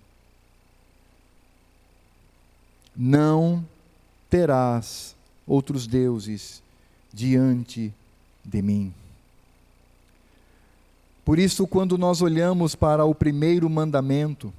Não 2.95 3.63
terás 4.31 5.15
outros 5.45 5.85
deuses 5.85 6.63
diante 7.13 7.93
de 8.43 8.61
mim. 8.63 8.91
Por 11.23 11.37
isso, 11.37 11.67
quando 11.67 11.99
nós 11.99 12.19
olhamos 12.19 12.73
para 12.73 13.05
o 13.05 13.13
primeiro 13.13 13.69
mandamento, 13.69 14.51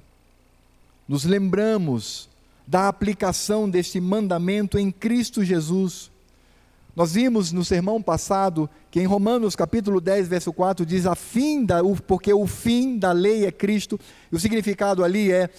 nos 1.05 1.25
lembramos 1.25 2.29
da 2.65 2.87
aplicação 2.87 3.69
deste 3.69 3.99
mandamento 3.99 4.79
em 4.79 4.91
Cristo 4.91 5.43
Jesus 5.43 6.09
nós 6.95 7.13
vimos 7.13 7.51
no 7.51 7.63
sermão 7.63 8.01
passado 8.01 8.69
que 8.91 8.99
em 8.99 9.05
Romanos 9.05 9.55
capítulo 9.55 10.01
10, 10.01 10.27
verso 10.27 10.51
4 10.51 10.85
diz 10.85 11.05
a 11.05 11.15
fim 11.15 11.63
da, 11.63 11.79
porque 12.05 12.33
o 12.33 12.47
fim 12.47 12.97
da 12.97 13.11
lei 13.11 13.45
é 13.45 13.51
Cristo, 13.51 13.99
e 14.31 14.35
o 14.35 14.39
significado 14.39 15.03
ali 15.03 15.31
é 15.31 15.49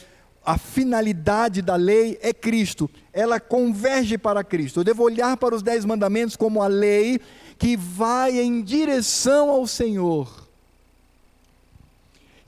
a 0.44 0.58
finalidade 0.58 1.62
da 1.62 1.76
lei 1.76 2.18
é 2.22 2.32
Cristo, 2.32 2.90
ela 3.12 3.38
converge 3.38 4.16
para 4.16 4.42
Cristo. 4.42 4.80
Eu 4.80 4.84
devo 4.84 5.02
olhar 5.02 5.36
para 5.36 5.54
os 5.54 5.62
dez 5.62 5.84
mandamentos 5.84 6.34
como 6.34 6.62
a 6.62 6.66
lei 6.66 7.20
que 7.58 7.76
vai 7.76 8.40
em 8.40 8.62
direção 8.62 9.50
ao 9.50 9.66
Senhor. 9.66 10.48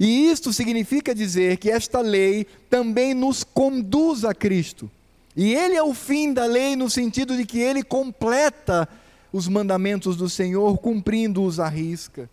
E 0.00 0.30
isto 0.30 0.52
significa 0.52 1.14
dizer 1.14 1.58
que 1.58 1.70
esta 1.70 2.00
lei 2.00 2.46
também 2.68 3.14
nos 3.14 3.44
conduz 3.44 4.24
a 4.24 4.34
Cristo. 4.34 4.90
E 5.36 5.54
ele 5.54 5.74
é 5.74 5.82
o 5.82 5.94
fim 5.94 6.32
da 6.32 6.44
lei 6.44 6.76
no 6.76 6.90
sentido 6.90 7.36
de 7.36 7.46
que 7.46 7.58
ele 7.58 7.82
completa 7.82 8.88
os 9.32 9.48
mandamentos 9.48 10.16
do 10.16 10.28
Senhor, 10.28 10.76
cumprindo-os 10.78 11.58
à 11.58 11.68
risca. 11.68 12.28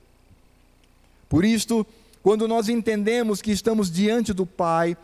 Por 1.30 1.46
isto, 1.46 1.88
quando 2.22 2.48
nós 2.48 2.68
entendemos 2.68 3.42
que 3.42 3.52
estamos 3.52 3.90
diante 3.90 4.34
do 4.34 4.46
Pai, 4.46 4.98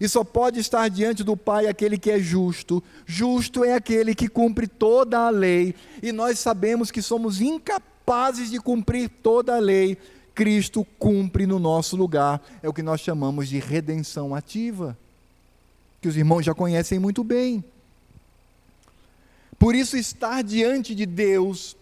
e 0.00 0.08
só 0.08 0.24
pode 0.24 0.58
estar 0.58 0.88
diante 0.88 1.22
do 1.22 1.36
Pai 1.36 1.66
aquele 1.66 1.98
que 1.98 2.10
é 2.10 2.18
justo, 2.18 2.82
justo 3.04 3.62
é 3.62 3.74
aquele 3.74 4.14
que 4.14 4.28
cumpre 4.28 4.66
toda 4.66 5.18
a 5.26 5.30
lei, 5.30 5.74
e 6.02 6.10
nós 6.10 6.38
sabemos 6.38 6.90
que 6.90 7.02
somos 7.02 7.42
incapazes 7.42 8.50
de 8.50 8.58
cumprir 8.58 9.10
toda 9.22 9.56
a 9.56 9.60
lei, 9.60 9.98
Cristo 10.34 10.86
cumpre 10.98 11.46
no 11.46 11.58
nosso 11.58 11.96
lugar, 11.96 12.40
é 12.62 12.68
o 12.68 12.72
que 12.72 12.82
nós 12.82 13.02
chamamos 13.02 13.46
de 13.46 13.58
redenção 13.58 14.34
ativa 14.34 14.96
que 16.02 16.08
os 16.08 16.16
irmãos 16.16 16.42
já 16.44 16.52
conhecem 16.52 16.98
muito 16.98 17.22
bem. 17.22 17.64
Por 19.56 19.76
isso, 19.76 19.96
estar 19.96 20.42
diante 20.42 20.96
de 20.96 21.06
Deus, 21.06 21.76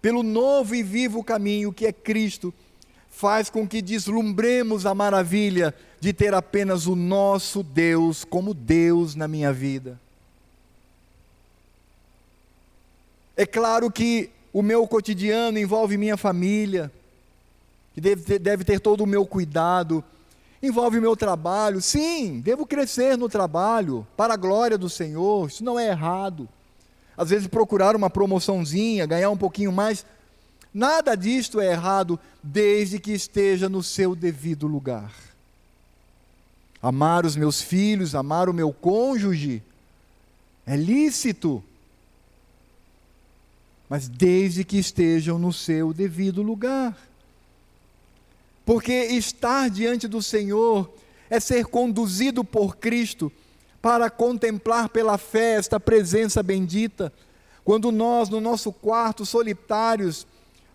pelo 0.00 0.22
novo 0.22 0.74
e 0.74 0.82
vivo 0.82 1.22
caminho 1.22 1.70
que 1.70 1.84
é 1.84 1.92
Cristo, 1.92 2.54
faz 3.10 3.50
com 3.50 3.68
que 3.68 3.82
deslumbremos 3.82 4.86
a 4.86 4.94
maravilha 4.94 5.74
de 6.00 6.14
ter 6.14 6.32
apenas 6.32 6.86
o 6.86 6.96
nosso 6.96 7.62
Deus 7.62 8.24
como 8.24 8.54
Deus 8.54 9.14
na 9.14 9.28
minha 9.28 9.52
vida. 9.52 10.00
É 13.36 13.44
claro 13.44 13.90
que 13.90 14.30
o 14.54 14.62
meu 14.62 14.88
cotidiano 14.88 15.58
envolve 15.58 15.98
minha 15.98 16.16
família, 16.16 16.90
que 17.92 18.00
deve 18.00 18.22
ter, 18.22 18.38
deve 18.38 18.64
ter 18.64 18.80
todo 18.80 19.02
o 19.02 19.06
meu 19.06 19.26
cuidado, 19.26 20.02
envolve 20.62 20.98
o 20.98 21.02
meu 21.02 21.16
trabalho. 21.16 21.80
Sim, 21.80 22.40
devo 22.40 22.66
crescer 22.66 23.16
no 23.16 23.28
trabalho, 23.28 24.06
para 24.16 24.34
a 24.34 24.36
glória 24.36 24.78
do 24.78 24.88
Senhor, 24.88 25.48
isso 25.48 25.64
não 25.64 25.78
é 25.78 25.88
errado. 25.88 26.48
Às 27.16 27.30
vezes 27.30 27.48
procurar 27.48 27.96
uma 27.96 28.10
promoçãozinha, 28.10 29.06
ganhar 29.06 29.30
um 29.30 29.36
pouquinho 29.36 29.72
mais, 29.72 30.04
nada 30.72 31.14
disto 31.14 31.60
é 31.60 31.72
errado, 31.72 32.18
desde 32.42 32.98
que 32.98 33.12
esteja 33.12 33.68
no 33.68 33.82
seu 33.82 34.14
devido 34.14 34.66
lugar. 34.66 35.12
Amar 36.82 37.24
os 37.24 37.34
meus 37.34 37.62
filhos, 37.62 38.14
amar 38.14 38.48
o 38.48 38.54
meu 38.54 38.72
cônjuge, 38.72 39.62
é 40.66 40.76
lícito, 40.76 41.62
mas 43.88 44.08
desde 44.08 44.64
que 44.64 44.78
estejam 44.78 45.38
no 45.38 45.52
seu 45.52 45.92
devido 45.92 46.42
lugar. 46.42 46.96
Porque 48.66 48.92
estar 48.92 49.70
diante 49.70 50.08
do 50.08 50.20
Senhor 50.20 50.92
é 51.30 51.38
ser 51.38 51.66
conduzido 51.66 52.42
por 52.44 52.76
Cristo 52.76 53.32
para 53.80 54.10
contemplar 54.10 54.88
pela 54.88 55.16
fé 55.16 55.54
esta 55.54 55.78
presença 55.78 56.42
bendita. 56.42 57.12
Quando 57.64 57.92
nós, 57.92 58.28
no 58.28 58.40
nosso 58.40 58.72
quarto, 58.72 59.24
solitários, 59.24 60.26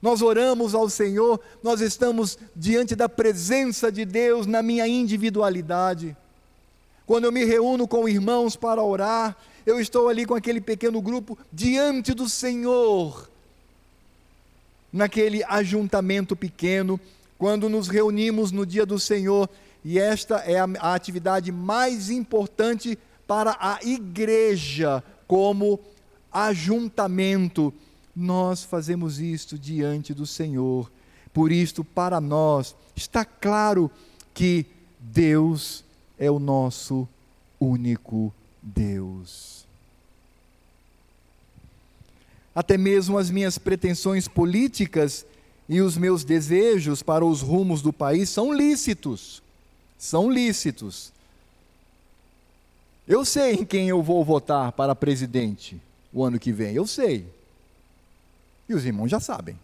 nós 0.02 0.22
oramos 0.22 0.74
ao 0.74 0.90
Senhor, 0.90 1.38
nós 1.62 1.82
estamos 1.82 2.40
diante 2.56 2.96
da 2.96 3.10
presença 3.10 3.92
de 3.92 4.06
Deus 4.06 4.46
na 4.46 4.64
minha 4.64 4.88
individualidade. 4.88 6.16
Quando 7.06 7.26
eu 7.26 7.32
me 7.32 7.44
reúno 7.44 7.90
com 7.90 8.08
irmãos 8.08 8.56
para 8.56 8.82
orar, 8.82 9.36
eu 9.66 9.82
estou 9.82 10.08
ali 10.08 10.26
com 10.26 10.34
aquele 10.34 10.62
pequeno 10.62 11.02
grupo 11.02 11.38
diante 11.52 12.14
do 12.14 12.30
Senhor, 12.30 13.30
naquele 14.94 15.44
ajuntamento 15.44 16.38
pequeno, 16.38 16.98
quando 17.42 17.68
nos 17.68 17.88
reunimos 17.88 18.52
no 18.52 18.68
dia 18.68 18.86
do 18.86 19.00
Senhor, 19.00 19.50
e 19.84 19.98
esta 19.98 20.36
é 20.42 20.60
a, 20.60 20.70
a 20.80 20.94
atividade 20.94 21.52
mais 21.52 22.12
importante 22.12 22.96
para 23.26 23.58
a 23.60 23.80
igreja, 23.82 25.04
como 25.26 25.80
ajuntamento. 26.32 27.74
Nós 28.16 28.64
fazemos 28.64 29.20
isto 29.20 29.58
diante 29.58 30.14
do 30.14 30.24
Senhor. 30.24 30.92
Por 31.34 31.52
isto, 31.52 31.84
para 31.84 32.22
nós, 32.22 32.76
está 32.96 33.26
claro 33.26 33.90
que 34.36 34.68
Deus 35.00 35.84
é 36.20 36.30
o 36.30 36.38
nosso 36.38 37.10
único 37.60 38.32
Deus. 38.62 39.66
Até 42.54 42.78
mesmo 42.78 43.18
as 43.18 43.32
minhas 43.32 43.58
pretensões 43.58 44.28
políticas 44.28 45.26
e 45.72 45.80
os 45.80 45.96
meus 45.96 46.26
desejos 46.26 47.02
para 47.02 47.26
os 47.26 47.42
rumos 47.42 47.82
do 47.82 47.94
país 47.94 48.30
são 48.30 48.52
lícitos. 48.52 49.42
São 49.98 50.30
lícitos. 50.30 51.14
Eu 53.08 53.24
sei 53.24 53.54
em 53.54 53.64
quem 53.64 53.88
eu 53.88 54.04
vou 54.04 54.22
votar 54.26 54.74
para 54.74 54.94
presidente 54.94 55.82
o 56.12 56.26
ano 56.26 56.38
que 56.38 56.52
vem, 56.52 56.76
eu 56.76 56.86
sei. 56.86 57.26
E 58.68 58.74
os 58.74 58.84
irmãos 58.84 59.08
já 59.08 59.22
sabem. 59.22 59.58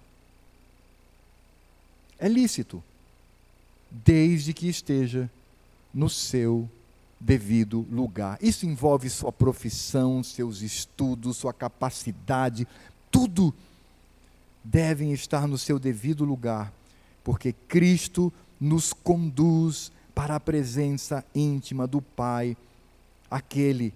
É 2.17 2.29
lícito, 2.29 2.81
desde 3.91 4.53
que 4.53 4.69
esteja 4.69 5.29
no 5.93 6.09
seu 6.09 6.69
devido 7.19 7.85
lugar. 7.91 8.37
Isso 8.41 8.65
envolve 8.65 9.09
sua 9.09 9.33
profissão, 9.33 10.23
seus 10.23 10.61
estudos, 10.61 11.35
sua 11.35 11.51
capacidade, 11.51 12.65
tudo 13.11 13.53
devem 14.70 15.13
estar 15.13 15.47
no 15.47 15.57
seu 15.57 15.80
devido 15.80 16.26
lugar, 16.26 16.74
porque 17.24 17.53
Cristo 17.53 18.32
nos 18.59 18.91
conduz 18.91 19.91
para 20.13 20.36
a 20.36 20.39
presença 20.39 21.24
íntima 21.34 21.88
do 21.88 22.01
Pai, 22.01 22.57
aquele 23.30 23.93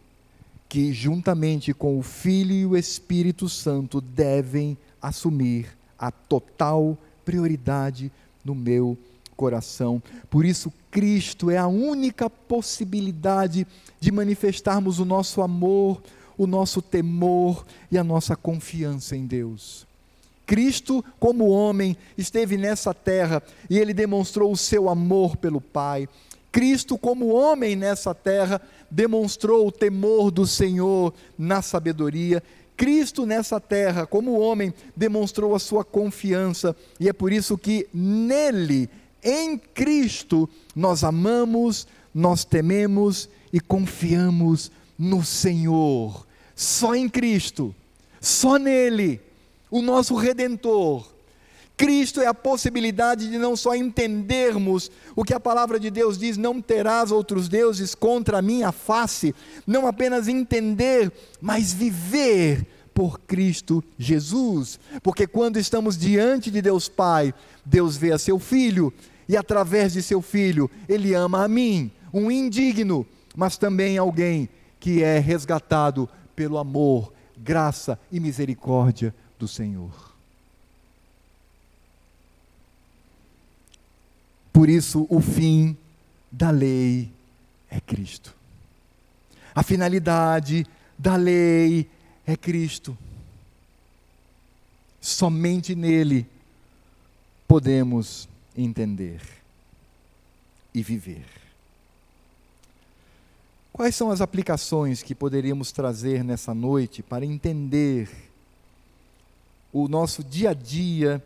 que, 0.69 0.93
juntamente 0.93 1.73
com 1.73 1.99
o 1.99 2.03
Filho 2.03 2.53
e 2.53 2.65
o 2.65 2.77
Espírito 2.77 3.49
Santo, 3.49 3.99
devem 3.99 4.77
assumir 5.01 5.77
a 5.99 6.09
total 6.11 6.97
prioridade 7.25 8.11
no 8.45 8.55
meu 8.55 8.97
coração. 9.35 10.01
Por 10.29 10.45
isso, 10.45 10.71
Cristo 10.89 11.49
é 11.49 11.57
a 11.57 11.67
única 11.67 12.29
possibilidade 12.29 13.67
de 13.99 14.11
manifestarmos 14.11 14.99
o 14.99 15.05
nosso 15.05 15.41
amor, 15.41 16.01
o 16.37 16.47
nosso 16.47 16.81
temor 16.81 17.65
e 17.91 17.97
a 17.97 18.03
nossa 18.03 18.35
confiança 18.35 19.15
em 19.17 19.25
Deus. 19.25 19.90
Cristo, 20.51 21.01
como 21.17 21.47
homem, 21.47 21.95
esteve 22.17 22.57
nessa 22.57 22.93
terra 22.93 23.41
e 23.69 23.79
ele 23.79 23.93
demonstrou 23.93 24.51
o 24.51 24.57
seu 24.57 24.89
amor 24.89 25.37
pelo 25.37 25.61
Pai. 25.61 26.09
Cristo, 26.51 26.97
como 26.97 27.29
homem 27.29 27.73
nessa 27.73 28.13
terra, 28.13 28.61
demonstrou 28.91 29.65
o 29.65 29.71
temor 29.71 30.29
do 30.29 30.45
Senhor 30.45 31.13
na 31.37 31.61
sabedoria. 31.61 32.43
Cristo 32.75 33.25
nessa 33.25 33.61
terra, 33.61 34.05
como 34.05 34.37
homem, 34.37 34.73
demonstrou 34.93 35.55
a 35.55 35.59
sua 35.59 35.85
confiança, 35.85 36.75
e 36.99 37.07
é 37.07 37.13
por 37.13 37.31
isso 37.31 37.57
que 37.57 37.87
nele 37.93 38.89
em 39.23 39.57
Cristo, 39.57 40.49
nós 40.75 41.05
amamos, 41.05 41.87
nós 42.13 42.43
tememos 42.43 43.29
e 43.53 43.61
confiamos 43.61 44.69
no 44.99 45.23
Senhor. 45.23 46.27
Só 46.53 46.93
em 46.93 47.07
Cristo, 47.07 47.73
só 48.19 48.57
nele, 48.57 49.21
o 49.71 49.81
nosso 49.81 50.13
redentor. 50.15 51.09
Cristo 51.77 52.21
é 52.21 52.27
a 52.27 52.33
possibilidade 52.33 53.27
de 53.27 53.39
não 53.39 53.55
só 53.55 53.73
entendermos 53.73 54.91
o 55.15 55.23
que 55.23 55.33
a 55.33 55.39
palavra 55.39 55.79
de 55.79 55.89
Deus 55.89 56.15
diz, 56.15 56.37
não 56.37 56.61
terás 56.61 57.11
outros 57.11 57.49
deuses 57.49 57.95
contra 57.95 58.37
a 58.37 58.41
minha 58.41 58.71
face, 58.71 59.33
não 59.65 59.87
apenas 59.87 60.27
entender, 60.27 61.11
mas 61.41 61.73
viver 61.73 62.67
por 62.93 63.19
Cristo 63.21 63.83
Jesus. 63.97 64.79
Porque 65.01 65.25
quando 65.25 65.57
estamos 65.57 65.97
diante 65.97 66.51
de 66.51 66.61
Deus 66.61 66.87
Pai, 66.87 67.33
Deus 67.65 67.97
vê 67.97 68.11
a 68.11 68.19
seu 68.19 68.37
filho, 68.37 68.93
e 69.27 69.35
através 69.35 69.93
de 69.93 70.03
seu 70.03 70.21
filho, 70.21 70.69
ele 70.87 71.15
ama 71.15 71.45
a 71.45 71.47
mim, 71.47 71.89
um 72.13 72.29
indigno, 72.29 73.07
mas 73.35 73.57
também 73.57 73.97
alguém 73.97 74.49
que 74.79 75.01
é 75.01 75.17
resgatado 75.17 76.07
pelo 76.35 76.59
amor, 76.59 77.11
graça 77.37 77.97
e 78.11 78.19
misericórdia 78.19 79.15
do 79.41 79.47
Senhor. 79.47 79.91
Por 84.53 84.69
isso, 84.69 85.07
o 85.09 85.19
fim 85.19 85.75
da 86.31 86.51
lei 86.51 87.11
é 87.67 87.79
Cristo. 87.79 88.35
A 89.55 89.63
finalidade 89.63 90.63
da 90.95 91.15
lei 91.15 91.89
é 92.23 92.37
Cristo. 92.37 92.95
Somente 95.01 95.73
nele 95.73 96.27
podemos 97.47 98.29
entender 98.55 99.21
e 100.71 100.83
viver. 100.83 101.25
Quais 103.73 103.95
são 103.95 104.11
as 104.11 104.21
aplicações 104.21 105.01
que 105.01 105.15
poderíamos 105.15 105.71
trazer 105.71 106.23
nessa 106.23 106.53
noite 106.53 107.01
para 107.01 107.25
entender 107.25 108.30
o 109.71 109.87
nosso 109.87 110.23
dia 110.23 110.51
a 110.51 110.53
dia 110.53 111.23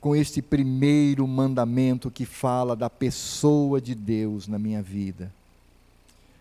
com 0.00 0.16
este 0.16 0.42
primeiro 0.42 1.26
mandamento 1.26 2.10
que 2.10 2.24
fala 2.24 2.74
da 2.74 2.90
pessoa 2.90 3.80
de 3.80 3.94
Deus 3.94 4.48
na 4.48 4.58
minha 4.58 4.82
vida? 4.82 5.32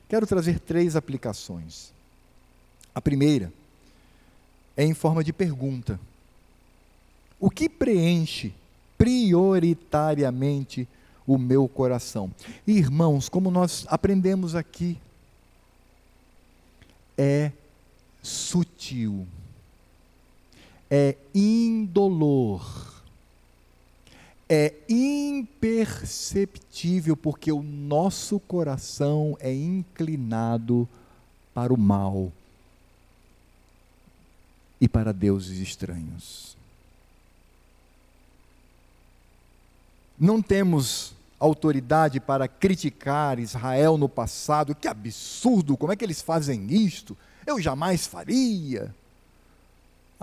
Quero 0.09 0.27
trazer 0.27 0.59
três 0.59 0.95
aplicações. 0.95 1.93
A 2.93 3.01
primeira 3.01 3.51
é 4.75 4.83
em 4.83 4.93
forma 4.93 5.23
de 5.23 5.31
pergunta: 5.31 5.99
O 7.39 7.49
que 7.49 7.69
preenche 7.69 8.53
prioritariamente 8.97 10.87
o 11.25 11.37
meu 11.37 11.67
coração. 11.67 12.31
Irmãos, 12.67 13.29
como 13.29 13.49
nós 13.49 13.85
aprendemos 13.87 14.53
aqui, 14.53 14.97
é 17.17 17.51
sutil, 18.21 19.27
é 20.93 21.15
indolor, 21.33 23.01
é 24.49 24.73
imperceptível, 24.89 27.15
porque 27.15 27.49
o 27.49 27.63
nosso 27.63 28.41
coração 28.41 29.37
é 29.39 29.53
inclinado 29.53 30.85
para 31.53 31.73
o 31.73 31.77
mal 31.77 32.29
e 34.81 34.89
para 34.89 35.13
deuses 35.13 35.59
estranhos. 35.59 36.57
Não 40.19 40.41
temos 40.41 41.13
autoridade 41.39 42.19
para 42.19 42.49
criticar 42.49 43.39
Israel 43.39 43.97
no 43.97 44.09
passado. 44.09 44.75
Que 44.75 44.89
absurdo! 44.89 45.77
Como 45.77 45.93
é 45.93 45.95
que 45.95 46.03
eles 46.03 46.21
fazem 46.21 46.69
isto? 46.69 47.17
Eu 47.47 47.61
jamais 47.61 48.05
faria. 48.05 48.93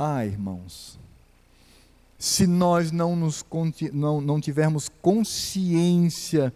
Ah, 0.01 0.25
irmãos, 0.25 0.97
se 2.17 2.47
nós 2.47 2.93
não, 2.93 3.17
nos, 3.17 3.45
não, 3.93 4.21
não 4.21 4.41
tivermos 4.41 4.89
consciência 5.03 6.55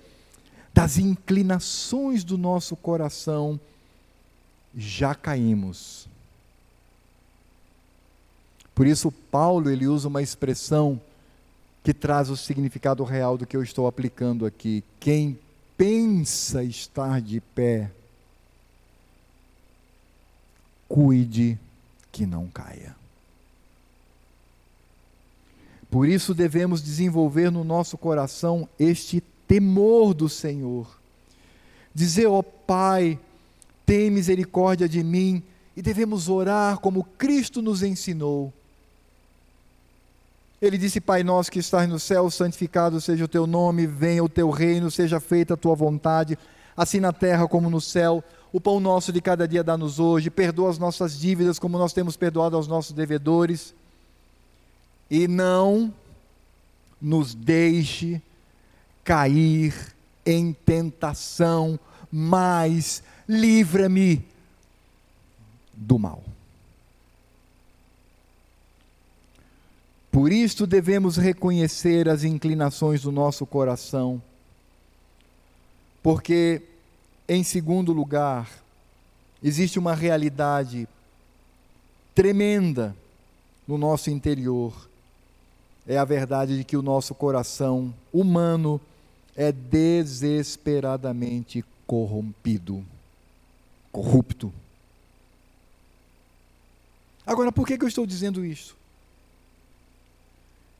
das 0.73 0.97
inclinações 0.97 2.23
do 2.23 2.39
nosso 2.39 2.77
coração, 2.77 3.59
já 4.77 5.13
caímos. 5.13 6.07
Por 8.77 8.87
isso, 8.87 9.11
Paulo 9.11 9.69
ele 9.69 9.89
usa 9.89 10.07
uma 10.07 10.23
expressão 10.23 11.01
que 11.83 11.93
traz 11.93 12.31
o 12.31 12.37
significado 12.37 13.03
real 13.03 13.37
do 13.37 13.45
que 13.45 13.57
eu 13.57 13.63
estou 13.65 13.89
aplicando 13.89 14.47
aqui. 14.47 14.85
Quem 15.01 15.37
pensa 15.77 16.63
estar 16.63 17.21
de 17.21 17.41
pé, 17.41 17.91
cuide 20.89 21.59
que 22.13 22.25
não 22.25 22.47
caia. 22.47 23.02
Por 25.93 26.09
isso 26.09 26.35
devemos 26.35 26.83
desenvolver 26.83 27.53
no 27.53 27.63
nosso 27.63 27.97
coração 27.97 28.69
este 28.81 29.23
temor 29.47 30.13
do 30.13 30.29
Senhor. 30.29 30.89
Dizer, 31.95 32.27
ó 32.27 32.41
oh, 32.41 32.43
Pai, 32.43 33.17
tem 33.87 34.11
misericórdia 34.11 34.89
de 34.89 35.05
mim, 35.05 35.41
e 35.77 35.81
devemos 35.81 36.29
orar 36.29 36.81
como 36.81 37.05
Cristo 37.05 37.63
nos 37.63 37.85
ensinou 37.85 38.53
ele 40.63 40.79
disse: 40.79 41.01
Pai 41.01 41.25
nosso 41.25 41.51
que 41.51 41.59
estás 41.59 41.89
no 41.89 41.99
céu, 41.99 42.31
santificado 42.31 43.01
seja 43.01 43.25
o 43.25 43.29
teu 43.29 43.49
nome, 43.49 43.85
venha 43.85 44.23
o 44.23 44.29
teu 44.29 44.49
reino, 44.49 44.93
seja 44.93 45.19
feita 45.19 45.55
a 45.55 45.57
tua 45.57 45.75
vontade, 45.75 46.39
assim 46.77 47.01
na 47.01 47.13
terra 47.13 47.49
como 47.49 47.69
no 47.69 47.81
céu. 47.81 48.23
O 48.53 48.61
pão 48.61 48.79
nosso 48.79 49.13
de 49.13 49.21
cada 49.21 49.49
dia 49.49 49.65
dá-nos 49.65 49.99
hoje, 49.99 50.31
perdoa 50.31 50.71
as 50.71 50.79
nossas 50.79 51.19
dívidas 51.19 51.59
como 51.59 51.77
nós 51.77 51.93
temos 51.93 52.17
perdoado 52.17 52.57
aos 52.57 52.69
nossos 52.69 52.93
devedores. 52.93 53.75
E 55.15 55.29
não 55.29 55.93
nos 56.99 57.35
deixe 57.35 58.23
cair 59.05 59.75
em 60.25 60.55
tentação, 60.55 61.79
mas 62.11 63.03
livra-me 63.29 64.25
do 65.75 65.99
mal. 65.99 66.25
Por 70.11 70.33
isso 70.33 70.67
devemos 70.67 71.19
reconhecer 71.19 72.09
as 72.09 72.25
inclinações 72.25 73.03
do 73.03 73.13
nosso 73.13 73.45
coração, 73.45 74.23
porque, 76.03 76.63
em 77.29 77.45
segundo 77.45 77.93
lugar, 77.93 78.51
existe 79.43 79.79
uma 79.79 79.95
realidade 79.95 80.89
tremenda 82.15 82.97
no 83.69 83.77
nosso 83.77 84.09
interior. 84.09 84.91
É 85.87 85.99
a 85.99 86.05
verdade 86.05 86.59
de 86.59 86.65
que 86.65 86.77
o 86.77 86.83
nosso 86.83 87.15
coração 87.15 87.95
humano 88.13 88.81
é 89.37 89.51
desesperadamente 89.51 91.65
corrompido, 91.87 92.85
corrupto. 93.91 94.53
Agora, 97.27 97.53
por 97.53 97.67
que, 97.67 97.77
eu 97.81 97.89
estou 97.89 98.07
dizendo 98.07 98.45
isso? 98.45 98.77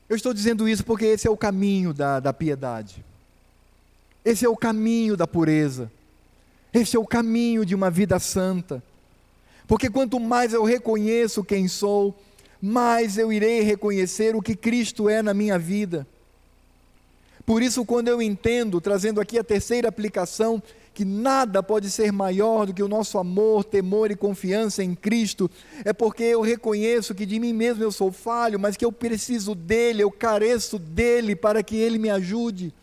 Eu 0.09 0.15
estou 0.15 0.33
dizendo 0.33 0.67
isso 0.67 0.83
porque 0.83 1.05
esse 1.05 1.27
é 1.27 1.31
o 1.31 1.37
caminho 1.37 1.93
da, 1.93 2.19
da 2.19 2.33
piedade, 2.33 3.03
esse 4.23 4.45
é 4.45 4.49
o 4.49 4.55
caminho 4.55 5.17
da 5.17 5.25
pureza, 5.25 5.91
esse 6.73 6.95
é 6.95 6.99
o 6.99 7.05
caminho 7.05 7.65
de 7.65 7.75
uma 7.75 7.89
vida 7.89 8.19
santa. 8.19 8.83
Porque 9.67 9.89
quanto 9.89 10.19
mais 10.19 10.53
eu 10.53 10.63
reconheço 10.63 11.43
quem 11.43 11.67
sou, 11.67 12.15
mais 12.65 13.17
eu 13.17 13.33
irei 13.33 13.59
reconhecer 13.59 14.37
o 14.37 14.41
que 14.41 14.55
Cristo 14.55 15.09
é 15.09 15.21
na 15.21 15.33
minha 15.33 15.59
vida. 15.59 16.07
Por 17.45 17.61
isso, 17.61 17.83
quando 17.83 18.07
eu 18.07 18.21
entendo, 18.21 18.79
trazendo 18.79 19.19
aqui 19.19 19.37
a 19.37 19.43
terceira 19.43 19.89
aplicação, 19.89 20.63
que 20.93 21.03
nada 21.03 21.61
pode 21.61 21.91
ser 21.91 22.13
maior 22.13 22.65
do 22.65 22.73
que 22.73 22.81
o 22.81 22.87
nosso 22.87 23.17
amor, 23.17 23.65
temor 23.65 24.11
e 24.11 24.15
confiança 24.15 24.81
em 24.81 24.95
Cristo, 24.95 25.51
é 25.83 25.91
porque 25.91 26.23
eu 26.23 26.39
reconheço 26.39 27.13
que 27.13 27.25
de 27.25 27.37
mim 27.37 27.51
mesmo 27.51 27.83
eu 27.83 27.91
sou 27.91 28.13
falho, 28.13 28.57
mas 28.57 28.77
que 28.77 28.85
eu 28.85 28.93
preciso 28.93 29.53
dele, 29.53 30.01
eu 30.01 30.09
careço 30.09 30.79
dele 30.79 31.35
para 31.35 31.61
que 31.61 31.75
ele 31.75 31.99
me 31.99 32.09
ajude. 32.09 32.73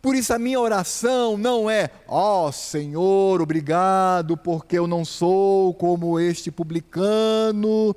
Por 0.00 0.14
isso 0.14 0.32
a 0.32 0.38
minha 0.38 0.60
oração 0.60 1.36
não 1.36 1.68
é, 1.68 1.90
ó 2.06 2.46
oh, 2.46 2.52
Senhor, 2.52 3.42
obrigado, 3.42 4.36
porque 4.36 4.78
eu 4.78 4.86
não 4.86 5.04
sou 5.04 5.74
como 5.74 6.20
este 6.20 6.52
publicano, 6.52 7.96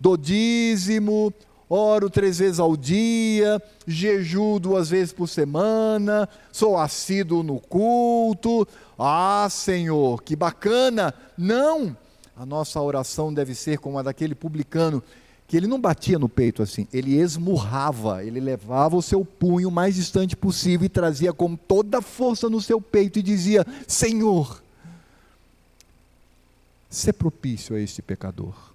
do 0.00 0.16
dízimo, 0.16 1.32
oro 1.68 2.10
três 2.10 2.38
vezes 2.38 2.58
ao 2.60 2.76
dia, 2.76 3.62
jejuo 3.86 4.60
duas 4.60 4.90
vezes 4.90 5.12
por 5.12 5.28
semana, 5.28 6.28
sou 6.52 6.78
assíduo 6.78 7.42
no 7.42 7.58
culto. 7.60 8.66
Ah, 8.98 9.48
Senhor, 9.50 10.22
que 10.22 10.36
bacana! 10.36 11.14
Não! 11.36 11.96
A 12.36 12.44
nossa 12.44 12.80
oração 12.80 13.32
deve 13.32 13.54
ser 13.54 13.78
como 13.78 13.98
a 13.98 14.02
daquele 14.02 14.34
publicano, 14.34 15.02
que 15.46 15.56
ele 15.56 15.66
não 15.66 15.80
batia 15.80 16.18
no 16.18 16.28
peito 16.28 16.62
assim, 16.62 16.88
ele 16.92 17.16
esmurrava, 17.16 18.24
ele 18.24 18.40
levava 18.40 18.96
o 18.96 19.02
seu 19.02 19.24
punho 19.24 19.68
o 19.68 19.72
mais 19.72 19.94
distante 19.94 20.36
possível 20.36 20.86
e 20.86 20.88
trazia 20.88 21.32
com 21.32 21.54
toda 21.54 21.98
a 21.98 22.02
força 22.02 22.48
no 22.48 22.60
seu 22.60 22.80
peito 22.80 23.18
e 23.18 23.22
dizia: 23.22 23.64
Senhor, 23.86 24.62
se 26.90 27.12
propício 27.12 27.76
a 27.76 27.80
este 27.80 28.02
pecador 28.02 28.73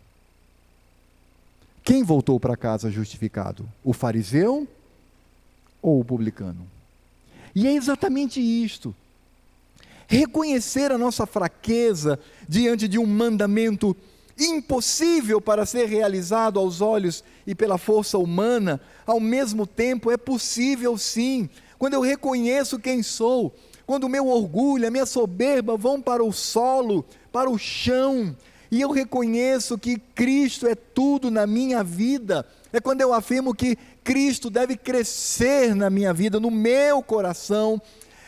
quem 1.90 2.04
voltou 2.04 2.40
para 2.40 2.56
casa 2.56 2.92
justificado? 2.92 3.68
O 3.84 3.94
fariseu 3.94 4.68
ou 5.82 6.00
o 6.00 6.06
publicano? 6.06 6.68
E 7.56 7.66
é 7.66 7.74
exatamente 7.74 8.40
isto. 8.40 8.96
Reconhecer 10.08 10.92
a 10.92 11.00
nossa 11.00 11.26
fraqueza 11.26 12.20
diante 12.48 12.88
de 12.88 13.00
um 13.00 13.08
mandamento 13.08 13.98
impossível 14.38 15.42
para 15.42 15.66
ser 15.66 15.88
realizado 15.88 16.60
aos 16.60 16.80
olhos 16.80 17.24
e 17.48 17.56
pela 17.56 17.80
força 17.80 18.20
humana, 18.20 18.80
ao 19.04 19.20
mesmo 19.20 19.66
tempo 19.66 20.12
é 20.12 20.18
possível 20.18 20.96
sim. 20.96 21.50
Quando 21.80 21.96
eu 21.96 22.02
reconheço 22.02 22.78
quem 22.78 23.02
sou, 23.02 23.52
quando 23.88 24.04
o 24.04 24.10
meu 24.10 24.28
orgulho, 24.28 24.88
a 24.88 24.92
minha 24.92 25.08
soberba 25.08 25.76
vão 25.76 26.00
para 26.00 26.24
o 26.24 26.32
solo, 26.32 27.04
para 27.32 27.50
o 27.50 27.58
chão, 27.58 28.36
e 28.72 28.82
eu 28.82 28.92
reconheço 28.92 29.78
que 29.78 29.98
Cristo 29.98 30.68
é 30.68 30.76
tudo 30.76 31.32
na 31.32 31.48
minha 31.48 31.84
vida. 31.84 32.46
É 32.72 32.80
quando 32.80 33.02
eu 33.02 33.14
afirmo 33.14 33.54
que 33.54 33.76
Cristo 34.04 34.50
deve 34.50 34.78
crescer 34.78 35.74
na 35.74 35.90
minha 35.90 36.14
vida, 36.14 36.40
no 36.40 36.52
meu 36.52 37.02
coração, 37.02 37.82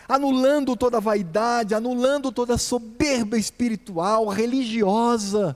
anulando 0.07 0.75
toda 0.75 0.99
vaidade, 0.99 1.75
anulando 1.75 2.31
toda 2.31 2.57
soberba 2.57 3.37
espiritual, 3.37 4.27
religiosa. 4.29 5.55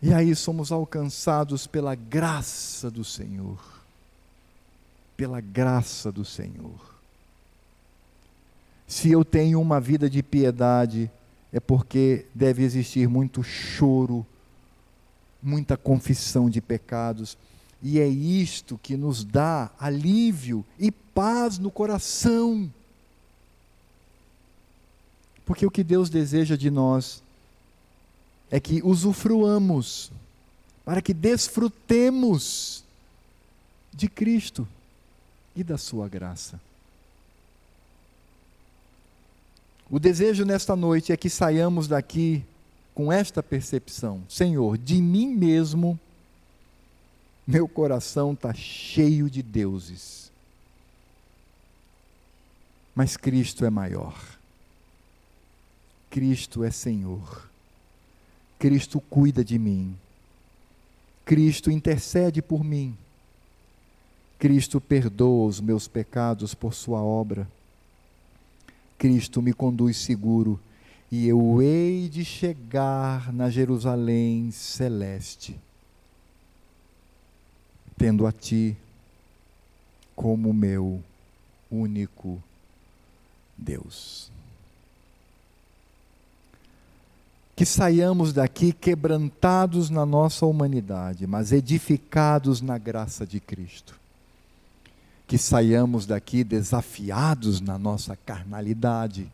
E 0.00 0.14
aí 0.14 0.34
somos 0.36 0.70
alcançados 0.70 1.66
pela 1.66 1.94
graça 1.96 2.88
do 2.88 3.02
Senhor. 3.02 3.58
Pela 5.16 5.40
graça 5.40 6.12
do 6.12 6.24
Senhor. 6.24 6.94
Se 8.86 9.10
eu 9.10 9.24
tenho 9.24 9.60
uma 9.60 9.80
vida 9.80 10.08
de 10.08 10.22
piedade, 10.22 11.10
é 11.54 11.60
porque 11.60 12.26
deve 12.34 12.64
existir 12.64 13.08
muito 13.08 13.40
choro, 13.44 14.26
muita 15.40 15.76
confissão 15.76 16.50
de 16.50 16.60
pecados, 16.60 17.38
e 17.80 18.00
é 18.00 18.08
isto 18.08 18.76
que 18.82 18.96
nos 18.96 19.24
dá 19.24 19.70
alívio 19.78 20.64
e 20.76 20.90
paz 20.90 21.56
no 21.56 21.70
coração. 21.70 22.68
Porque 25.46 25.64
o 25.64 25.70
que 25.70 25.84
Deus 25.84 26.10
deseja 26.10 26.56
de 26.56 26.72
nós 26.72 27.22
é 28.50 28.58
que 28.58 28.82
usufruamos, 28.82 30.10
para 30.84 31.00
que 31.00 31.14
desfrutemos 31.14 32.82
de 33.92 34.08
Cristo 34.08 34.66
e 35.54 35.62
da 35.62 35.78
Sua 35.78 36.08
graça. 36.08 36.60
O 39.94 40.00
desejo 40.00 40.44
nesta 40.44 40.74
noite 40.74 41.12
é 41.12 41.16
que 41.16 41.30
saiamos 41.30 41.86
daqui 41.86 42.44
com 42.96 43.12
esta 43.12 43.40
percepção: 43.44 44.24
Senhor, 44.28 44.76
de 44.76 45.00
mim 45.00 45.28
mesmo, 45.28 45.96
meu 47.46 47.68
coração 47.68 48.32
está 48.32 48.52
cheio 48.52 49.30
de 49.30 49.40
deuses. 49.40 50.32
Mas 52.92 53.16
Cristo 53.16 53.64
é 53.64 53.70
maior. 53.70 54.20
Cristo 56.10 56.64
é 56.64 56.72
Senhor. 56.72 57.48
Cristo 58.58 59.00
cuida 59.00 59.44
de 59.44 59.60
mim. 59.60 59.96
Cristo 61.24 61.70
intercede 61.70 62.42
por 62.42 62.64
mim. 62.64 62.98
Cristo 64.40 64.80
perdoa 64.80 65.46
os 65.46 65.60
meus 65.60 65.86
pecados 65.86 66.52
por 66.52 66.74
Sua 66.74 67.00
obra. 67.00 67.46
Cristo 68.98 69.42
me 69.42 69.52
conduz 69.52 69.96
seguro 69.98 70.60
e 71.10 71.28
eu 71.28 71.62
hei 71.62 72.08
de 72.08 72.24
chegar 72.24 73.32
na 73.32 73.48
Jerusalém 73.50 74.50
celeste, 74.50 75.56
tendo 77.96 78.26
a 78.26 78.32
Ti 78.32 78.76
como 80.16 80.52
meu 80.52 81.02
único 81.70 82.42
Deus. 83.56 84.30
Que 87.54 87.64
saiamos 87.64 88.32
daqui 88.32 88.72
quebrantados 88.72 89.90
na 89.90 90.04
nossa 90.04 90.44
humanidade, 90.44 91.26
mas 91.26 91.52
edificados 91.52 92.60
na 92.60 92.76
graça 92.76 93.24
de 93.24 93.38
Cristo 93.38 94.03
que 95.26 95.38
saiamos 95.38 96.06
daqui 96.06 96.44
desafiados 96.44 97.60
na 97.60 97.78
nossa 97.78 98.16
carnalidade, 98.16 99.30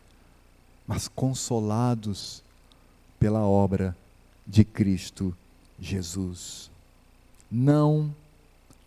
mas 0.87 1.07
consolados 1.07 2.41
pela 3.19 3.41
obra 3.41 3.95
de 4.47 4.63
Cristo 4.63 5.35
Jesus. 5.79 6.69
Não 7.51 8.13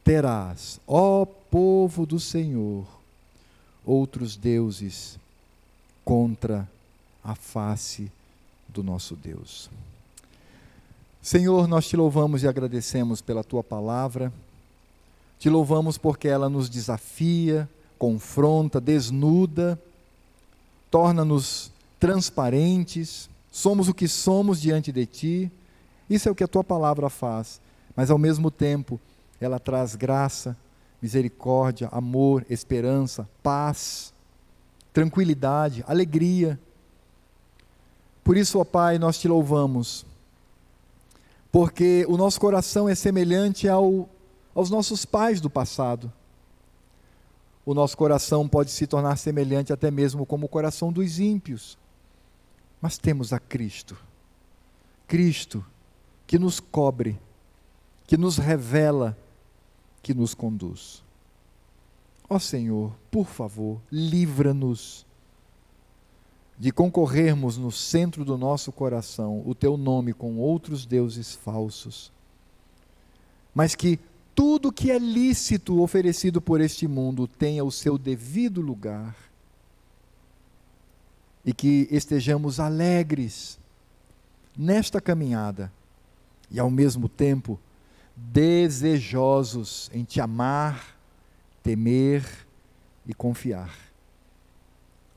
terás, 0.02 0.80
ó 0.86 1.24
povo 1.24 2.04
do 2.04 2.18
Senhor, 2.18 2.86
outros 3.84 4.36
deuses 4.36 5.18
contra 6.04 6.68
a 7.22 7.34
face 7.34 8.10
do 8.68 8.82
nosso 8.82 9.14
Deus. 9.14 9.70
Senhor, 11.22 11.66
nós 11.66 11.86
te 11.88 11.96
louvamos 11.96 12.42
e 12.42 12.48
agradecemos 12.48 13.22
pela 13.22 13.42
tua 13.42 13.62
palavra. 13.64 14.32
Te 15.44 15.50
louvamos 15.50 15.98
porque 15.98 16.26
ela 16.26 16.48
nos 16.48 16.70
desafia, 16.70 17.68
confronta, 17.98 18.80
desnuda, 18.80 19.78
torna-nos 20.90 21.70
transparentes, 22.00 23.28
somos 23.52 23.86
o 23.86 23.92
que 23.92 24.08
somos 24.08 24.58
diante 24.58 24.90
de 24.90 25.04
Ti. 25.04 25.52
Isso 26.08 26.30
é 26.30 26.32
o 26.32 26.34
que 26.34 26.44
a 26.44 26.48
Tua 26.48 26.64
palavra 26.64 27.10
faz, 27.10 27.60
mas 27.94 28.10
ao 28.10 28.16
mesmo 28.16 28.50
tempo 28.50 28.98
ela 29.38 29.58
traz 29.58 29.94
graça, 29.94 30.56
misericórdia, 31.02 31.90
amor, 31.92 32.46
esperança, 32.48 33.28
paz, 33.42 34.14
tranquilidade, 34.94 35.84
alegria. 35.86 36.58
Por 38.24 38.38
isso, 38.38 38.58
ó 38.58 38.64
Pai, 38.64 38.98
nós 38.98 39.18
te 39.18 39.28
louvamos, 39.28 40.06
porque 41.52 42.06
o 42.08 42.16
nosso 42.16 42.40
coração 42.40 42.88
é 42.88 42.94
semelhante 42.94 43.68
ao, 43.68 44.08
aos 44.54 44.70
nossos 44.70 45.04
pais 45.04 45.40
do 45.40 45.50
passado. 45.50 46.12
O 47.66 47.74
nosso 47.74 47.96
coração 47.96 48.48
pode 48.48 48.70
se 48.70 48.86
tornar 48.86 49.16
semelhante 49.16 49.72
até 49.72 49.90
mesmo 49.90 50.26
como 50.26 50.46
o 50.46 50.48
coração 50.48 50.92
dos 50.92 51.18
ímpios. 51.18 51.78
Mas 52.80 52.98
temos 52.98 53.32
a 53.32 53.38
Cristo. 53.38 53.96
Cristo 55.08 55.64
que 56.26 56.38
nos 56.38 56.60
cobre, 56.60 57.18
que 58.06 58.16
nos 58.16 58.38
revela, 58.38 59.16
que 60.02 60.14
nos 60.14 60.34
conduz. 60.34 61.02
Ó 62.28 62.38
Senhor, 62.38 62.92
por 63.10 63.26
favor, 63.26 63.80
livra-nos 63.90 65.06
de 66.58 66.70
concorrermos 66.70 67.56
no 67.56 67.70
centro 67.70 68.24
do 68.24 68.38
nosso 68.38 68.70
coração 68.72 69.42
o 69.44 69.54
teu 69.54 69.76
nome 69.76 70.12
com 70.12 70.38
outros 70.38 70.86
deuses 70.86 71.34
falsos, 71.34 72.12
mas 73.54 73.74
que 73.74 73.98
tudo 74.34 74.72
que 74.72 74.90
é 74.90 74.98
lícito 74.98 75.80
oferecido 75.80 76.40
por 76.40 76.60
este 76.60 76.88
mundo 76.88 77.28
tenha 77.28 77.64
o 77.64 77.70
seu 77.70 77.96
devido 77.96 78.60
lugar 78.60 79.14
e 81.44 81.52
que 81.52 81.86
estejamos 81.90 82.58
alegres 82.58 83.58
nesta 84.56 85.00
caminhada 85.00 85.72
e 86.50 86.58
ao 86.58 86.70
mesmo 86.70 87.08
tempo 87.08 87.58
desejosos 88.16 89.90
em 89.92 90.04
te 90.04 90.20
amar, 90.20 90.96
temer 91.62 92.24
e 93.06 93.12
confiar. 93.12 93.76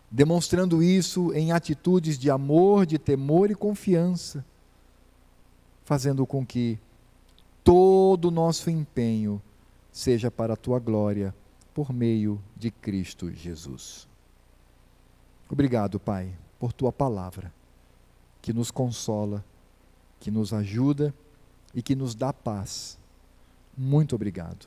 Demonstrando 0.09 0.81
isso 0.81 1.33
em 1.33 1.51
atitudes 1.51 2.17
de 2.17 2.29
amor, 2.29 2.85
de 2.85 2.97
temor 2.97 3.51
e 3.51 3.55
confiança, 3.55 4.43
fazendo 5.85 6.25
com 6.25 6.45
que 6.45 6.79
todo 7.67 8.29
o 8.29 8.31
nosso 8.31 8.69
empenho 8.69 9.41
seja 9.91 10.31
para 10.31 10.53
a 10.53 10.55
tua 10.55 10.79
glória, 10.79 11.35
por 11.73 11.91
meio 11.91 12.41
de 12.55 12.71
Cristo 12.71 13.29
Jesus. 13.29 14.07
Obrigado, 15.49 15.99
Pai, 15.99 16.33
por 16.57 16.71
tua 16.71 16.93
palavra, 16.93 17.51
que 18.41 18.53
nos 18.53 18.71
consola, 18.71 19.43
que 20.17 20.31
nos 20.31 20.53
ajuda 20.53 21.13
e 21.75 21.81
que 21.81 21.93
nos 21.93 22.15
dá 22.15 22.31
paz. 22.31 22.97
Muito 23.77 24.15
obrigado. 24.15 24.65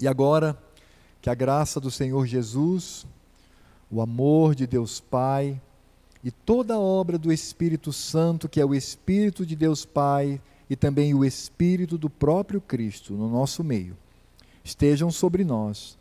E 0.00 0.08
agora, 0.08 0.60
que 1.22 1.30
a 1.30 1.34
graça 1.36 1.78
do 1.78 1.88
Senhor 1.88 2.26
Jesus, 2.26 3.06
o 3.88 4.00
amor 4.00 4.56
de 4.56 4.66
Deus 4.66 4.98
Pai 4.98 5.62
e 6.24 6.32
toda 6.32 6.74
a 6.74 6.80
obra 6.80 7.16
do 7.16 7.32
Espírito 7.32 7.92
Santo, 7.92 8.48
que 8.48 8.60
é 8.60 8.66
o 8.66 8.74
Espírito 8.74 9.46
de 9.46 9.54
Deus 9.54 9.84
Pai 9.84 10.40
e 10.68 10.76
também 10.76 11.14
o 11.14 11.24
Espírito 11.24 11.96
do 11.96 12.10
próprio 12.10 12.60
Cristo 12.60 13.14
no 13.14 13.28
nosso 13.28 13.62
meio, 13.62 13.96
estejam 14.64 15.10
sobre 15.10 15.44
nós, 15.44 15.98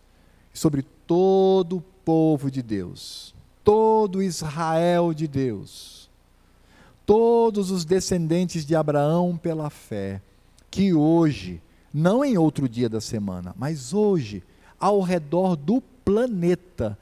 sobre 0.53 0.83
todo 1.05 1.77
o 1.77 1.81
povo 1.81 2.49
de 2.49 2.61
Deus 2.61 3.35
todo 3.65 4.21
Israel 4.21 5.11
de 5.11 5.27
Deus, 5.27 6.07
todos 7.03 7.71
os 7.71 7.83
descendentes 7.83 8.63
de 8.63 8.75
Abraão 8.75 9.35
pela 9.35 9.71
fé, 9.71 10.21
que 10.69 10.93
hoje, 10.93 11.59
não 11.91 12.23
em 12.23 12.37
outro 12.37 12.69
dia 12.69 12.87
da 12.87 13.01
semana, 13.01 13.55
mas 13.57 13.91
hoje, 13.91 14.43
ao 14.79 15.01
redor 15.01 15.55
do 15.55 15.81
planeta, 15.81 16.97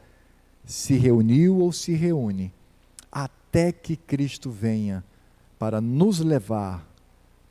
se 0.66 0.93
reuniu 0.93 1.59
ou 1.59 1.74
se 1.74 1.91
reúne, 1.93 2.53
até 3.11 3.74
que 3.74 3.97
Cristo 3.97 4.49
venha 4.49 5.03
para 5.59 5.82
nos 5.82 6.20
levar 6.20 6.88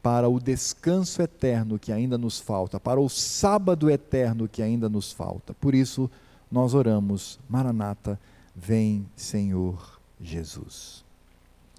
para 0.03 0.29
o 0.29 0.41
descanso 0.41 1.23
eterno 1.23 1.79
que 1.79 1.93
ainda 1.93 2.19
nos 2.19 2.41
falta, 2.41 2.81
para 2.81 3.01
o 3.01 3.09
sábado 3.09 3.89
eterno 3.89 4.49
que 4.49 4.63
ainda 4.63 4.89
nos 4.89 5.13
falta. 5.13 5.55
Por 5.55 5.75
isso, 5.75 6.11
nós 6.51 6.75
oramos, 6.75 7.39
Maranata 7.49 8.19
Vem, 8.55 9.07
Senhor 9.17 9.99
Jesus. 10.21 11.02